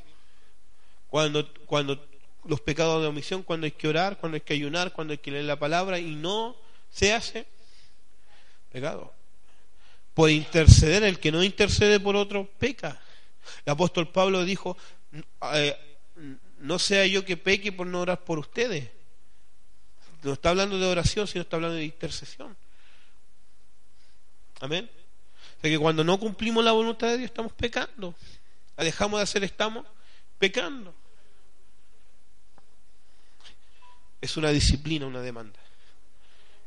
Cuando, 1.09 1.53
cuando 1.67 2.07
los 2.45 2.61
pecados 2.61 3.03
de 3.03 3.09
omisión, 3.09 3.43
cuando 3.43 3.65
hay 3.65 3.73
que 3.73 3.89
orar, 3.89 4.19
cuando 4.19 4.37
hay 4.37 4.43
que 4.43 4.55
ayunar, 4.55 4.93
cuando 4.93 5.11
hay 5.15 5.19
que 5.19 5.33
leer 5.33 5.47
la 5.47 5.59
palabra 5.59 5.99
y 5.99 6.15
no 6.15 6.55
se 6.91 7.13
hace, 7.13 7.49
pecado. 8.71 9.13
Por 10.15 10.31
interceder, 10.31 11.03
el 11.05 11.19
que 11.19 11.33
no 11.33 11.43
intercede 11.43 12.01
por 12.01 12.17
otro, 12.17 12.49
peca. 12.59 13.01
El 13.65 13.73
apóstol 13.73 14.09
Pablo 14.09 14.45
dijo, 14.45 14.77
eh, 15.55 15.77
no 16.59 16.79
sea 16.79 17.07
yo 17.07 17.25
que 17.25 17.37
peque 17.37 17.73
por 17.73 17.87
no 17.87 18.01
orar 18.01 18.25
por 18.25 18.39
ustedes. 18.39 18.91
No 20.23 20.35
está 20.35 20.51
hablando 20.51 20.79
de 20.79 20.87
oración, 20.87 21.27
sino 21.27 21.43
está 21.43 21.57
hablando 21.57 21.77
de 21.77 21.85
intercesión. 21.85 22.57
Amén. 24.61 24.91
O 25.59 25.61
sea 25.61 25.71
que 25.71 25.79
cuando 25.79 26.05
no 26.05 26.19
cumplimos 26.19 26.65
la 26.65 26.73
voluntad 26.73 27.09
de 27.09 27.19
Dios 27.19 27.31
estamos 27.31 27.53
pecando. 27.53 28.15
La 28.77 28.85
dejamos 28.85 29.19
de 29.19 29.25
hacer, 29.25 29.45
estamos 29.45 29.87
pecando. 30.39 30.95
Es 34.21 34.37
una 34.37 34.51
disciplina, 34.51 35.07
una 35.07 35.23
demanda. 35.23 35.59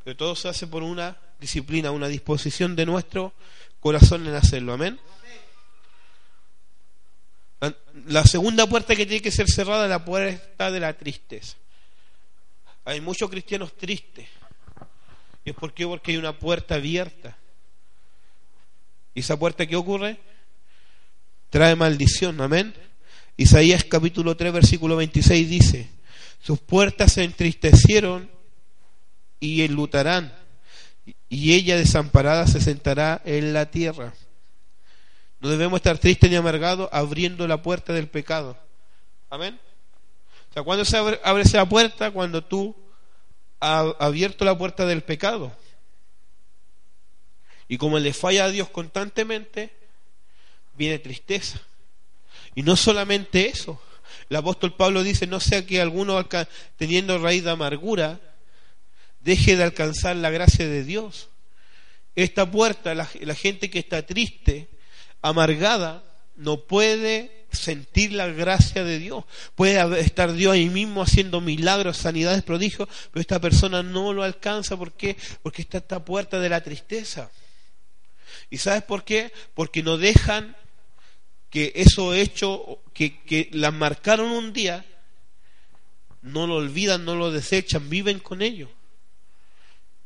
Pero 0.03 0.17
todo 0.17 0.35
se 0.35 0.49
hace 0.49 0.65
por 0.65 0.81
una 0.81 1.15
disciplina, 1.43 1.91
una 1.91 2.07
disposición 2.07 2.73
de 2.75 2.85
nuestro 2.85 3.33
corazón 3.81 4.25
en 4.25 4.33
hacerlo. 4.33 4.73
Amén. 4.73 4.97
La 8.07 8.23
segunda 8.25 8.65
puerta 8.65 8.95
que 8.95 9.05
tiene 9.05 9.21
que 9.21 9.31
ser 9.31 9.47
cerrada 9.49 9.83
es 9.83 9.89
la 9.89 10.03
puerta 10.03 10.71
de 10.71 10.79
la 10.79 10.93
tristeza. 10.93 11.57
Hay 12.85 13.01
muchos 13.01 13.29
cristianos 13.29 13.75
tristes. 13.77 14.27
¿Y 15.45 15.49
es 15.49 15.55
por 15.55 15.73
qué? 15.73 15.85
Porque 15.85 16.11
hay 16.11 16.17
una 16.17 16.37
puerta 16.37 16.75
abierta. 16.75 17.37
¿Y 19.13 19.19
esa 19.19 19.37
puerta 19.37 19.65
qué 19.65 19.75
ocurre? 19.75 20.17
Trae 21.49 21.75
maldición. 21.75 22.39
Amén. 22.39 22.73
Isaías 23.35 23.83
capítulo 23.83 24.37
3 24.37 24.53
versículo 24.53 24.95
26 24.95 25.49
dice, 25.49 25.89
sus 26.39 26.59
puertas 26.59 27.13
se 27.13 27.23
entristecieron 27.23 28.29
y 29.39 29.63
enlutarán, 29.63 30.33
y 31.29 31.53
ella 31.53 31.77
desamparada 31.77 32.47
se 32.47 32.61
sentará 32.61 33.21
en 33.25 33.53
la 33.53 33.69
tierra. 33.69 34.13
No 35.39 35.49
debemos 35.49 35.77
estar 35.77 35.97
tristes 35.97 36.29
ni 36.29 36.35
amargados 36.35 36.87
abriendo 36.91 37.47
la 37.47 37.61
puerta 37.61 37.91
del 37.91 38.07
pecado. 38.07 38.57
Amén. 39.29 39.59
O 40.49 40.53
sea, 40.53 40.63
cuando 40.63 40.85
se 40.85 40.95
abre, 40.95 41.19
esa 41.41 41.67
puerta? 41.67 42.11
Cuando 42.11 42.43
tú 42.43 42.75
has 43.59 43.93
abierto 43.99 44.45
la 44.45 44.57
puerta 44.57 44.85
del 44.85 45.03
pecado. 45.03 45.51
Y 47.67 47.77
como 47.77 47.99
le 47.99 48.13
falla 48.13 48.45
a 48.45 48.49
Dios 48.49 48.69
constantemente, 48.69 49.73
viene 50.75 50.99
tristeza. 50.99 51.59
Y 52.55 52.61
no 52.61 52.75
solamente 52.75 53.47
eso. 53.47 53.81
El 54.29 54.37
apóstol 54.37 54.75
Pablo 54.75 55.03
dice, 55.03 55.27
no 55.27 55.39
sea 55.39 55.65
que 55.65 55.81
alguno 55.81 56.23
teniendo 56.77 57.17
raíz 57.17 57.43
de 57.43 57.51
amargura 57.51 58.19
deje 59.23 59.55
de 59.55 59.63
alcanzar 59.63 60.15
la 60.15 60.29
gracia 60.29 60.67
de 60.67 60.83
Dios. 60.83 61.29
Esta 62.15 62.49
puerta, 62.49 62.93
la, 62.93 63.05
gente 63.35 63.69
que 63.69 63.79
está 63.79 64.05
triste, 64.05 64.69
amargada, 65.21 66.03
no 66.35 66.65
puede 66.65 67.45
sentir 67.51 68.13
la 68.13 68.27
gracia 68.27 68.83
de 68.83 68.99
Dios. 68.99 69.23
Puede 69.55 69.99
estar 69.99 70.33
Dios 70.33 70.53
ahí 70.53 70.69
mismo 70.69 71.01
haciendo 71.01 71.41
milagros, 71.41 71.97
sanidades, 71.97 72.43
prodigios, 72.43 72.87
pero 73.11 73.21
esta 73.21 73.39
persona 73.39 73.81
no 73.81 74.13
lo 74.13 74.23
alcanza. 74.23 74.77
¿Por 74.77 74.93
qué? 74.93 75.15
Porque 75.41 75.63
está 75.63 75.79
esta 75.79 76.03
puerta 76.03 76.39
de 76.39 76.49
la 76.49 76.61
tristeza. 76.61 77.31
¿Y 78.49 78.57
sabes 78.57 78.83
por 78.83 79.03
qué? 79.03 79.31
Porque 79.55 79.81
no 79.81 79.97
dejan 79.97 80.55
que 81.49 81.71
eso 81.75 82.13
hecho, 82.13 82.83
que, 82.93 83.21
que 83.23 83.49
las 83.53 83.73
marcaron 83.73 84.31
un 84.31 84.53
día, 84.53 84.85
no 86.21 86.47
lo 86.47 86.55
olvidan, 86.55 87.05
no 87.05 87.15
lo 87.15 87.31
desechan, 87.31 87.89
viven 87.89 88.19
con 88.19 88.41
ello. 88.41 88.69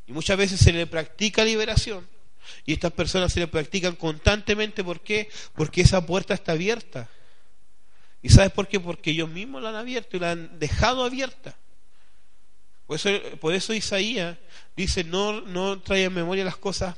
Y 0.08 0.14
muchas 0.14 0.38
veces 0.38 0.60
se 0.60 0.72
le 0.72 0.88
practica 0.88 1.44
liberación 1.44 2.08
y 2.66 2.74
estas 2.74 2.94
personas 2.94 3.34
se 3.34 3.40
le 3.40 3.48
practican 3.48 3.96
constantemente. 3.96 4.84
¿Por 4.84 5.02
qué? 5.02 5.30
Porque 5.54 5.82
esa 5.82 6.06
puerta 6.06 6.34
está 6.34 6.54
abierta. 6.54 7.10
¿Y 8.22 8.30
sabes 8.30 8.52
por 8.52 8.68
qué? 8.68 8.80
Porque 8.80 9.12
ellos 9.12 9.30
mismos 9.30 9.62
la 9.62 9.70
han 9.70 9.76
abierto 9.76 10.18
y 10.18 10.20
la 10.20 10.32
han 10.32 10.60
dejado 10.60 11.04
abierta. 11.04 11.56
Por 12.86 12.96
eso, 12.96 13.10
por 13.42 13.54
eso 13.54 13.74
Isaías 13.74 14.38
dice, 14.76 15.04
no, 15.04 15.42
no 15.42 15.82
trae 15.82 16.06
en 16.06 16.14
memoria 16.14 16.46
las 16.46 16.58
cosas 16.58 16.96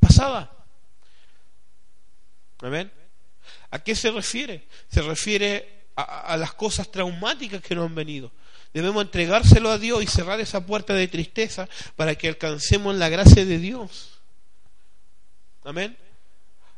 pasadas. 0.00 0.48
¿Amén? 2.58 2.90
¿A 3.70 3.78
qué 3.78 3.94
se 3.94 4.10
refiere? 4.10 4.66
Se 4.88 5.02
refiere 5.02 5.86
a, 5.94 6.32
a, 6.32 6.36
las 6.36 6.52
cosas 6.54 6.90
traumáticas 6.90 7.62
que 7.62 7.74
nos 7.74 7.86
han 7.86 7.94
venido. 7.94 8.32
Debemos 8.72 9.02
entregárselo 9.02 9.70
a 9.70 9.78
Dios 9.78 10.02
y 10.02 10.06
cerrar 10.06 10.40
esa 10.40 10.64
puerta 10.64 10.94
de 10.94 11.08
tristeza 11.08 11.68
para 11.96 12.14
que 12.14 12.28
alcancemos 12.28 12.94
la 12.94 13.08
gracia 13.08 13.44
de 13.44 13.58
Dios. 13.58 14.20
Amén. 15.64 15.96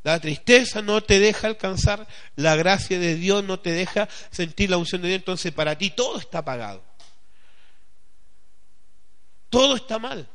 La 0.03 0.19
tristeza 0.19 0.83
no 0.83 1.01
te 1.03 1.21
deja 1.21 1.47
alcanzar 1.47 2.09
la 2.35 2.57
gracia 2.57 2.99
de 2.99 3.15
Dios, 3.15 3.45
no 3.45 3.61
te 3.61 3.71
deja 3.71 4.09
sentir 4.31 4.71
la 4.71 4.79
unción 4.79 5.03
de 5.03 5.09
Dios. 5.09 5.19
Entonces 5.19 5.53
para 5.53 5.77
ti 5.77 5.91
todo 5.91 6.19
está 6.19 6.39
apagado. 6.39 6.83
Todo 9.51 9.77
está 9.77 9.99
mal. 9.99 10.27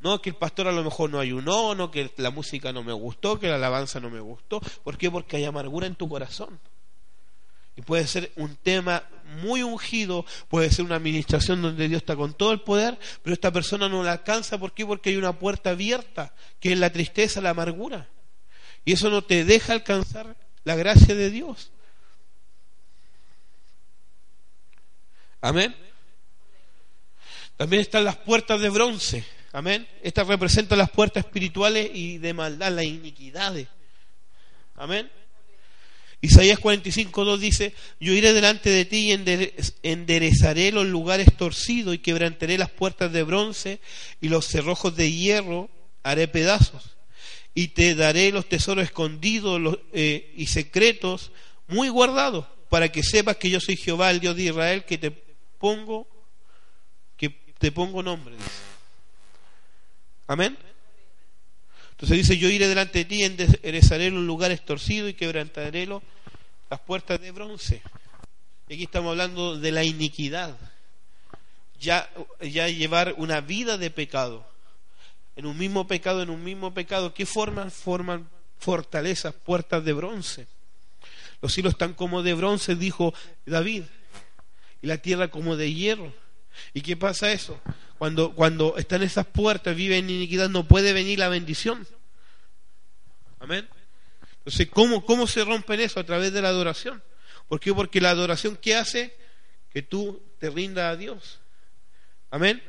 No, 0.00 0.22
que 0.22 0.30
el 0.30 0.36
pastor 0.36 0.68
a 0.68 0.72
lo 0.72 0.84
mejor 0.84 1.10
no 1.10 1.18
ayunó, 1.18 1.74
no, 1.74 1.90
que 1.90 2.12
la 2.18 2.30
música 2.30 2.72
no 2.72 2.82
me 2.82 2.92
gustó, 2.92 3.40
que 3.40 3.48
la 3.48 3.56
alabanza 3.56 4.00
no 4.00 4.10
me 4.10 4.20
gustó. 4.20 4.60
¿Por 4.60 4.96
qué? 4.96 5.10
Porque 5.10 5.38
hay 5.38 5.44
amargura 5.44 5.86
en 5.86 5.94
tu 5.94 6.08
corazón. 6.08 6.60
Y 7.76 7.82
puede 7.82 8.06
ser 8.06 8.32
un 8.36 8.56
tema 8.56 9.02
muy 9.42 9.62
ungido, 9.62 10.24
puede 10.48 10.70
ser 10.70 10.84
una 10.84 10.96
administración 10.96 11.60
donde 11.60 11.88
Dios 11.88 12.02
está 12.02 12.14
con 12.14 12.34
todo 12.34 12.52
el 12.52 12.60
poder, 12.60 12.98
pero 13.22 13.34
esta 13.34 13.52
persona 13.52 13.88
no 13.88 14.02
la 14.02 14.12
alcanza. 14.12 14.58
¿Por 14.58 14.72
qué? 14.72 14.86
Porque 14.86 15.10
hay 15.10 15.16
una 15.16 15.38
puerta 15.38 15.70
abierta, 15.70 16.34
que 16.60 16.72
es 16.72 16.78
la 16.78 16.92
tristeza, 16.92 17.40
la 17.40 17.50
amargura. 17.50 18.08
Y 18.84 18.92
eso 18.92 19.10
no 19.10 19.22
te 19.22 19.44
deja 19.44 19.72
alcanzar 19.72 20.36
la 20.62 20.76
gracia 20.76 21.14
de 21.14 21.30
Dios. 21.30 21.70
Amén. 25.40 25.74
También 27.56 27.82
están 27.82 28.04
las 28.04 28.16
puertas 28.16 28.60
de 28.60 28.70
bronce. 28.70 29.24
Amén. 29.52 29.86
Estas 30.02 30.26
representan 30.26 30.78
las 30.78 30.90
puertas 30.90 31.24
espirituales 31.24 31.90
y 31.92 32.18
de 32.18 32.34
maldad, 32.34 32.72
las 32.72 32.84
iniquidades. 32.84 33.68
Amén. 34.74 35.10
Isaías 36.24 36.58
45.2 36.58 37.36
dice, 37.36 37.74
yo 38.00 38.14
iré 38.14 38.32
delante 38.32 38.70
de 38.70 38.86
ti 38.86 39.12
y 39.12 39.60
enderezaré 39.82 40.72
los 40.72 40.86
lugares 40.86 41.28
torcidos 41.36 41.94
y 41.94 41.98
quebrantaré 41.98 42.56
las 42.56 42.70
puertas 42.70 43.12
de 43.12 43.22
bronce 43.24 43.78
y 44.22 44.30
los 44.30 44.46
cerrojos 44.46 44.96
de 44.96 45.12
hierro 45.12 45.68
haré 46.02 46.26
pedazos. 46.26 46.96
Y 47.52 47.68
te 47.68 47.94
daré 47.94 48.32
los 48.32 48.48
tesoros 48.48 48.84
escondidos 48.84 49.78
eh, 49.92 50.32
y 50.34 50.46
secretos 50.46 51.30
muy 51.68 51.90
guardados 51.90 52.46
para 52.70 52.90
que 52.90 53.02
sepas 53.02 53.36
que 53.36 53.50
yo 53.50 53.60
soy 53.60 53.76
Jehová, 53.76 54.10
el 54.10 54.20
Dios 54.20 54.34
de 54.34 54.44
Israel, 54.44 54.86
que 54.86 54.96
te 54.96 55.10
pongo, 55.10 56.08
que 57.18 57.28
te 57.58 57.70
pongo 57.70 58.02
nombre. 58.02 58.34
Amén. 60.26 60.56
Entonces 61.94 62.18
dice, 62.18 62.38
yo 62.38 62.48
iré 62.48 62.66
delante 62.66 63.00
de 63.00 63.04
ti, 63.04 63.22
enderezaré 63.22 64.10
los 64.10 64.24
lugares 64.24 64.64
torcidos 64.64 65.10
y 65.10 65.14
quebrantaré 65.14 65.86
las 65.86 66.80
puertas 66.80 67.20
de 67.20 67.30
bronce. 67.30 67.82
Y 68.68 68.74
aquí 68.74 68.82
estamos 68.84 69.12
hablando 69.12 69.56
de 69.56 69.70
la 69.70 69.84
iniquidad. 69.84 70.58
Ya, 71.78 72.10
ya 72.40 72.68
llevar 72.68 73.14
una 73.16 73.40
vida 73.40 73.78
de 73.78 73.90
pecado. 73.90 74.44
En 75.36 75.46
un 75.46 75.56
mismo 75.56 75.86
pecado, 75.86 76.22
en 76.22 76.30
un 76.30 76.42
mismo 76.42 76.74
pecado. 76.74 77.14
¿Qué 77.14 77.26
forman? 77.26 77.70
Forman 77.70 78.28
fortalezas, 78.58 79.32
puertas 79.32 79.84
de 79.84 79.92
bronce. 79.92 80.48
Los 81.40 81.52
cielos 81.52 81.74
están 81.74 81.94
como 81.94 82.22
de 82.22 82.34
bronce, 82.34 82.74
dijo 82.74 83.14
David. 83.46 83.84
Y 84.82 84.88
la 84.88 84.98
tierra 84.98 85.28
como 85.28 85.56
de 85.56 85.72
hierro. 85.72 86.12
¿Y 86.72 86.80
qué 86.80 86.96
pasa 86.96 87.30
eso? 87.30 87.60
Cuando, 88.04 88.34
cuando 88.34 88.76
están 88.76 89.02
esas 89.02 89.24
puertas, 89.24 89.74
viven 89.74 90.04
en 90.04 90.10
iniquidad, 90.10 90.50
no 90.50 90.68
puede 90.68 90.92
venir 90.92 91.18
la 91.18 91.30
bendición. 91.30 91.88
Amén. 93.38 93.66
Entonces, 94.40 94.68
¿cómo, 94.68 95.06
¿cómo 95.06 95.26
se 95.26 95.42
rompen 95.42 95.80
eso? 95.80 96.00
A 96.00 96.04
través 96.04 96.30
de 96.34 96.42
la 96.42 96.48
adoración. 96.48 97.02
¿Por 97.48 97.60
qué? 97.60 97.72
Porque 97.72 98.02
la 98.02 98.10
adoración, 98.10 98.58
¿qué 98.60 98.76
hace? 98.76 99.16
Que 99.70 99.80
tú 99.80 100.22
te 100.38 100.50
rindas 100.50 100.92
a 100.92 100.96
Dios. 100.98 101.40
Amén. 102.30 102.62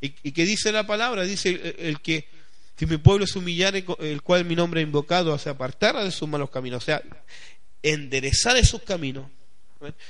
¿Y, 0.00 0.16
y 0.24 0.32
qué 0.32 0.46
dice 0.46 0.72
la 0.72 0.84
palabra? 0.84 1.22
Dice 1.22 1.76
el, 1.78 2.00
que, 2.00 2.28
si 2.76 2.86
mi 2.86 2.96
pueblo 2.96 3.24
se 3.28 3.38
humillare, 3.38 3.84
el 4.00 4.22
cual 4.22 4.44
mi 4.44 4.56
nombre 4.56 4.80
ha 4.80 4.82
invocado, 4.82 5.38
se 5.38 5.48
apartara 5.48 6.02
de 6.02 6.10
sus 6.10 6.28
malos 6.28 6.50
caminos, 6.50 6.82
o 6.82 6.86
sea, 6.86 7.04
enderezar 7.82 8.56
esos 8.56 8.82
caminos, 8.82 9.30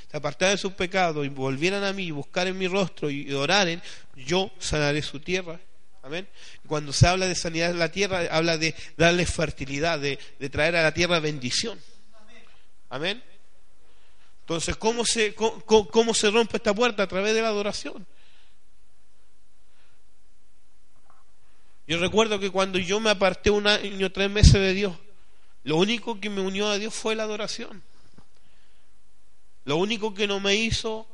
se 0.09 0.17
apartara 0.17 0.51
de 0.51 0.57
sus 0.57 0.73
pecados 0.73 1.25
y 1.25 1.29
volvieran 1.29 1.83
a 1.83 1.93
mí, 1.93 2.05
y 2.05 2.11
buscaren 2.11 2.57
mi 2.57 2.67
rostro 2.67 3.09
y 3.09 3.31
oraren, 3.33 3.81
yo 4.15 4.51
sanaré 4.59 5.01
su 5.01 5.19
tierra 5.19 5.59
Amén. 6.03 6.27
Cuando 6.67 6.91
se 6.91 7.07
habla 7.07 7.27
de 7.27 7.33
sanidad 7.33 7.69
de 7.69 7.75
la 7.75 7.89
tierra, 7.89 8.27
habla 8.29 8.57
de 8.57 8.75
darle 8.97 9.25
fertilidad, 9.25 9.99
de, 9.99 10.17
traer 10.49 10.75
a 10.75 10.83
la 10.83 10.93
tierra 10.93 11.21
bendición. 11.21 11.79
Amén. 12.89 13.23
Entonces, 14.41 14.75
¿cómo 14.75 15.05
se, 15.05 15.33
cómo, 15.33 16.13
se 16.13 16.29
rompe 16.29 16.57
esta 16.57 16.73
puerta? 16.73 17.03
A 17.03 17.07
través 17.07 17.33
de 17.33 17.41
la 17.41 17.47
adoración. 17.47 18.05
Yo 21.87 21.97
recuerdo 21.99 22.37
que 22.37 22.49
cuando 22.49 22.79
yo 22.79 22.99
me 22.99 23.09
aparté 23.09 23.49
un 23.49 23.65
año, 23.65 24.11
tres 24.11 24.29
meses 24.29 24.53
de 24.53 24.73
Dios, 24.73 24.97
lo 25.63 25.77
único 25.77 26.19
que 26.19 26.29
me 26.29 26.41
unió 26.41 26.67
a 26.67 26.77
Dios 26.77 26.93
fue 26.93 27.15
la 27.15 27.23
adoración. 27.23 27.81
Lo 29.65 29.77
único 29.77 30.13
que 30.13 30.27
no 30.27 30.39
me 30.39 30.55
hizo 30.55 31.07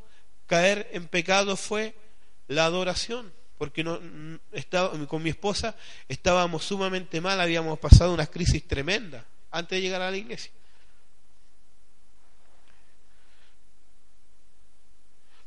caer 0.48 0.90
en 0.94 1.08
pecado 1.08 1.56
fue 1.56 1.94
la 2.48 2.66
adoración 2.66 3.32
porque 3.60 3.84
no, 3.84 4.00
estaba, 4.54 5.06
con 5.06 5.22
mi 5.22 5.30
esposa 5.30 5.76
estábamos 6.08 6.64
sumamente 6.64 7.20
mal, 7.20 7.42
habíamos 7.42 7.78
pasado 7.78 8.14
una 8.14 8.26
crisis 8.26 8.66
tremenda 8.66 9.26
antes 9.52 9.78
de 9.78 9.82
llegar 9.82 10.02
a 10.02 10.10
la 10.10 10.16
iglesia. 10.16 10.50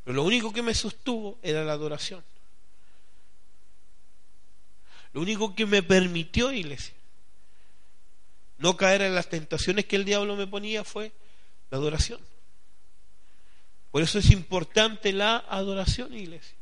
Pero 0.05 0.14
lo 0.14 0.24
único 0.24 0.53
que 0.53 0.61
me 0.61 0.74
sostuvo 0.74 1.38
era 1.42 1.64
la 1.64 1.72
adoración. 1.72 2.22
Lo 5.14 5.22
único 5.22 5.55
que 5.55 5.64
me 5.64 5.82
permitió, 5.82 6.53
iglesia, 6.53 6.94
no 8.59 8.76
caer 8.76 9.03
en 9.03 9.14
las 9.14 9.30
tentaciones 9.30 9.86
que 9.86 9.96
el 9.96 10.05
diablo 10.05 10.36
me 10.36 10.46
ponía 10.46 10.84
fue 10.84 11.12
la 11.70 11.78
adoración. 11.78 12.20
Por 13.93 14.01
eso 14.01 14.18
es 14.18 14.30
importante 14.30 15.12
la 15.12 15.36
adoración, 15.36 16.14
iglesia. 16.14 16.57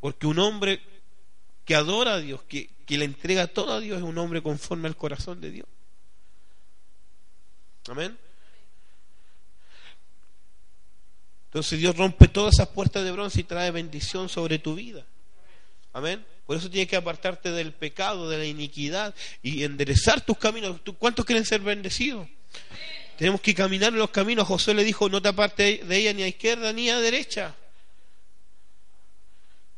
Porque 0.00 0.26
un 0.26 0.40
hombre 0.40 0.82
que 1.64 1.76
adora 1.76 2.14
a 2.14 2.20
Dios, 2.20 2.42
que, 2.42 2.68
le 2.88 3.04
entrega 3.04 3.46
todo 3.46 3.72
a 3.72 3.80
Dios, 3.80 3.98
es 3.98 4.04
un 4.04 4.18
hombre 4.18 4.42
conforme 4.42 4.88
al 4.88 4.96
corazón 4.96 5.40
de 5.40 5.52
Dios. 5.52 5.68
Amén. 7.88 8.18
Entonces 11.46 11.78
Dios 11.78 11.96
rompe 11.96 12.26
todas 12.26 12.54
esas 12.54 12.68
puertas 12.68 13.04
de 13.04 13.12
bronce 13.12 13.40
y 13.40 13.44
trae 13.44 13.70
bendición 13.70 14.28
sobre 14.28 14.58
tu 14.58 14.74
vida. 14.74 15.06
Amén. 15.92 16.26
Por 16.46 16.56
eso 16.56 16.68
tienes 16.68 16.88
que 16.88 16.96
apartarte 16.96 17.52
del 17.52 17.72
pecado, 17.72 18.28
de 18.28 18.38
la 18.38 18.44
iniquidad 18.44 19.14
y 19.40 19.62
enderezar 19.62 20.20
tus 20.20 20.36
caminos. 20.36 20.80
¿Cuántos 20.98 21.24
quieren 21.24 21.44
ser 21.44 21.60
bendecidos? 21.60 22.28
Tenemos 23.16 23.40
que 23.40 23.54
caminar 23.54 23.92
en 23.92 23.98
los 23.98 24.10
caminos. 24.10 24.46
José 24.46 24.74
le 24.74 24.84
dijo, 24.84 25.08
no 25.08 25.22
te 25.22 25.28
apartes 25.28 25.86
de 25.86 25.96
ella 25.96 26.12
ni 26.12 26.22
a 26.22 26.28
izquierda 26.28 26.72
ni 26.72 26.90
a 26.90 27.00
derecha. 27.00 27.54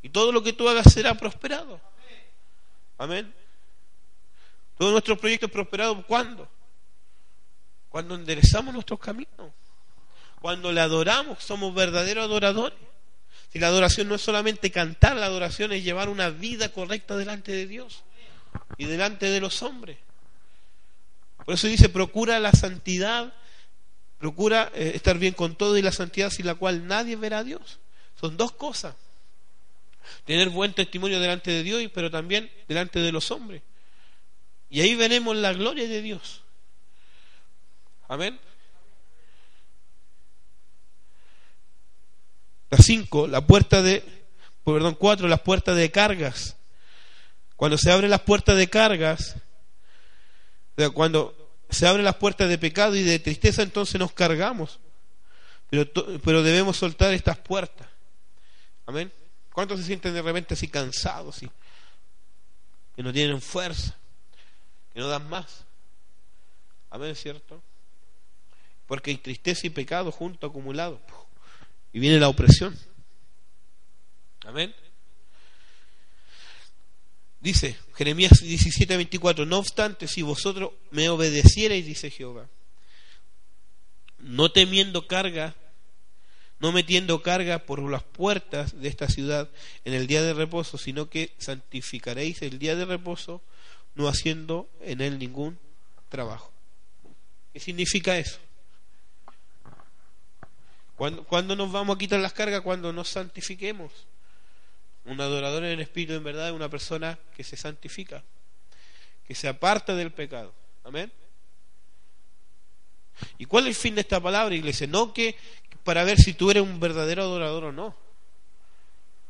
Y 0.02 0.08
todo 0.08 0.32
lo 0.32 0.42
que 0.42 0.52
tú 0.52 0.68
hagas 0.68 0.92
será 0.92 1.14
prosperado. 1.14 1.80
Amén. 2.98 3.32
Todos 4.78 4.92
nuestros 4.92 5.18
proyectos 5.18 5.50
prosperados, 5.50 6.04
¿cuándo? 6.06 6.48
Cuando 7.88 8.14
enderezamos 8.14 8.72
nuestros 8.72 9.00
caminos. 9.00 9.52
Cuando 10.40 10.70
le 10.70 10.80
adoramos, 10.80 11.42
somos 11.42 11.74
verdaderos 11.74 12.24
adoradores. 12.24 12.78
Si 13.52 13.58
la 13.58 13.68
adoración 13.68 14.08
no 14.08 14.14
es 14.14 14.22
solamente 14.22 14.70
cantar, 14.70 15.16
la 15.16 15.26
adoración 15.26 15.72
es 15.72 15.82
llevar 15.82 16.08
una 16.08 16.30
vida 16.30 16.70
correcta 16.70 17.16
delante 17.16 17.52
de 17.52 17.66
Dios 17.66 18.04
y 18.76 18.84
delante 18.84 19.26
de 19.26 19.40
los 19.40 19.62
hombres. 19.62 19.98
Por 21.46 21.54
eso 21.54 21.68
dice, 21.68 21.88
procura 21.88 22.40
la 22.40 22.50
santidad, 22.50 23.32
procura 24.18 24.70
eh, 24.74 24.92
estar 24.96 25.16
bien 25.16 25.32
con 25.32 25.54
todo 25.54 25.78
y 25.78 25.82
la 25.82 25.92
santidad 25.92 26.28
sin 26.28 26.44
la 26.44 26.56
cual 26.56 26.88
nadie 26.88 27.14
verá 27.14 27.38
a 27.38 27.44
Dios. 27.44 27.78
Son 28.20 28.36
dos 28.36 28.50
cosas. 28.50 28.96
Tener 30.24 30.50
buen 30.50 30.74
testimonio 30.74 31.20
delante 31.20 31.52
de 31.52 31.62
Dios, 31.62 31.80
pero 31.94 32.10
también 32.10 32.50
delante 32.66 32.98
de 32.98 33.12
los 33.12 33.30
hombres. 33.30 33.62
Y 34.68 34.80
ahí 34.80 34.96
veremos 34.96 35.36
la 35.36 35.52
gloria 35.52 35.86
de 35.86 36.02
Dios. 36.02 36.42
Amén. 38.08 38.40
La 42.70 42.78
5, 42.78 43.28
la 43.28 43.46
puerta 43.46 43.82
de, 43.82 44.02
perdón, 44.64 44.96
4, 44.98 45.28
las 45.28 45.42
puertas 45.42 45.76
de 45.76 45.92
cargas. 45.92 46.56
Cuando 47.54 47.78
se 47.78 47.92
abren 47.92 48.10
las 48.10 48.22
puertas 48.22 48.56
de 48.56 48.68
cargas, 48.68 49.36
cuando 50.92 51.34
se 51.70 51.86
abren 51.86 52.04
las 52.04 52.16
puertas 52.16 52.48
de 52.48 52.58
pecado 52.58 52.94
y 52.94 53.02
de 53.02 53.18
tristeza, 53.18 53.62
entonces 53.62 53.98
nos 53.98 54.12
cargamos. 54.12 54.78
Pero, 55.68 55.90
pero 56.22 56.42
debemos 56.42 56.76
soltar 56.76 57.12
estas 57.12 57.38
puertas. 57.38 57.88
Amén. 58.86 59.12
¿Cuántos 59.52 59.80
se 59.80 59.86
sienten 59.86 60.14
de 60.14 60.22
repente 60.22 60.54
así 60.54 60.68
cansados, 60.68 61.42
y 61.42 61.50
que 62.94 63.02
no 63.02 63.12
tienen 63.12 63.40
fuerza, 63.40 63.96
que 64.92 65.00
no 65.00 65.08
dan 65.08 65.28
más? 65.28 65.64
Amén, 66.90 67.16
¿cierto? 67.16 67.62
Porque 68.86 69.10
hay 69.10 69.16
tristeza 69.16 69.66
y 69.66 69.70
pecado 69.70 70.12
junto 70.12 70.46
acumulado. 70.46 71.00
Y 71.92 71.98
viene 71.98 72.20
la 72.20 72.28
opresión. 72.28 72.78
Amén. 74.44 74.74
Dice 77.46 77.76
Jeremías 77.94 78.42
17:24, 78.42 79.46
no 79.46 79.58
obstante, 79.58 80.08
si 80.08 80.20
vosotros 80.20 80.72
me 80.90 81.08
obedecierais, 81.08 81.86
dice 81.86 82.10
Jehová, 82.10 82.48
no 84.18 84.50
temiendo 84.50 85.06
carga, 85.06 85.54
no 86.58 86.72
metiendo 86.72 87.22
carga 87.22 87.60
por 87.60 87.80
las 87.88 88.02
puertas 88.02 88.80
de 88.80 88.88
esta 88.88 89.06
ciudad 89.06 89.48
en 89.84 89.94
el 89.94 90.08
día 90.08 90.24
de 90.24 90.34
reposo, 90.34 90.76
sino 90.76 91.08
que 91.08 91.36
santificaréis 91.38 92.42
el 92.42 92.58
día 92.58 92.74
de 92.74 92.84
reposo, 92.84 93.42
no 93.94 94.08
haciendo 94.08 94.68
en 94.80 95.00
él 95.00 95.20
ningún 95.20 95.56
trabajo. 96.08 96.52
¿Qué 97.52 97.60
significa 97.60 98.18
eso? 98.18 98.40
¿Cuándo, 100.96 101.54
nos 101.54 101.70
vamos 101.70 101.94
a 101.94 101.98
quitar 102.00 102.18
las 102.18 102.32
cargas? 102.32 102.62
Cuando 102.62 102.92
nos 102.92 103.08
santifiquemos. 103.08 103.92
Un 105.06 105.20
adorador 105.20 105.64
en 105.64 105.70
el 105.70 105.80
Espíritu 105.80 106.14
en 106.14 106.24
verdad 106.24 106.48
es 106.48 106.52
una 106.52 106.68
persona 106.68 107.16
que 107.36 107.44
se 107.44 107.56
santifica, 107.56 108.24
que 109.26 109.34
se 109.36 109.46
aparta 109.46 109.94
del 109.94 110.10
pecado. 110.10 110.52
Amén. 110.82 111.12
¿Y 113.38 113.44
cuál 113.46 113.64
es 113.64 113.68
el 113.68 113.74
fin 113.74 113.94
de 113.94 114.00
esta 114.00 114.20
palabra, 114.20 114.54
iglesia? 114.54 114.88
No 114.88 115.14
que 115.14 115.36
para 115.84 116.02
ver 116.02 116.18
si 116.18 116.34
tú 116.34 116.50
eres 116.50 116.64
un 116.64 116.80
verdadero 116.80 117.22
adorador 117.22 117.64
o 117.64 117.72
no. 117.72 117.94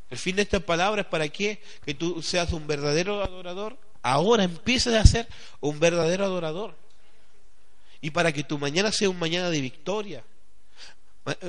El 0.09 0.17
fin 0.17 0.37
de 0.37 0.43
esta 0.43 0.61
palabra 0.61 1.03
es 1.03 1.09
para 1.09 1.29
que, 1.29 1.61
tú 1.99 2.23
seas 2.23 2.53
un 2.53 2.67
verdadero 2.67 3.23
adorador. 3.23 3.79
Ahora 4.03 4.45
empieces 4.45 4.95
a 4.95 5.05
ser 5.05 5.29
un 5.61 5.79
verdadero 5.79 6.25
adorador. 6.25 6.75
Y 8.01 8.11
para 8.11 8.33
que 8.33 8.45
tu 8.45 8.59
mañana 8.59 8.93
sea 8.93 9.11
un 9.11 9.19
mañana 9.19 9.51
de 9.51 9.61
victoria. 9.61 10.25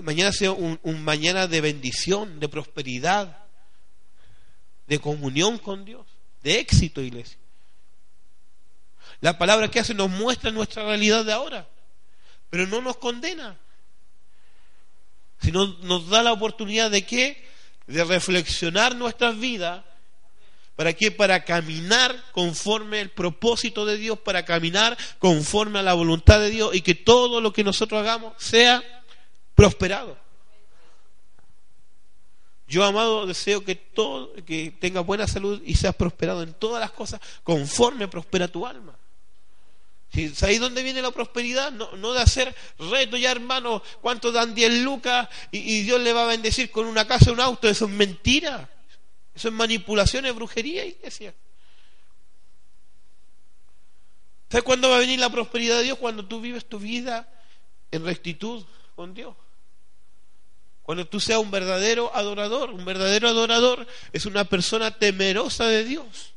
Mañana 0.02 0.34
sea 0.34 0.52
un 0.52 1.04
mañana 1.04 1.48
de 1.48 1.62
bendición, 1.62 2.40
de 2.40 2.50
prosperidad, 2.50 3.47
de 4.88 5.00
comunión 5.00 5.58
con 5.58 5.86
Dios, 5.86 6.06
de 6.42 6.60
éxito, 6.60 7.02
iglesia. 7.02 7.38
La 9.22 9.38
palabra 9.38 9.70
que 9.70 9.80
hace 9.80 9.94
nos 9.94 10.10
muestra 10.10 10.52
nuestra 10.52 10.84
realidad 10.84 11.26
de 11.26 11.34
ahora, 11.34 11.68
pero 12.50 12.68
no 12.68 12.82
nos 12.82 12.98
condena, 12.98 13.58
sino 15.42 15.68
nos 15.84 16.10
da 16.10 16.24
la 16.24 16.34
oportunidad 16.34 16.90
de 16.90 17.06
qué? 17.06 17.46
De 17.86 18.04
reflexionar 18.04 18.96
nuestras 18.96 19.38
vidas. 19.40 19.84
¿Para 20.76 20.94
qué? 20.94 21.10
Para 21.10 21.44
caminar 21.44 22.16
conforme 22.32 23.02
el 23.02 23.10
propósito 23.10 23.86
de 23.86 23.98
Dios, 23.98 24.20
para 24.20 24.46
caminar 24.46 24.96
conforme 25.18 25.80
a 25.80 25.84
la 25.84 25.94
voluntad 25.94 26.40
de 26.40 26.52
Dios 26.52 26.76
y 26.76 26.82
que 26.82 26.96
todo 26.96 27.42
lo 27.42 27.52
que 27.52 27.64
nosotros 27.64 28.00
hagamos 28.00 28.34
sea 28.38 28.84
prosperado. 29.56 30.27
Yo, 32.68 32.84
amado, 32.84 33.26
deseo 33.26 33.64
que 33.64 33.76
todo, 33.76 34.34
que 34.46 34.72
tengas 34.72 35.06
buena 35.06 35.26
salud 35.28 35.62
y 35.66 35.76
seas 35.76 35.96
prosperado 35.96 36.44
en 36.44 36.54
todas 36.54 36.82
las 36.82 36.92
cosas 36.92 37.22
conforme 37.44 38.10
prospera 38.10 38.50
tu 38.50 38.68
alma. 38.68 38.98
Si 40.12 40.30
¿Sabéis 40.30 40.60
dónde 40.60 40.84
viene 40.84 41.02
la 41.02 41.12
prosperidad? 41.12 41.72
No, 41.72 41.96
no, 41.96 42.14
de 42.14 42.22
hacer 42.22 42.54
reto 42.78 43.18
ya, 43.18 43.32
hermano, 43.32 43.82
cuánto 44.02 44.32
dan 44.32 44.54
10 44.54 44.82
lucas 44.84 45.30
y, 45.52 45.84
Dios 45.84 46.02
le 46.02 46.12
va 46.12 46.24
a 46.24 46.28
bendecir 46.28 46.70
con 46.70 46.88
una 46.88 47.08
casa, 47.08 47.32
un 47.32 47.40
auto. 47.40 47.70
Eso 47.70 47.86
es 47.86 47.92
mentira. 47.92 48.70
Eso 49.34 49.50
es 49.50 49.54
manipulación, 49.54 50.26
es 50.26 50.36
brujería, 50.36 50.86
iglesia. 50.86 51.34
¿Sabes 54.50 54.64
cuándo 54.64 54.90
va 54.90 54.98
a 54.98 55.00
venir 55.00 55.20
la 55.20 55.30
prosperidad 55.30 55.78
de 55.78 55.84
Dios? 55.84 55.98
Cuando 55.98 56.26
tú 56.26 56.42
vives 56.42 56.66
tu 56.68 56.80
vida 56.80 57.30
en 57.92 58.04
rectitud 58.04 58.66
con 58.96 59.14
Dios. 59.14 59.36
Cuando 60.88 61.06
tú 61.06 61.20
seas 61.20 61.40
un 61.40 61.52
verdadero 61.52 62.16
adorador, 62.16 62.70
un 62.70 62.86
verdadero 62.86 63.28
adorador 63.28 63.86
es 64.14 64.26
una 64.26 64.46
persona 64.46 64.98
temerosa 64.98 65.66
de 65.66 65.84
Dios. 65.84 66.34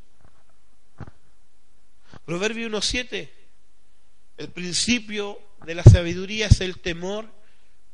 Proverbio 2.25 2.69
1.7, 2.69 3.31
el 4.39 4.49
principio 4.49 5.41
de 5.65 5.77
la 5.77 5.85
sabiduría 5.85 6.49
es 6.49 6.61
el 6.63 6.81
temor 6.81 7.31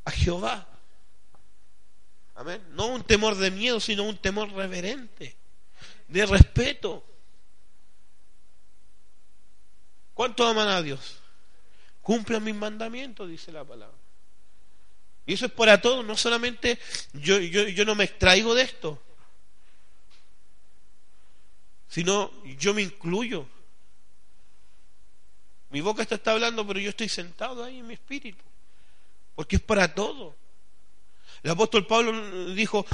a 0.03 0.09
Jehová. 0.09 0.67
Amén. 2.33 2.63
No 2.71 2.87
un 2.87 3.03
temor 3.03 3.35
de 3.35 3.51
miedo, 3.51 3.79
sino 3.79 4.05
un 4.05 4.17
temor 4.17 4.51
reverente, 4.51 5.37
de 6.07 6.25
respeto. 6.25 7.05
¿Cuánto 10.15 10.47
aman 10.47 10.69
a 10.69 10.81
Dios? 10.81 11.19
Cumplan 12.01 12.43
mis 12.43 12.55
mandamientos, 12.55 13.29
dice 13.29 13.51
la 13.51 13.63
palabra. 13.63 14.06
Y 15.27 15.33
eso 15.33 15.45
es 15.45 15.51
para 15.51 15.81
todos, 15.81 16.05
no 16.05 16.15
solamente 16.15 16.79
yo, 17.11 17.37
yo, 17.37 17.83
no 17.83 17.95
me 17.95 18.05
extraigo 18.05 18.55
de 18.55 18.61
esto, 18.61 19.03
sino 21.89 22.31
yo 22.57 22.73
me 22.73 22.81
incluyo. 22.81 23.45
Mi 25.69 25.81
boca 25.81 26.01
está, 26.01 26.15
está 26.15 26.31
hablando, 26.31 26.65
pero 26.65 26.79
yo 26.79 26.91
estoy 26.91 27.09
sentado 27.09 27.61
ahí 27.65 27.79
en 27.79 27.87
mi 27.87 27.95
espíritu, 27.95 28.41
porque 29.35 29.57
es 29.57 29.61
para 29.61 29.93
todo. 29.93 30.33
El 31.43 31.51
apóstol 31.51 31.85
Pablo 31.85 32.53
dijo, 32.53 32.85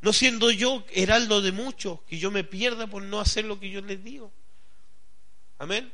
no 0.00 0.12
siendo 0.12 0.50
yo 0.50 0.84
heraldo 0.90 1.40
de 1.40 1.52
muchos, 1.52 2.00
que 2.08 2.18
yo 2.18 2.32
me 2.32 2.42
pierda 2.42 2.88
por 2.88 3.04
no 3.04 3.20
hacer 3.20 3.44
lo 3.44 3.60
que 3.60 3.70
yo 3.70 3.80
les 3.82 4.02
digo. 4.02 4.32
Amén. 5.60 5.92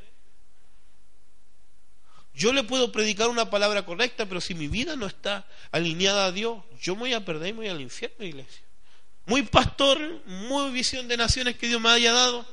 Yo 2.38 2.52
le 2.52 2.62
puedo 2.62 2.92
predicar 2.92 3.28
una 3.30 3.50
palabra 3.50 3.84
correcta, 3.84 4.24
pero 4.26 4.40
si 4.40 4.54
mi 4.54 4.68
vida 4.68 4.94
no 4.94 5.06
está 5.06 5.44
alineada 5.72 6.26
a 6.26 6.30
Dios, 6.30 6.62
yo 6.80 6.94
me 6.94 7.00
voy 7.00 7.14
a 7.14 7.24
perder 7.24 7.48
y 7.48 7.52
me 7.52 7.58
voy 7.58 7.68
al 7.68 7.80
infierno, 7.80 8.24
iglesia. 8.24 8.62
Muy 9.26 9.42
pastor, 9.42 9.98
muy 10.24 10.70
visión 10.70 11.08
de 11.08 11.16
naciones 11.16 11.58
que 11.58 11.66
Dios 11.66 11.80
me 11.80 11.88
haya 11.88 12.12
dado, 12.12 12.46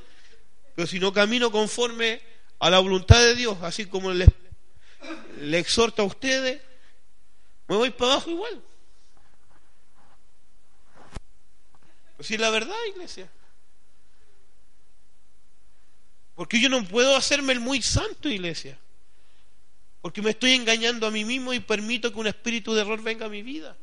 pero 0.73 0.88
si 0.88 0.99
no 0.99 1.13
camino 1.13 1.51
conforme 1.51 2.19
a 2.57 2.71
la 2.71 2.79
voluntad 2.79 3.19
de 3.19 3.36
Dios, 3.36 3.59
así 3.61 3.86
como 3.86 4.11
le, 4.11 4.25
le 5.41 5.59
exhorta 5.59 6.01
a 6.01 6.05
ustedes, 6.05 6.59
me 7.67 7.75
voy 7.75 7.91
para 7.91 8.13
abajo 8.13 8.31
igual. 8.31 8.63
Pues 12.15 12.27
si 12.27 12.39
la 12.39 12.49
verdad, 12.49 12.75
iglesia. 12.89 13.29
Porque 16.33 16.59
yo 16.59 16.69
no 16.69 16.83
puedo 16.88 17.15
hacerme 17.15 17.53
el 17.53 17.59
muy 17.59 17.83
santo, 17.83 18.29
iglesia. 18.29 18.79
Porque 20.06 20.22
me 20.22 20.30
estoy 20.30 20.53
engañando 20.53 21.08
a 21.08 21.10
mí 21.10 21.26
mismo 21.26 21.51
y 21.51 21.60
permito 21.60 22.14
que 22.14 22.20
un 22.20 22.28
espíritu 22.28 22.76
de 22.76 22.82
error 22.82 23.01
venga 23.01 23.26
a 23.26 23.30
mi 23.30 23.41
vida. 23.41 23.76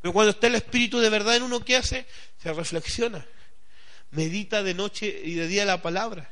Pero 0.00 0.12
cuando 0.12 0.30
está 0.30 0.46
el 0.46 0.54
espíritu 0.54 1.00
de 1.00 1.10
verdad 1.10 1.34
en 1.34 1.42
uno, 1.42 1.58
¿qué 1.58 1.74
hace? 1.74 2.06
Se 2.38 2.52
reflexiona. 2.52 3.26
Medita 4.12 4.62
de 4.62 4.74
noche 4.74 5.22
y 5.24 5.34
de 5.34 5.48
día 5.48 5.64
la 5.64 5.82
palabra. 5.82 6.30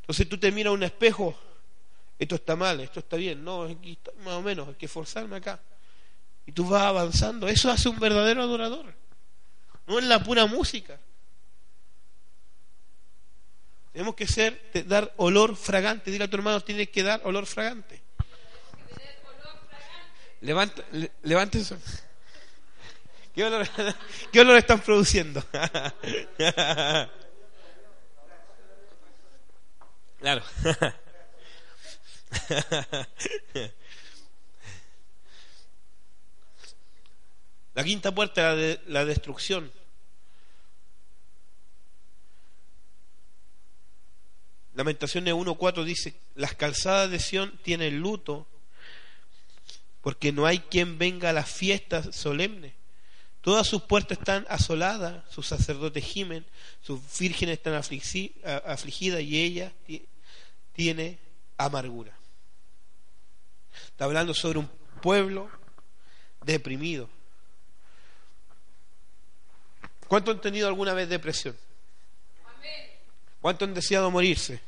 Entonces 0.00 0.28
tú 0.28 0.36
te 0.36 0.52
miras 0.52 0.72
a 0.72 0.74
un 0.74 0.82
espejo. 0.82 1.34
Esto 2.18 2.34
está 2.34 2.54
mal, 2.54 2.80
esto 2.80 3.00
está 3.00 3.16
bien. 3.16 3.42
No, 3.42 3.62
aquí 3.62 3.96
más 4.18 4.34
o 4.34 4.42
menos, 4.42 4.68
hay 4.68 4.74
que 4.74 4.86
forzarme 4.86 5.36
acá. 5.36 5.58
Y 6.44 6.52
tú 6.52 6.68
vas 6.68 6.82
avanzando. 6.82 7.48
Eso 7.48 7.70
hace 7.70 7.88
un 7.88 7.98
verdadero 7.98 8.42
adorador. 8.42 8.94
No 9.86 9.98
es 9.98 10.04
la 10.04 10.22
pura 10.22 10.44
música. 10.44 11.00
Tenemos 13.94 14.16
que 14.16 14.26
ser, 14.26 14.60
dar 14.86 15.14
olor 15.18 15.54
fragante. 15.54 16.10
Dile 16.10 16.24
a 16.24 16.28
tu 16.28 16.34
hermano, 16.34 16.60
tienes 16.60 16.88
que 16.88 17.04
dar 17.04 17.20
olor 17.22 17.46
fragante. 17.46 18.02
Levanta, 20.40 20.82
levante 21.22 21.60
eso. 21.60 21.78
¿Qué 23.32 23.44
olor, 23.44 23.68
¿Qué 24.32 24.40
olor 24.40 24.56
están 24.56 24.80
produciendo? 24.80 25.44
Claro. 30.18 30.42
La 37.74 37.84
quinta 37.84 38.14
puerta, 38.14 38.54
la, 38.54 38.78
la 38.86 39.04
destrucción. 39.04 39.70
Lamentaciones 44.74 45.34
1.4 45.34 45.84
dice, 45.84 46.14
las 46.34 46.54
calzadas 46.54 47.10
de 47.10 47.20
Sión 47.20 47.58
tienen 47.62 48.00
luto 48.00 48.46
porque 50.00 50.32
no 50.32 50.46
hay 50.46 50.58
quien 50.58 50.98
venga 50.98 51.30
a 51.30 51.32
las 51.32 51.50
fiestas 51.50 52.14
solemnes. 52.14 52.74
Todas 53.40 53.66
sus 53.66 53.82
puertas 53.82 54.18
están 54.18 54.46
asoladas, 54.48 55.22
sus 55.30 55.46
sacerdotes 55.46 56.04
gimen, 56.04 56.44
sus 56.82 57.00
vírgenes 57.18 57.58
están 57.58 57.74
afligidas 57.74 59.22
y 59.22 59.40
ella 59.40 59.72
tiene 60.72 61.18
amargura. 61.56 62.16
Está 63.86 64.06
hablando 64.06 64.34
sobre 64.34 64.58
un 64.58 64.68
pueblo 65.00 65.50
deprimido. 66.44 67.08
¿Cuánto 70.08 70.30
han 70.30 70.40
tenido 70.40 70.68
alguna 70.68 70.94
vez 70.94 71.08
depresión? 71.08 71.56
¿Cuánto 73.44 73.66
han 73.66 73.74
deseado 73.74 74.10
morirse? 74.10 74.58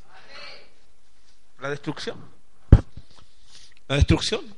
La 1.60 1.70
destrucción. 1.70 2.22
La 3.88 3.96
destrucción. 3.96 4.54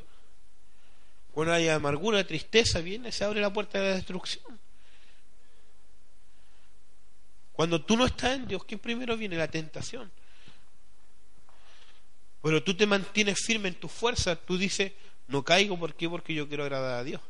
Cuando 1.30 1.54
hay 1.54 1.68
amargura, 1.68 2.26
tristeza, 2.26 2.80
viene, 2.80 3.12
se 3.12 3.22
abre 3.22 3.40
la 3.40 3.52
puerta 3.52 3.78
de 3.78 3.90
la 3.90 3.94
destrucción. 3.94 4.58
Cuando 7.52 7.80
tú 7.80 7.96
no 7.96 8.06
estás 8.06 8.34
en 8.34 8.48
Dios, 8.48 8.64
¿qué 8.64 8.76
primero 8.76 9.16
viene? 9.16 9.36
La 9.36 9.46
tentación. 9.46 10.10
Pero 12.42 12.60
tú 12.64 12.76
te 12.76 12.88
mantienes 12.88 13.38
firme 13.38 13.68
en 13.68 13.76
tu 13.76 13.86
fuerza, 13.86 14.34
tú 14.34 14.58
dices, 14.58 14.94
no 15.28 15.44
caigo, 15.44 15.78
¿por 15.78 15.94
qué? 15.94 16.08
Porque 16.08 16.34
yo 16.34 16.48
quiero 16.48 16.64
agradar 16.64 16.98
a 16.98 17.04
Dios. 17.04 17.20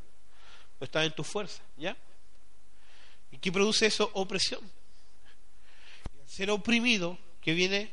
No 0.81 0.87
estás 0.87 1.05
en 1.05 1.13
tu 1.13 1.23
fuerza, 1.23 1.61
¿ya? 1.77 1.95
¿Y 3.31 3.37
qué 3.37 3.53
produce 3.53 3.85
eso? 3.85 4.11
Opresión. 4.15 4.78
Ser 6.29 6.53
oprimido, 6.53 7.19
¿qué 7.41 7.55
viene? 7.55 7.91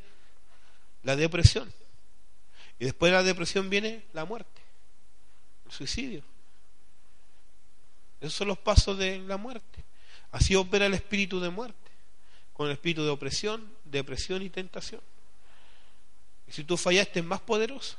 La 1.01 1.15
depresión. 1.15 1.73
Y 2.77 2.85
después 2.85 3.11
de 3.11 3.17
la 3.17 3.23
depresión 3.23 3.71
viene 3.71 4.05
la 4.13 4.25
muerte 4.25 4.55
el 5.65 5.71
suicidio. 5.71 6.23
Esos 8.21 8.33
son 8.33 8.47
los 8.47 8.57
pasos 8.57 8.97
de 8.97 9.19
la 9.19 9.37
muerte. 9.37 9.83
Así 10.31 10.55
opera 10.55 10.85
el 10.85 10.93
espíritu 10.93 11.39
de 11.39 11.49
muerte, 11.49 11.91
con 12.53 12.67
el 12.67 12.73
espíritu 12.73 13.03
de 13.03 13.09
opresión, 13.09 13.73
depresión 13.83 14.41
y 14.41 14.49
tentación. 14.49 15.01
Y 16.47 16.51
si 16.51 16.63
tú 16.63 16.77
fallaste 16.77 17.19
es 17.19 17.25
más 17.25 17.41
poderoso. 17.41 17.97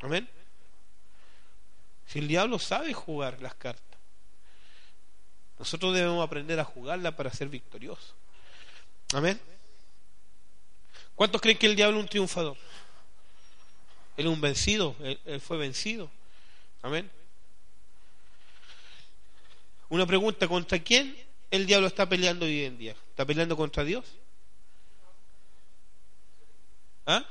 Amén. 0.00 0.28
Si 2.06 2.18
el 2.18 2.28
diablo 2.28 2.58
sabe 2.58 2.92
jugar 2.92 3.40
las 3.40 3.54
cartas, 3.54 3.95
nosotros 5.58 5.94
debemos 5.94 6.24
aprender 6.24 6.60
a 6.60 6.64
jugarla 6.64 7.16
para 7.16 7.32
ser 7.32 7.48
victoriosos. 7.48 8.14
Amén. 9.14 9.40
¿Cuántos 11.14 11.40
creen 11.40 11.56
que 11.56 11.66
el 11.66 11.76
diablo 11.76 11.98
es 11.98 12.02
un 12.02 12.08
triunfador? 12.08 12.56
Él 14.16 14.26
es 14.26 14.32
un 14.32 14.40
vencido, 14.40 14.94
él, 15.00 15.40
fue 15.40 15.56
vencido. 15.56 16.10
Amén. 16.82 17.10
Una 19.88 20.06
pregunta, 20.06 20.48
¿contra 20.48 20.78
quién 20.78 21.16
el 21.50 21.66
diablo 21.66 21.86
está 21.86 22.08
peleando 22.08 22.44
hoy 22.44 22.64
en 22.64 22.76
día? 22.76 22.92
¿Está 23.10 23.24
peleando 23.24 23.56
contra 23.56 23.84
Dios? 23.84 24.04
¿Ah? 27.06 27.24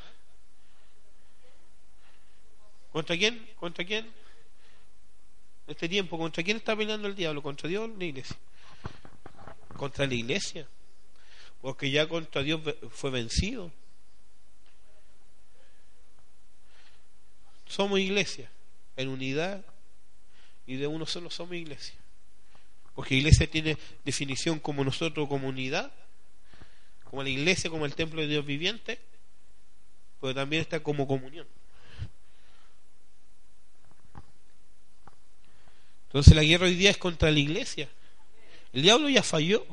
¿Contra 2.91 3.17
quién? 3.17 3.45
¿Contra 3.59 3.85
quién? 3.85 4.11
Este 5.67 5.89
tiempo, 5.89 6.17
¿contra 6.17 6.43
quién 6.43 6.57
está 6.57 6.75
peleando 6.75 7.07
el 7.07 7.15
diablo? 7.15 7.41
¿Contra 7.41 7.67
Dios 7.67 7.89
o 7.89 7.97
la 7.97 8.05
iglesia? 8.05 8.37
Contra 9.75 10.05
la 10.05 10.13
iglesia. 10.13 10.67
Porque 11.61 11.89
ya 11.89 12.07
contra 12.07 12.43
Dios 12.43 12.61
fue 12.91 13.09
vencido. 13.09 13.71
Somos 17.65 17.99
iglesia, 17.99 18.49
en 18.95 19.09
unidad 19.09 19.65
y 20.67 20.75
de 20.75 20.85
uno 20.85 21.05
solo 21.05 21.31
somos 21.31 21.55
iglesia. 21.55 21.95
Porque 22.93 23.15
iglesia 23.15 23.49
tiene 23.49 23.77
definición 24.05 24.59
como 24.59 24.83
nosotros, 24.83 25.27
como 25.27 25.47
unidad, 25.47 25.91
como 27.03 27.23
la 27.23 27.29
iglesia, 27.29 27.69
como 27.69 27.85
el 27.85 27.95
templo 27.95 28.21
de 28.21 28.27
Dios 28.27 28.45
viviente, 28.45 28.99
pero 30.21 30.33
también 30.33 30.61
está 30.61 30.81
como 30.81 31.07
comunión. 31.07 31.47
Entonces 36.15 36.33
la 36.33 36.45
guerra 36.45 36.67
hoy 36.67 36.75
día 36.75 36.91
es 36.91 36.97
contra 36.97 37.29
la 37.29 37.39
iglesia. 37.39 37.89
El 38.71 38.83
diablo 38.83 39.09
ya 39.09 39.21
falló. 39.21 39.65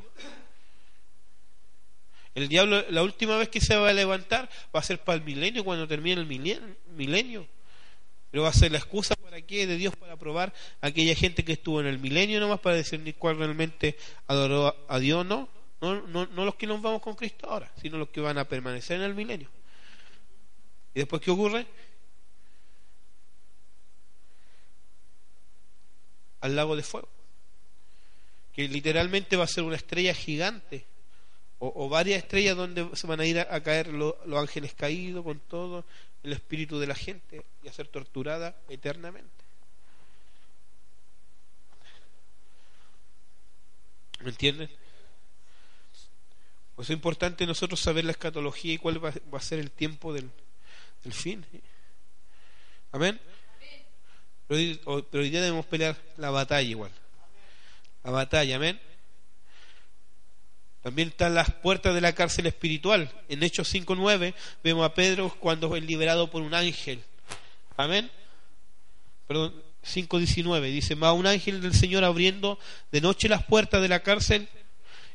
El 2.34 2.48
diablo, 2.48 2.84
la 2.90 3.04
última 3.04 3.36
vez 3.36 3.48
que 3.48 3.60
se 3.60 3.76
va 3.76 3.90
a 3.90 3.92
levantar 3.92 4.50
va 4.74 4.80
a 4.80 4.82
ser 4.82 4.98
para 4.98 5.18
el 5.18 5.22
milenio, 5.22 5.62
cuando 5.62 5.86
termine 5.86 6.20
el 6.20 6.26
milenio. 6.96 7.46
Pero 8.32 8.42
va 8.42 8.48
a 8.48 8.52
ser 8.52 8.72
la 8.72 8.78
excusa 8.78 9.14
para 9.14 9.40
qué 9.42 9.68
de 9.68 9.76
Dios 9.76 9.94
para 9.94 10.16
probar 10.16 10.52
a 10.80 10.88
aquella 10.88 11.14
gente 11.14 11.44
que 11.44 11.52
estuvo 11.52 11.80
en 11.80 11.86
el 11.86 12.00
milenio 12.00 12.40
nomás 12.40 12.58
para 12.58 12.74
discernir 12.74 13.14
cuál 13.14 13.38
realmente 13.38 13.96
adoró 14.26 14.74
a 14.88 14.98
Dios, 14.98 15.24
no. 15.24 15.48
No, 15.80 16.08
no, 16.08 16.26
no 16.26 16.44
los 16.44 16.56
que 16.56 16.66
nos 16.66 16.82
vamos 16.82 17.02
con 17.02 17.14
Cristo 17.14 17.48
ahora, 17.48 17.70
sino 17.80 17.98
los 17.98 18.08
que 18.08 18.20
van 18.20 18.38
a 18.38 18.48
permanecer 18.48 18.96
en 18.96 19.04
el 19.04 19.14
milenio. 19.14 19.48
¿Y 20.92 20.98
después 20.98 21.22
qué 21.22 21.30
ocurre? 21.30 21.68
Al 26.42 26.54
lago 26.54 26.76
de 26.76 26.82
fuego. 26.82 27.08
Que 28.52 28.68
literalmente 28.68 29.36
va 29.36 29.44
a 29.44 29.48
ser 29.48 29.64
una 29.64 29.76
estrella 29.76 30.12
gigante. 30.12 30.84
O, 31.58 31.88
varias 31.88 32.18
estrellas 32.22 32.56
donde 32.56 32.88
se 32.94 33.06
van 33.06 33.20
a 33.20 33.24
ir 33.24 33.38
a, 33.38 33.62
caer 33.62 33.86
los 33.88 34.16
ángeles 34.36 34.74
caídos 34.74 35.24
con 35.24 35.38
todo 35.38 35.84
el 36.24 36.32
espíritu 36.32 36.78
de 36.80 36.88
la 36.88 36.96
gente 36.96 37.44
y 37.62 37.68
a 37.68 37.72
ser 37.72 37.86
torturada 37.86 38.56
eternamente. 38.68 39.30
¿Me 44.22 44.30
entienden? 44.30 44.68
Pues 46.76 46.90
es 46.90 46.94
importante 46.94 47.46
nosotros 47.46 47.80
saber 47.80 48.04
la 48.04 48.12
escatología 48.12 48.74
y 48.74 48.78
cuál 48.78 49.04
va, 49.04 49.12
a 49.32 49.40
ser 49.40 49.58
el 49.58 49.70
tiempo 49.70 50.12
del, 50.12 50.30
fin. 51.10 51.44
Amén. 52.92 53.20
Pero, 54.52 55.06
hoy 55.12 55.30
día 55.30 55.40
debemos 55.40 55.64
pelear 55.64 55.96
la 56.18 56.28
batalla 56.28 56.68
igual. 56.68 56.90
La 58.04 58.10
batalla, 58.10 58.56
amén. 58.56 58.78
También 60.82 61.08
están 61.08 61.34
las 61.34 61.50
puertas 61.50 61.94
de 61.94 62.02
la 62.02 62.12
cárcel 62.14 62.46
espiritual. 62.46 63.10
En 63.30 63.42
Hechos 63.42 63.72
5.9 63.72 64.34
vemos 64.62 64.84
a 64.84 64.92
Pedro 64.92 65.34
cuando 65.40 65.74
es 65.74 65.82
liberado 65.82 66.30
por 66.30 66.42
un 66.42 66.52
ángel. 66.52 67.02
Amén. 67.78 68.10
Perdón, 69.26 69.54
5.19 69.86 70.60
dice, 70.70 70.96
va 70.96 71.14
un 71.14 71.26
ángel 71.26 71.62
del 71.62 71.72
Señor 71.72 72.04
abriendo 72.04 72.58
de 72.90 73.00
noche 73.00 73.30
las 73.30 73.44
puertas 73.44 73.80
de 73.80 73.88
la 73.88 74.02
cárcel 74.02 74.50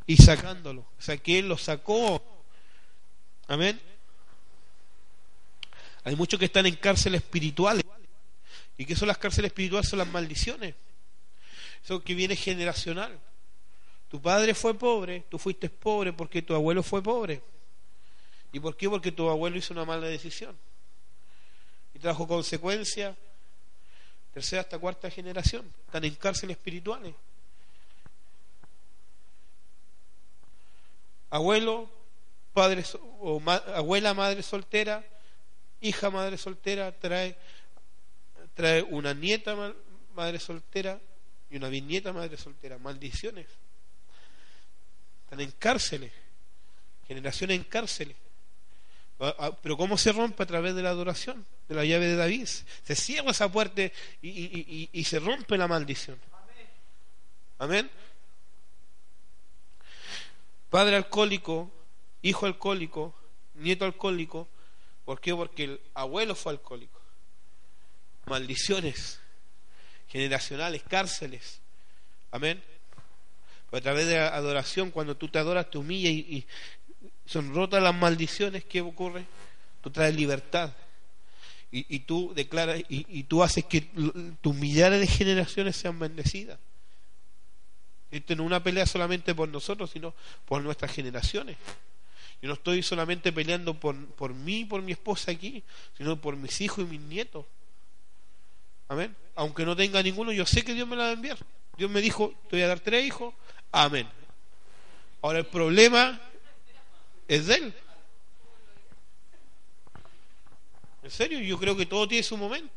y 0.07 0.17
sacándolo. 0.17 0.81
O 0.81 1.01
sea 1.01 1.17
que 1.17 1.38
Él 1.38 1.47
lo 1.47 1.59
sacó. 1.59 2.23
Amén. 3.47 3.79
Hay 6.05 6.15
muchos 6.15 6.39
que 6.39 6.45
están 6.45 6.65
en 6.65 6.75
cárceles 6.75 7.21
espirituales. 7.21 7.83
¿Y 8.78 8.86
qué 8.86 8.95
son 8.95 9.07
las 9.07 9.17
cárceles 9.17 9.49
espirituales? 9.49 9.89
Son 9.89 9.99
las 9.99 10.07
maldiciones. 10.07 10.75
Eso 11.84 12.03
que 12.03 12.13
viene 12.13 12.36
generacional. 12.36 13.17
Tu 14.09 14.21
padre 14.21 14.53
fue 14.53 14.73
pobre, 14.73 15.25
tú 15.30 15.38
fuiste 15.38 15.69
pobre 15.69 16.13
porque 16.13 16.41
tu 16.41 16.53
abuelo 16.53 16.84
fue 16.84 17.01
pobre. 17.01 17.41
¿Y 18.51 18.59
por 18.59 18.78
qué? 18.78 18.89
Porque 18.89 19.11
tu 19.11 19.30
abuelo 19.30 19.57
hizo 19.57 19.73
una 19.73 19.84
mala 19.84 20.07
decisión. 20.07 20.57
Y 21.93 21.99
trajo 21.99 22.28
consecuencias. 22.28 23.15
Tercera 24.34 24.61
hasta 24.61 24.78
cuarta 24.78 25.09
generación. 25.09 25.65
Están 25.86 26.05
en 26.05 26.15
cárceles 26.15 26.55
espirituales. 26.55 27.13
Abuelo, 31.30 31.89
padre 32.53 32.86
o 33.19 33.41
abuela 33.75 34.13
madre 34.13 34.41
soltera, 34.43 35.03
hija 35.82 36.09
madre 36.09 36.38
soltera, 36.38 36.91
trae, 36.91 37.38
trae 38.57 38.81
una 38.81 39.13
nieta 39.13 39.55
madre 40.15 40.39
soltera 40.39 40.99
y 41.49 41.57
una 41.57 41.69
bisnieta 41.69 42.11
madre 42.11 42.37
soltera. 42.37 42.79
Maldiciones. 42.79 43.45
Están 45.23 45.41
en 45.41 45.51
cárceles, 45.51 46.11
generaciones 47.07 47.57
en 47.57 47.63
cárceles. 47.65 48.17
Pero 49.61 49.77
¿cómo 49.77 49.97
se 49.97 50.11
rompe 50.11 50.41
a 50.41 50.47
través 50.47 50.73
de 50.73 50.81
la 50.81 50.89
adoración? 50.89 51.45
De 51.69 51.75
la 51.75 51.85
llave 51.85 52.07
de 52.07 52.15
David. 52.15 52.47
Se 52.47 52.95
cierra 52.95 53.29
esa 53.29 53.51
puerta 53.51 53.83
y, 54.23 55.03
se 55.03 55.19
rompe 55.19 55.55
la 55.55 55.67
maldición. 55.67 56.19
Amén. 57.59 57.89
Padre 60.71 60.95
alcohólico, 60.95 61.71
hijo 62.23 62.47
alcohólico, 62.47 63.13
nieto 63.53 63.85
alcohólico. 63.85 64.47
¿Por 65.05 65.21
qué? 65.21 65.35
Porque 65.35 65.63
el 65.65 65.81
abuelo 65.93 66.33
fue 66.33 66.53
alcohólico. 66.53 66.96
Maldiciones 68.28 69.19
generacionales, 70.07 70.84
cárceles. 70.84 71.61
Amén 72.32 72.61
a 73.71 73.82
través 73.82 74.07
de 74.07 74.15
la 74.15 74.30
adoración, 74.30 74.91
cuando 74.91 75.17
tú 75.17 75.28
te 75.28 75.39
adoras, 75.39 75.69
te 75.69 75.78
humillas 75.78 76.11
y, 76.11 76.45
son 77.25 77.53
rotas 77.53 77.84
las 77.84 77.93
maldiciones, 77.93 78.63
¿qué 78.63 78.80
ocurre? 78.80 79.25
Tú 79.82 79.89
traes 79.89 80.15
libertad. 80.15 80.73
Y, 81.69 81.99
tú 81.99 82.32
declaras 82.34 82.80
y, 82.88 83.05
y, 83.09 83.23
tú 83.23 83.43
haces 83.43 83.65
que 83.65 83.82
tus 84.41 84.55
millares 84.55 85.01
de 85.01 85.07
generaciones 85.07 85.75
sean 85.75 85.99
bendecidas. 85.99 86.57
Esto 88.09 88.36
no 88.38 88.43
es 88.43 88.47
una 88.47 88.63
pelea 88.63 88.86
solamente 88.86 89.36
por 89.36 89.49
nosotros, 89.49 89.91
sino 89.91 90.15
por 90.45 90.61
nuestras 90.63 90.93
generaciones. 90.93 91.57
Yo 92.41 92.47
no 92.47 92.53
estoy 92.53 92.82
solamente 92.82 93.34
peleando 93.34 93.73
por, 93.73 93.95
por 94.13 94.34
mí 94.34 94.59
y 94.59 94.65
por 94.65 94.82
mi 94.82 94.93
esposa 94.93 95.32
aquí, 95.32 95.61
sino 95.97 96.19
por 96.19 96.38
mis 96.38 96.61
hijos 96.61 96.86
y 96.86 96.88
mis 96.88 97.01
nietos. 97.01 97.45
Amén. 98.88 99.15
Aunque 99.35 99.65
no 99.65 99.75
tenga 99.75 100.01
ninguno, 100.01 100.31
yo 100.31 100.45
sé 100.45 100.63
que 100.63 100.73
Dios 100.73 100.88
me 100.88 100.95
la 100.95 101.03
va 101.03 101.09
a 101.09 101.13
enviar. 101.13 101.38
Dios 101.77 101.89
me 101.91 102.01
dijo, 102.01 102.33
te 102.49 102.55
voy 102.55 102.63
a 102.63 102.67
dar 102.67 102.79
tres 102.79 103.05
hijos. 103.05 103.33
Amén. 103.71 104.07
Ahora 105.21 105.39
el 105.39 105.45
problema 105.45 106.19
es 107.27 107.47
de 107.47 107.55
Él. 107.55 107.73
En 111.03 111.11
serio, 111.11 111.39
yo 111.39 111.57
creo 111.57 111.75
que 111.75 111.85
todo 111.85 112.07
tiene 112.07 112.23
su 112.23 112.35
momento. 112.35 112.73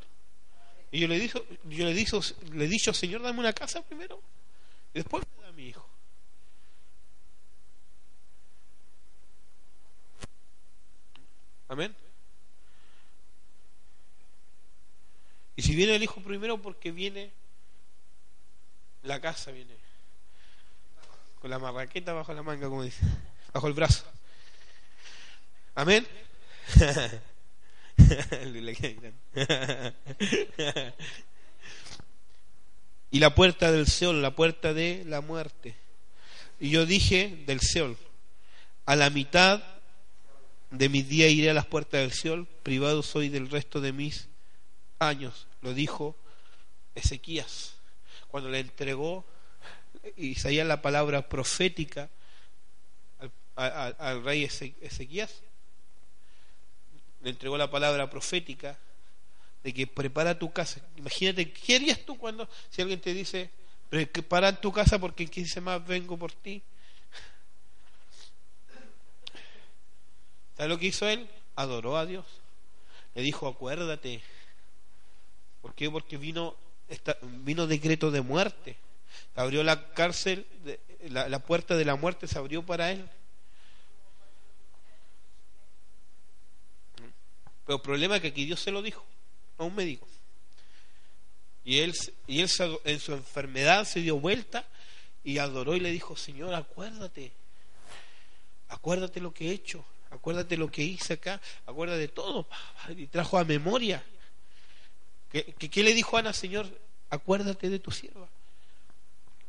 Y 0.93 1.01
yo 1.01 1.09
le 1.09 1.19
dije, 1.19 1.43
yo 1.65 1.85
le 1.85 1.95
dije, 1.95 2.17
le 2.53 2.65
he 2.65 2.69
dicho, 2.69 2.93
Señor, 2.93 3.23
dame 3.23 3.39
una 3.41 3.53
casa 3.53 3.83
primero. 3.83 4.21
Y 4.93 4.99
después 4.99 5.25
me 5.37 5.45
da 5.45 5.53
mi 5.53 5.69
hijo. 5.69 5.87
Amén. 11.69 11.95
Y 15.57 15.63
si 15.63 15.75
viene 15.75 15.97
el 15.97 16.03
hijo 16.03 16.21
primero, 16.21 16.59
porque 16.59 16.93
viene 16.93 17.31
la 19.03 19.21
casa, 19.21 19.51
viene 19.51 19.81
con 21.41 21.51
la 21.51 21.59
marraqueta 21.59 22.13
bajo 22.13 22.33
la 22.35 22.43
manga, 22.43 22.69
como 22.69 22.83
dice, 22.83 23.03
bajo 23.53 23.67
el 23.67 23.73
brazo. 23.73 24.05
Amén. 25.75 26.07
y 33.11 33.19
la 33.19 33.35
puerta 33.35 33.73
del 33.73 33.87
Seol, 33.87 34.21
la 34.21 34.37
puerta 34.37 34.75
de 34.75 35.03
la 35.07 35.23
muerte. 35.23 35.75
Y 36.59 36.69
yo 36.71 36.85
dije 36.85 37.43
del 37.47 37.61
Seol, 37.61 37.97
a 38.85 38.97
la 38.97 39.09
mitad 39.09 39.63
de 40.71 40.89
mis 40.91 41.09
días 41.09 41.31
iré 41.31 41.51
a 41.51 41.55
las 41.55 41.67
puertas 41.67 42.01
del 42.03 42.13
Seol, 42.13 42.47
privado 42.63 43.03
soy 43.03 43.31
del 43.31 43.49
resto 43.49 43.81
de 43.81 43.93
mis 43.93 44.30
años, 45.01 45.47
lo 45.63 45.75
dijo 45.75 46.15
Ezequías, 46.95 47.75
cuando 48.29 48.51
le 48.51 48.61
entregó 48.61 49.25
Isaías 50.17 50.67
la 50.67 50.83
palabra 50.83 51.29
profética 51.29 52.09
al, 53.57 54.23
rey 54.23 54.45
Ezequías, 54.45 55.43
le 57.23 57.31
entregó 57.31 57.59
la 57.59 57.71
palabra 57.71 58.09
profética 58.09 58.79
de 59.63 59.75
que 59.75 59.87
prepara 59.87 60.39
tu 60.39 60.53
casa. 60.53 60.81
Imagínate, 60.97 61.53
¿qué 61.53 61.77
harías 61.77 62.01
tú 62.05 62.17
cuando 62.17 62.49
si 62.71 62.81
alguien 62.81 63.01
te 63.01 63.13
dice, 63.13 63.51
prepara 63.89 64.59
tu 64.61 64.73
casa 64.73 64.99
porque 64.99 65.25
en 65.25 65.29
15 65.31 65.61
más 65.61 65.87
vengo 65.87 66.17
por 66.19 66.33
ti? 66.33 66.63
¿Sabes 70.57 70.71
lo 70.71 70.79
que 70.79 70.87
hizo 70.87 71.09
él? 71.09 71.29
Adoró 71.57 71.97
a 71.97 72.07
Dios. 72.07 72.27
Le 73.15 73.23
dijo, 73.23 73.49
acuérdate. 73.49 74.23
¿Por 75.63 75.75
qué? 75.75 75.91
Porque 75.91 76.17
vino, 76.17 76.57
vino 77.23 77.67
decreto 77.67 78.11
de 78.11 78.21
muerte. 78.21 78.77
Abrió 79.35 79.63
la 79.63 79.93
cárcel, 79.93 80.47
la, 81.09 81.29
la 81.29 81.39
puerta 81.41 81.77
de 81.77 81.85
la 81.85 81.97
muerte 81.97 82.27
se 82.27 82.39
abrió 82.39 82.65
para 82.65 82.91
él. 82.93 83.09
Pero 87.67 87.77
el 87.77 87.83
problema 87.83 88.17
es 88.17 88.23
que 88.23 88.29
aquí 88.29 88.45
Dios 88.45 88.61
se 88.61 88.71
lo 88.71 88.83
dijo 88.83 89.05
a 89.59 89.65
un 89.65 89.75
médico. 89.75 90.09
Y 91.65 91.79
él, 91.79 91.95
y 92.27 92.41
él 92.41 92.51
en 92.85 92.99
su 92.99 93.13
enfermedad 93.13 93.85
se 93.85 94.01
dio 94.01 94.19
vuelta 94.19 94.67
y 95.23 95.39
adoró 95.39 95.77
y 95.77 95.81
le 95.81 95.91
dijo, 95.91 96.17
Señor, 96.17 96.55
acuérdate, 96.55 97.33
acuérdate 98.69 99.21
lo 99.21 99.33
que 99.33 99.49
he 99.49 99.53
hecho, 99.53 99.85
acuérdate 100.11 100.57
lo 100.57 100.71
que 100.71 100.83
hice 100.83 101.15
acá, 101.15 101.41
acuérdate 101.67 102.01
de 102.01 102.09
todo. 102.09 102.49
Y 102.89 103.07
trajo 103.07 103.39
a 103.39 103.45
memoria. 103.45 104.03
¿Qué, 105.31 105.45
qué, 105.45 105.83
le 105.83 105.95
dijo 105.95 106.17
Ana, 106.17 106.33
Señor? 106.33 106.67
Acuérdate 107.09 107.71
de 107.71 107.79
tu 107.79 107.91
sierva. 107.91 108.29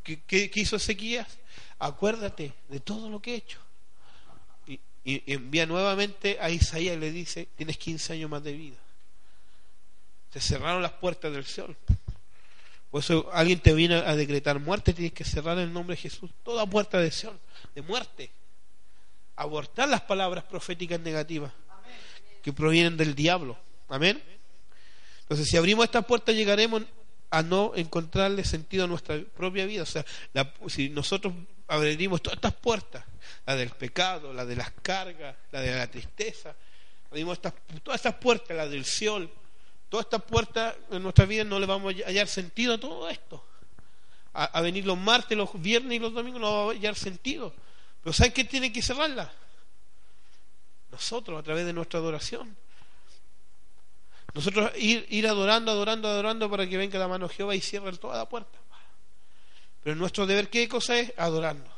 ¿Qué, 0.04 0.22
qué, 0.22 0.52
hizo 0.56 0.76
Ezequías? 0.76 1.40
Acuérdate 1.80 2.54
de 2.70 2.80
todo 2.80 3.10
lo 3.10 3.22
que 3.22 3.34
he 3.34 3.38
hecho. 3.38 3.60
Y, 4.68 4.80
y 5.04 5.34
envía 5.34 5.66
nuevamente 5.66 6.38
a 6.40 6.50
Isaías 6.50 6.96
y 6.96 7.00
le 7.00 7.12
dice, 7.12 7.48
tienes 7.56 7.78
15 7.78 8.14
años 8.14 8.30
más 8.30 8.44
de 8.44 8.54
vida. 8.54 8.78
Se 10.32 10.40
cerraron 10.40 10.82
las 10.82 10.94
puertas 10.94 11.34
del 11.34 11.46
sol. 11.46 11.76
Por 12.92 13.00
eso 13.00 13.30
alguien 13.32 13.60
te 13.60 13.74
viene 13.74 13.96
a 13.96 14.16
decretar 14.16 14.60
muerte, 14.60 14.94
tienes 14.94 15.14
que 15.14 15.24
cerrar 15.24 15.58
en 15.58 15.64
el 15.64 15.74
nombre 15.74 15.96
de 15.96 16.02
Jesús 16.02 16.30
toda 16.44 16.66
puerta 16.66 17.00
de 17.00 17.10
sol, 17.10 17.40
de 17.74 17.82
muerte. 17.82 18.32
Abortar 19.38 19.88
las 19.88 20.02
palabras 20.02 20.44
proféticas 20.44 21.00
negativas 21.00 21.54
que 22.44 22.52
provienen 22.52 22.98
del 22.98 23.16
diablo. 23.16 23.58
Amén. 23.88 24.22
Entonces, 25.32 25.50
si 25.50 25.56
abrimos 25.56 25.86
estas 25.86 26.04
puertas, 26.04 26.36
llegaremos 26.36 26.84
a 27.30 27.42
no 27.42 27.72
encontrarle 27.74 28.44
sentido 28.44 28.84
a 28.84 28.88
nuestra 28.88 29.18
propia 29.34 29.66
vida. 29.66 29.84
O 29.84 29.86
sea, 29.86 30.06
si 30.68 30.90
nosotros 30.90 31.34
abrimos 31.70 32.22
todas 32.22 32.36
estas 32.36 32.54
puertas, 32.56 33.06
la 33.46 33.56
del 33.56 33.70
pecado, 33.70 34.34
la 34.34 34.44
de 34.44 34.58
las 34.58 34.72
cargas, 34.82 35.34
la 35.54 35.62
de 35.62 35.74
la 35.74 35.90
tristeza, 35.90 36.54
abrimos 37.10 37.38
estas, 37.38 37.54
todas 37.82 38.02
estas 38.02 38.16
puertas, 38.16 38.58
la 38.58 38.68
del 38.68 38.84
sol, 38.84 39.32
todas 39.88 40.06
estas 40.08 40.22
puertas 40.22 40.76
en 40.92 41.02
nuestra 41.02 41.24
vida 41.24 41.46
no 41.46 41.62
le 41.62 41.66
vamos 41.66 41.94
a 41.94 42.08
hallar 42.10 42.28
sentido 42.28 42.74
a 42.74 42.78
todo 42.78 43.08
esto. 43.08 43.42
A, 44.34 44.60
venir 44.60 44.86
los 44.86 44.98
martes, 44.98 45.38
los 45.38 45.50
viernes 45.62 45.96
y 45.96 46.00
los 46.00 46.14
domingos 46.14 46.42
no 46.42 46.52
va 46.52 46.72
a 46.72 46.76
hallar 46.76 46.96
sentido. 46.96 47.54
Pero 48.04 48.12
¿saben 48.12 48.34
qué 48.34 48.44
tiene 48.44 48.74
que 48.74 48.82
cerrarla? 48.82 49.32
Nosotros, 50.92 51.40
a 51.40 51.44
través 51.44 51.66
de 51.66 51.72
nuestra 51.72 52.02
adoración. 52.02 52.54
Nosotros 54.34 54.72
ir, 54.78 55.06
ir 55.10 55.28
adorando, 55.28 55.72
adorando, 55.72 56.08
adorando 56.08 56.50
para 56.50 56.68
que 56.68 56.78
venga 56.78 56.98
la 56.98 57.08
mano 57.08 57.28
de 57.28 57.34
Jehová 57.34 57.56
y 57.56 57.62
cierre 57.62 57.96
toda 57.98 58.18
la 58.18 58.30
puerta. 58.30 58.58
Pero 59.84 59.96
nuestro 59.96 60.26
deber, 60.26 60.50
¿qué 60.50 60.68
cosa 60.68 60.98
es? 60.98 61.14
Adorando. 61.18 61.70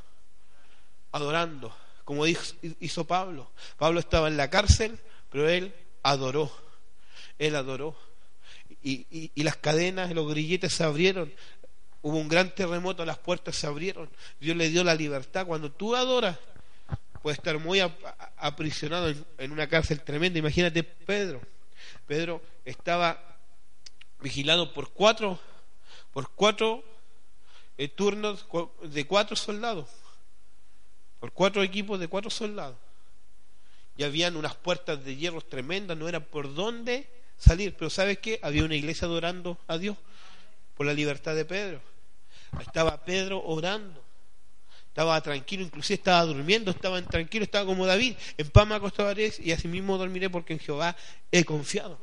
Adorando. 1.12 1.76
Como 2.04 2.26
hizo 2.28 3.06
Pablo. 3.06 3.52
Pablo 3.78 4.00
estaba 4.00 4.28
en 4.28 4.38
la 4.38 4.50
cárcel, 4.50 5.00
pero 5.30 5.50
él 5.50 5.74
adoró 6.04 6.52
él 7.40 7.56
adoró. 7.56 7.96
Y, 8.82 9.32
y, 9.34 9.44
las 9.44 9.58
cadenas, 9.58 10.12
los 10.14 10.28
grilletes 10.30 10.74
se 10.74 10.84
abrieron. 10.84 11.32
Hubo 12.02 12.18
un 12.18 12.28
gran 12.28 12.54
terremoto, 12.54 13.06
las 13.06 13.18
puertas 13.18 13.56
se 13.56 13.66
abrieron. 13.66 14.10
Dios 14.40 14.58
le 14.58 14.70
dio 14.70 14.84
la 14.84 14.96
libertad. 14.96 15.46
Cuando 15.46 15.72
tú 15.72 15.96
adoras, 15.96 16.38
puedes 17.22 17.38
estar 17.38 17.58
muy 17.60 17.80
aprisionado 18.38 19.14
en, 19.38 19.52
una 19.52 19.68
cárcel 19.68 20.02
tremenda. 20.02 20.40
Imagínate 20.40 20.84
Pedro. 20.84 21.42
Pedro 22.08 22.42
estaba 22.66 23.38
vigilado 24.20 24.74
por 24.74 24.92
cuatro, 24.92 25.40
por 26.12 26.30
cuatro 26.32 26.84
eh, 27.78 27.88
turnos 27.88 28.46
de 28.84 29.06
cuatro 29.06 29.36
soldados, 29.36 29.90
por 31.20 31.32
cuatro 31.32 31.64
equipos 31.64 32.00
de 32.00 32.08
cuatro 32.08 32.30
soldados. 32.30 32.78
Y 33.96 34.04
habían 34.04 34.36
unas 34.36 34.56
puertas 34.56 35.04
de 35.04 35.16
hierro 35.16 35.42
tremendas, 35.42 35.98
no 35.98 36.08
era 36.08 36.20
por 36.20 36.54
dónde 36.54 37.08
salir. 37.38 37.76
Pero 37.76 37.90
¿sabes 37.90 38.18
qué? 38.20 38.40
Había 38.42 38.64
una 38.64 38.76
iglesia 38.76 39.06
adorando 39.06 39.58
a 39.68 39.78
Dios 39.78 39.98
por 40.76 40.86
la 40.86 40.94
libertad 40.94 41.36
de 41.36 41.46
Pedro. 41.46 41.82
Estaba 42.60 43.04
Pedro 43.04 43.44
orando. 43.44 44.04
Estaba 44.94 45.20
tranquilo, 45.22 45.64
inclusive 45.64 45.96
estaba 45.96 46.24
durmiendo, 46.24 46.70
estaba 46.70 47.02
tranquilo, 47.02 47.46
estaba 47.46 47.66
como 47.66 47.88
David. 47.88 48.16
En 48.38 48.48
paz 48.52 48.68
me 48.68 48.76
acostaré 48.76 49.34
y 49.40 49.52
así 49.52 49.68
mismo 49.68 49.98
dormiré 49.98 50.30
porque 50.30 50.54
en 50.54 50.60
Jehová 50.60 50.96
he 51.32 51.44
confiado. 51.44 51.98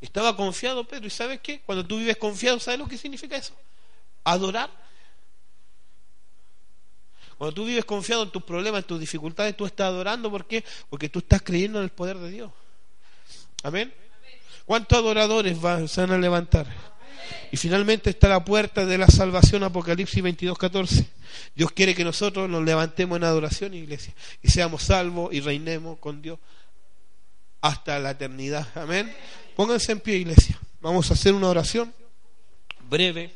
Estaba 0.00 0.36
confiado 0.36 0.86
Pedro. 0.86 1.08
¿Y 1.08 1.10
sabes 1.10 1.40
qué? 1.40 1.60
Cuando 1.66 1.84
tú 1.84 1.98
vives 1.98 2.16
confiado, 2.18 2.60
¿sabes 2.60 2.78
lo 2.78 2.86
que 2.86 2.96
significa 2.96 3.36
eso? 3.36 3.52
Adorar. 4.22 4.70
Cuando 7.36 7.52
tú 7.52 7.64
vives 7.64 7.84
confiado 7.84 8.22
en 8.22 8.30
tus 8.30 8.44
problemas, 8.44 8.82
en 8.82 8.86
tus 8.86 9.00
dificultades, 9.00 9.56
tú 9.56 9.66
estás 9.66 9.88
adorando. 9.88 10.30
¿Por 10.30 10.46
qué? 10.46 10.64
Porque 10.88 11.08
tú 11.08 11.18
estás 11.18 11.42
creyendo 11.42 11.78
en 11.78 11.84
el 11.84 11.90
poder 11.90 12.16
de 12.18 12.30
Dios. 12.30 12.52
Amén. 13.64 13.92
¿Cuántos 14.64 14.96
adoradores 14.96 15.58
se 15.90 16.00
van 16.00 16.12
a 16.12 16.18
levantar? 16.18 16.68
Y 17.50 17.56
finalmente 17.56 18.10
está 18.10 18.28
la 18.28 18.44
puerta 18.44 18.84
de 18.84 18.98
la 18.98 19.08
salvación, 19.08 19.62
Apocalipsis 19.62 20.22
22, 20.22 20.56
14. 20.56 21.06
Dios 21.54 21.72
quiere 21.72 21.94
que 21.94 22.04
nosotros 22.04 22.48
nos 22.48 22.64
levantemos 22.64 23.16
en 23.16 23.24
adoración, 23.24 23.74
iglesia, 23.74 24.14
y 24.42 24.48
seamos 24.48 24.82
salvos 24.84 25.32
y 25.32 25.40
reinemos 25.40 25.98
con 25.98 26.22
Dios 26.22 26.38
hasta 27.60 27.98
la 27.98 28.12
eternidad. 28.12 28.68
Amén. 28.74 29.12
Pónganse 29.56 29.92
en 29.92 30.00
pie, 30.00 30.16
iglesia. 30.16 30.58
Vamos 30.80 31.10
a 31.10 31.14
hacer 31.14 31.34
una 31.34 31.48
oración 31.48 31.92
breve. 32.88 33.32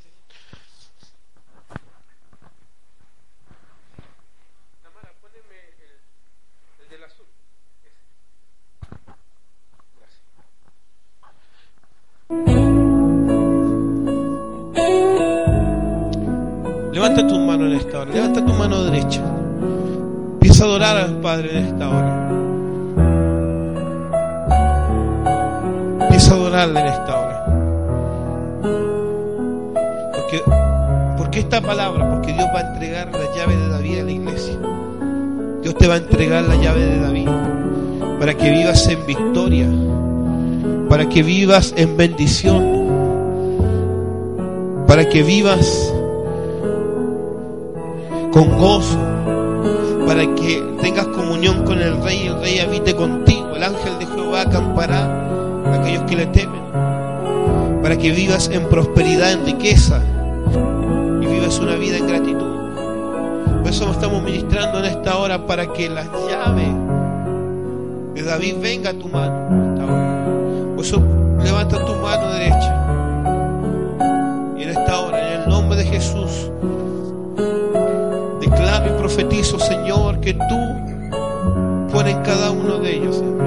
Levanta 17.02 17.26
tu 17.26 17.36
mano 17.36 17.66
en 17.66 17.72
esta 17.72 17.98
hora, 17.98 18.12
levanta 18.12 18.44
tu 18.44 18.52
mano 18.52 18.84
derecha. 18.84 19.20
Empieza 20.34 20.62
a 20.62 20.66
adorar 20.68 20.96
al 20.98 21.16
Padre 21.16 21.50
en 21.50 21.64
esta 21.64 21.88
hora. 21.88 22.28
Empieza 26.02 26.30
a 26.30 26.34
adorarle 26.36 26.80
en 26.80 26.86
esta 26.86 27.18
hora. 27.18 27.44
Porque, 30.12 30.42
porque 31.18 31.40
esta 31.40 31.60
palabra, 31.60 32.08
porque 32.08 32.34
Dios 32.34 32.46
va 32.54 32.60
a 32.60 32.72
entregar 32.72 33.10
la 33.10 33.34
llave 33.34 33.56
de 33.56 33.68
David 33.68 33.98
a 33.98 34.04
la 34.04 34.12
iglesia. 34.12 34.58
Dios 35.60 35.74
te 35.74 35.88
va 35.88 35.94
a 35.94 35.96
entregar 35.96 36.44
la 36.44 36.54
llave 36.54 36.84
de 36.84 37.00
David 37.00 37.28
para 38.20 38.34
que 38.34 38.48
vivas 38.48 38.86
en 38.86 39.04
victoria, 39.06 39.66
para 40.88 41.08
que 41.08 41.24
vivas 41.24 41.74
en 41.76 41.96
bendición, 41.96 42.86
para 44.86 45.08
que 45.08 45.24
vivas 45.24 45.92
con 48.32 48.48
gozo, 48.58 48.98
para 50.06 50.22
que 50.34 50.62
tengas 50.80 51.06
comunión 51.08 51.64
con 51.64 51.80
el 51.80 52.02
Rey 52.02 52.22
y 52.24 52.26
el 52.28 52.40
Rey 52.40 52.58
habite 52.60 52.96
contigo. 52.96 53.54
El 53.54 53.62
ángel 53.62 53.98
de 53.98 54.06
Jehová 54.06 54.42
acampará 54.42 55.04
a 55.66 55.74
aquellos 55.74 56.02
que 56.04 56.16
le 56.16 56.26
temen, 56.26 56.62
para 57.82 57.96
que 57.96 58.10
vivas 58.10 58.48
en 58.50 58.68
prosperidad, 58.68 59.32
en 59.32 59.44
riqueza 59.44 60.02
y 61.20 61.26
vivas 61.26 61.58
una 61.58 61.76
vida 61.76 61.98
en 61.98 62.08
gratitud. 62.08 62.52
Por 63.60 63.70
eso 63.70 63.90
estamos 63.90 64.22
ministrando 64.22 64.78
en 64.78 64.86
esta 64.86 65.18
hora 65.18 65.46
para 65.46 65.72
que 65.72 65.90
las 65.90 66.06
llaves 66.28 66.74
de 68.14 68.22
David 68.22 68.56
venga 68.60 68.90
a 68.90 68.94
tu 68.94 69.08
mano. 69.08 70.74
Por 70.74 70.84
eso 70.84 71.02
levanta 71.44 71.84
tu 71.84 71.92
mano 71.92 72.01
Señor, 79.42 80.20
que 80.20 80.34
tú 80.34 81.90
pones 81.92 82.16
cada 82.24 82.52
uno 82.52 82.78
de 82.78 82.94
ellos, 82.94 83.16
Señor, 83.16 83.42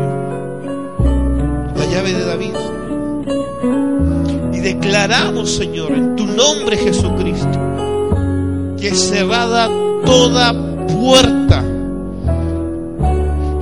la 1.74 1.86
llave 1.86 2.14
de 2.14 2.26
David. 2.26 2.54
Y 4.54 4.60
declaramos, 4.60 5.52
Señor, 5.56 5.94
en 5.94 6.18
tu 6.18 6.26
nombre, 6.26 6.76
Jesucristo, 6.76 7.58
que 8.78 8.94
cerrada 8.94 9.70
toda 10.06 10.54
puerta, 10.88 11.64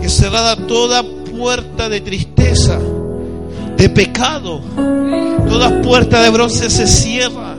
que 0.02 0.10
cerrada 0.10 0.56
toda 0.56 1.04
puerta 1.38 1.88
de 1.88 2.02
tristeza, 2.02 2.80
de 3.78 3.90
pecado, 3.90 4.60
toda 5.48 5.82
puerta 5.84 6.20
de 6.24 6.32
bronce 6.32 6.72
se 6.72 6.88
cierra, 6.88 7.56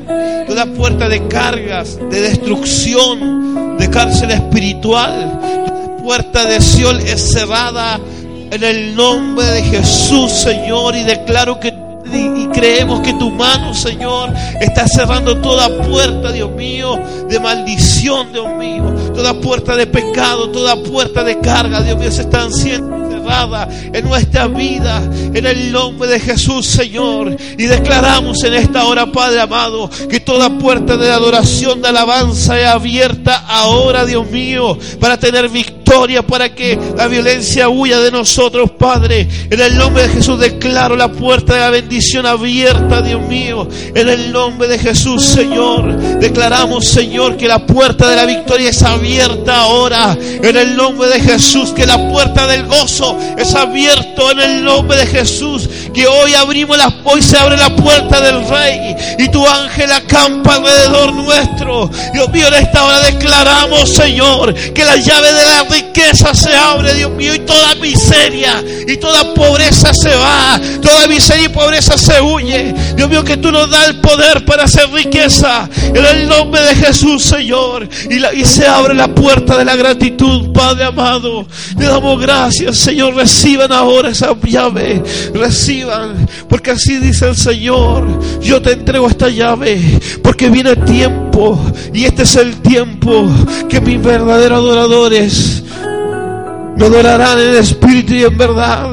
toda 0.49 0.67
puerta 0.67 1.09
de 1.09 1.29
cargas, 1.29 1.97
de 2.11 2.21
destrucción, 2.21 3.64
de 3.79 3.91
cárcel 3.91 4.31
espiritual, 4.31 5.99
puerta 6.03 6.45
de 6.45 6.61
Sion 6.61 7.01
es 7.01 7.33
cerrada 7.33 7.99
en 8.51 8.63
el 8.63 8.95
nombre 8.95 9.47
de 9.47 9.63
Jesús, 9.63 10.31
Señor, 10.31 10.95
y 10.95 11.03
declaro 11.03 11.59
que 11.59 11.85
y 12.13 12.47
creemos 12.49 13.01
que 13.01 13.13
tu 13.15 13.31
mano, 13.31 13.75
Señor, 13.75 14.33
está 14.61 14.87
cerrando 14.87 15.39
toda 15.39 15.69
puerta, 15.85 16.31
Dios 16.31 16.51
mío, 16.53 16.99
de 17.29 17.41
maldición, 17.41 18.33
Dios 18.33 18.47
mío, 18.57 18.85
toda 19.15 19.35
puerta 19.35 19.75
de 19.75 19.87
pecado, 19.87 20.51
toda 20.51 20.77
puerta 20.77 21.25
de 21.25 21.41
carga, 21.41 21.83
Dios 21.83 21.99
mío, 21.99 22.13
se 22.13 22.23
están 22.23 22.53
siendo 22.53 22.94
en 23.93 24.05
nuestra 24.05 24.47
vida, 24.49 25.03
en 25.33 25.47
el 25.47 25.73
nombre 25.73 26.09
de 26.09 26.21
Jesús, 26.21 26.67
Señor. 26.67 27.37
Y 27.59 27.65
declaramos 27.65 28.43
en 28.45 28.55
esta 28.55 28.85
hora, 28.85 29.11
Padre 29.11 29.41
amado, 29.41 29.91
que 30.09 30.21
toda 30.21 30.59
puerta 30.59 30.97
de 30.97 31.11
adoración, 31.11 31.83
de 31.83 31.89
alabanza 31.89 32.61
es 32.61 32.67
abierta 32.67 33.45
ahora, 33.49 34.05
Dios 34.05 34.31
mío, 34.31 34.79
para 35.01 35.19
tener 35.19 35.49
victoria, 35.49 35.74
para 36.27 36.55
que 36.55 36.79
la 36.97 37.07
violencia 37.07 37.69
huya 37.69 38.01
de 38.01 38.11
nosotros, 38.11 38.73
Padre. 38.73 39.29
En 39.49 39.61
el 39.61 39.77
nombre 39.79 40.03
de 40.03 40.09
Jesús 40.09 40.39
declaro 40.39 40.97
la 40.97 41.11
puerta 41.11 41.55
de 41.55 41.61
la 41.61 41.71
bendición 41.71 42.27
abierta, 42.27 43.01
Dios 43.01 43.23
mío. 43.23 43.69
En 43.95 44.09
el 44.09 44.33
nombre 44.33 44.67
de 44.67 44.79
Jesús, 44.79 45.25
Señor. 45.25 45.97
Declaramos, 46.19 46.89
Señor, 46.89 47.37
que 47.37 47.47
la 47.47 47.65
puerta 47.65 48.09
de 48.09 48.17
la 48.17 48.27
victoria 48.27 48.71
es 48.71 48.83
abierta 48.83 49.61
ahora. 49.61 50.19
En 50.21 50.57
el 50.57 50.77
nombre 50.77 51.09
de 51.09 51.21
Jesús, 51.21 51.71
que 51.71 51.87
la 51.87 52.11
puerta 52.11 52.47
del 52.47 52.67
gozo 52.67 53.17
es 53.39 53.55
abierto 53.55 54.33
en 54.33 54.41
el 54.41 54.65
nombre 54.65 54.99
de 54.99 55.07
Jesús. 55.07 55.69
Que 55.95 56.09
hoy 56.09 56.35
abrimos 56.35 56.77
la, 56.77 56.93
hoy 57.05 57.23
se 57.23 57.37
abre 57.39 57.57
la 57.57 57.75
puerta 57.77 58.21
del 58.21 58.47
Rey 58.49 58.97
y 59.19 59.29
tu 59.29 59.47
ángel 59.47 59.93
acampa 59.93 60.57
alrededor 60.57 61.13
nuestro. 61.13 61.89
Dios 62.13 62.29
mío, 62.31 62.49
en 62.49 62.55
esta 62.55 62.85
hora 62.85 63.01
declaramos, 63.01 63.91
Señor, 63.91 64.53
que 64.55 64.85
la 64.85 64.97
llave 64.97 65.33
de 65.33 65.45
la 65.45 65.63
riqueza 65.71 66.35
se 66.35 66.55
abre, 66.55 66.95
Dios 66.95 67.13
mío, 67.13 67.35
y 67.35 67.39
toda 67.41 67.77
miseria 67.77 68.63
y 68.87 68.97
toda 68.97 69.35
pobreza 69.35 69.95
se 69.95 70.15
va. 70.17 70.61
Toda 70.83 71.07
miseria 71.07 71.47
y 71.47 71.49
pobreza 71.49 71.97
se 71.97 72.21
huye. 72.21 72.75
Dios 72.97 73.09
mío, 73.09 73.23
que 73.23 73.37
tú 73.37 73.53
nos 73.53 73.71
das 73.71 73.89
el 73.89 74.01
poder 74.01 74.45
para 74.45 74.65
hacer 74.65 74.91
riqueza. 74.91 75.69
En 75.95 76.05
el 76.05 76.29
nombre 76.29 76.61
de 76.63 76.75
Jesús, 76.75 77.23
Señor. 77.23 77.89
Y, 78.11 78.41
y 78.41 78.45
se 78.45 78.67
abre 78.67 78.95
la 78.95 79.09
puerta 79.09 79.57
de 79.57 79.65
la 79.65 79.77
gratitud, 79.77 80.53
Padre 80.53 80.87
amado. 80.87 81.47
Le 81.79 81.87
damos 81.87 82.21
gracias, 82.21 82.79
Señor. 82.79 83.15
Reciban 83.15 83.71
ahora 83.73 84.09
esa 84.09 84.35
llave. 84.43 85.03
Reciban. 85.33 85.84
Porque 86.49 86.73
así 86.73 86.99
dice 86.99 87.29
el 87.29 87.37
Señor. 87.37 88.07
Yo 88.41 88.61
te 88.61 88.73
entrego 88.73 89.09
esta 89.09 89.29
llave. 89.29 90.01
Porque 90.23 90.49
viene 90.49 90.77
tiempo. 90.77 91.61
Y 91.93 92.05
este 92.05 92.23
es 92.23 92.37
el 92.37 92.57
tiempo 92.57 93.29
que 93.69 93.81
mis 93.81 94.03
verdaderos 94.03 94.59
adoradores 94.59 95.63
me 96.77 96.87
adorarán 96.87 97.39
en 97.39 97.55
espíritu 97.55 98.15
y 98.15 98.25
en 98.25 98.37
verdad. 98.37 98.91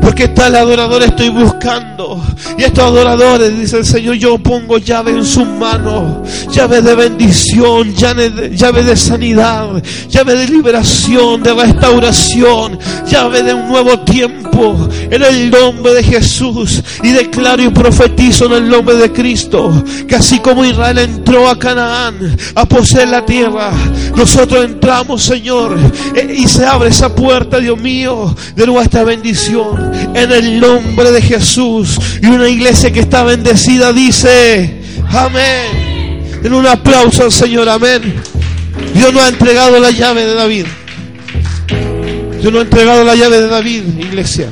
Porque 0.00 0.28
tal 0.28 0.54
adorador 0.56 1.02
estoy 1.02 1.28
buscando. 1.28 2.20
Y 2.58 2.64
estos 2.64 2.84
adoradores, 2.84 3.58
dice 3.58 3.78
el 3.78 3.86
Señor, 3.86 4.16
yo 4.16 4.38
pongo 4.38 4.78
llave 4.78 5.12
en 5.12 5.24
sus 5.24 5.46
manos. 5.46 6.28
Llave 6.50 6.82
de 6.82 6.94
bendición, 6.94 7.94
llave 7.94 8.30
de, 8.30 8.56
llave 8.56 8.82
de 8.82 8.96
sanidad, 8.96 9.82
llave 10.08 10.36
de 10.36 10.48
liberación, 10.48 11.42
de 11.42 11.54
restauración, 11.54 12.78
llave 13.06 13.42
de 13.42 13.54
un 13.54 13.68
nuevo 13.68 13.98
tiempo. 14.00 14.88
En 15.10 15.22
el 15.22 15.50
nombre 15.50 15.94
de 15.94 16.02
Jesús. 16.02 16.82
Y 17.02 17.10
declaro 17.10 17.62
y 17.62 17.68
profetizo 17.68 18.46
en 18.46 18.52
el 18.52 18.68
nombre 18.68 18.96
de 18.96 19.12
Cristo. 19.12 19.84
Que 20.06 20.16
así 20.16 20.40
como 20.40 20.64
Israel 20.64 20.98
entró 20.98 21.48
a 21.48 21.58
Canaán 21.58 22.36
a 22.54 22.64
poseer 22.66 23.08
la 23.08 23.24
tierra, 23.24 23.72
nosotros 24.16 24.64
entramos, 24.64 25.22
Señor. 25.22 25.78
Y 26.34 26.46
se 26.46 26.66
abre 26.66 26.88
esa 26.90 27.14
puerta, 27.14 27.58
Dios 27.58 27.78
mío, 27.78 28.34
de 28.54 28.66
nuestra 28.66 29.04
bendición 29.04 29.69
en 30.14 30.32
el 30.32 30.60
nombre 30.60 31.10
de 31.12 31.22
Jesús. 31.22 31.98
Y 32.22 32.26
una 32.26 32.48
iglesia 32.48 32.92
que 32.92 33.00
está 33.00 33.22
bendecida 33.24 33.92
dice, 33.92 34.80
amén. 35.08 36.40
En 36.42 36.54
un 36.54 36.66
aplauso 36.66 37.24
al 37.24 37.32
Señor, 37.32 37.68
amén. 37.68 38.14
Dios 38.94 39.12
nos 39.12 39.22
ha 39.22 39.28
entregado 39.28 39.78
la 39.78 39.90
llave 39.90 40.24
de 40.24 40.34
David. 40.34 40.66
Dios 42.40 42.52
nos 42.52 42.60
ha 42.60 42.64
entregado 42.64 43.04
la 43.04 43.14
llave 43.14 43.40
de 43.40 43.48
David, 43.48 43.82
iglesia. 43.98 44.48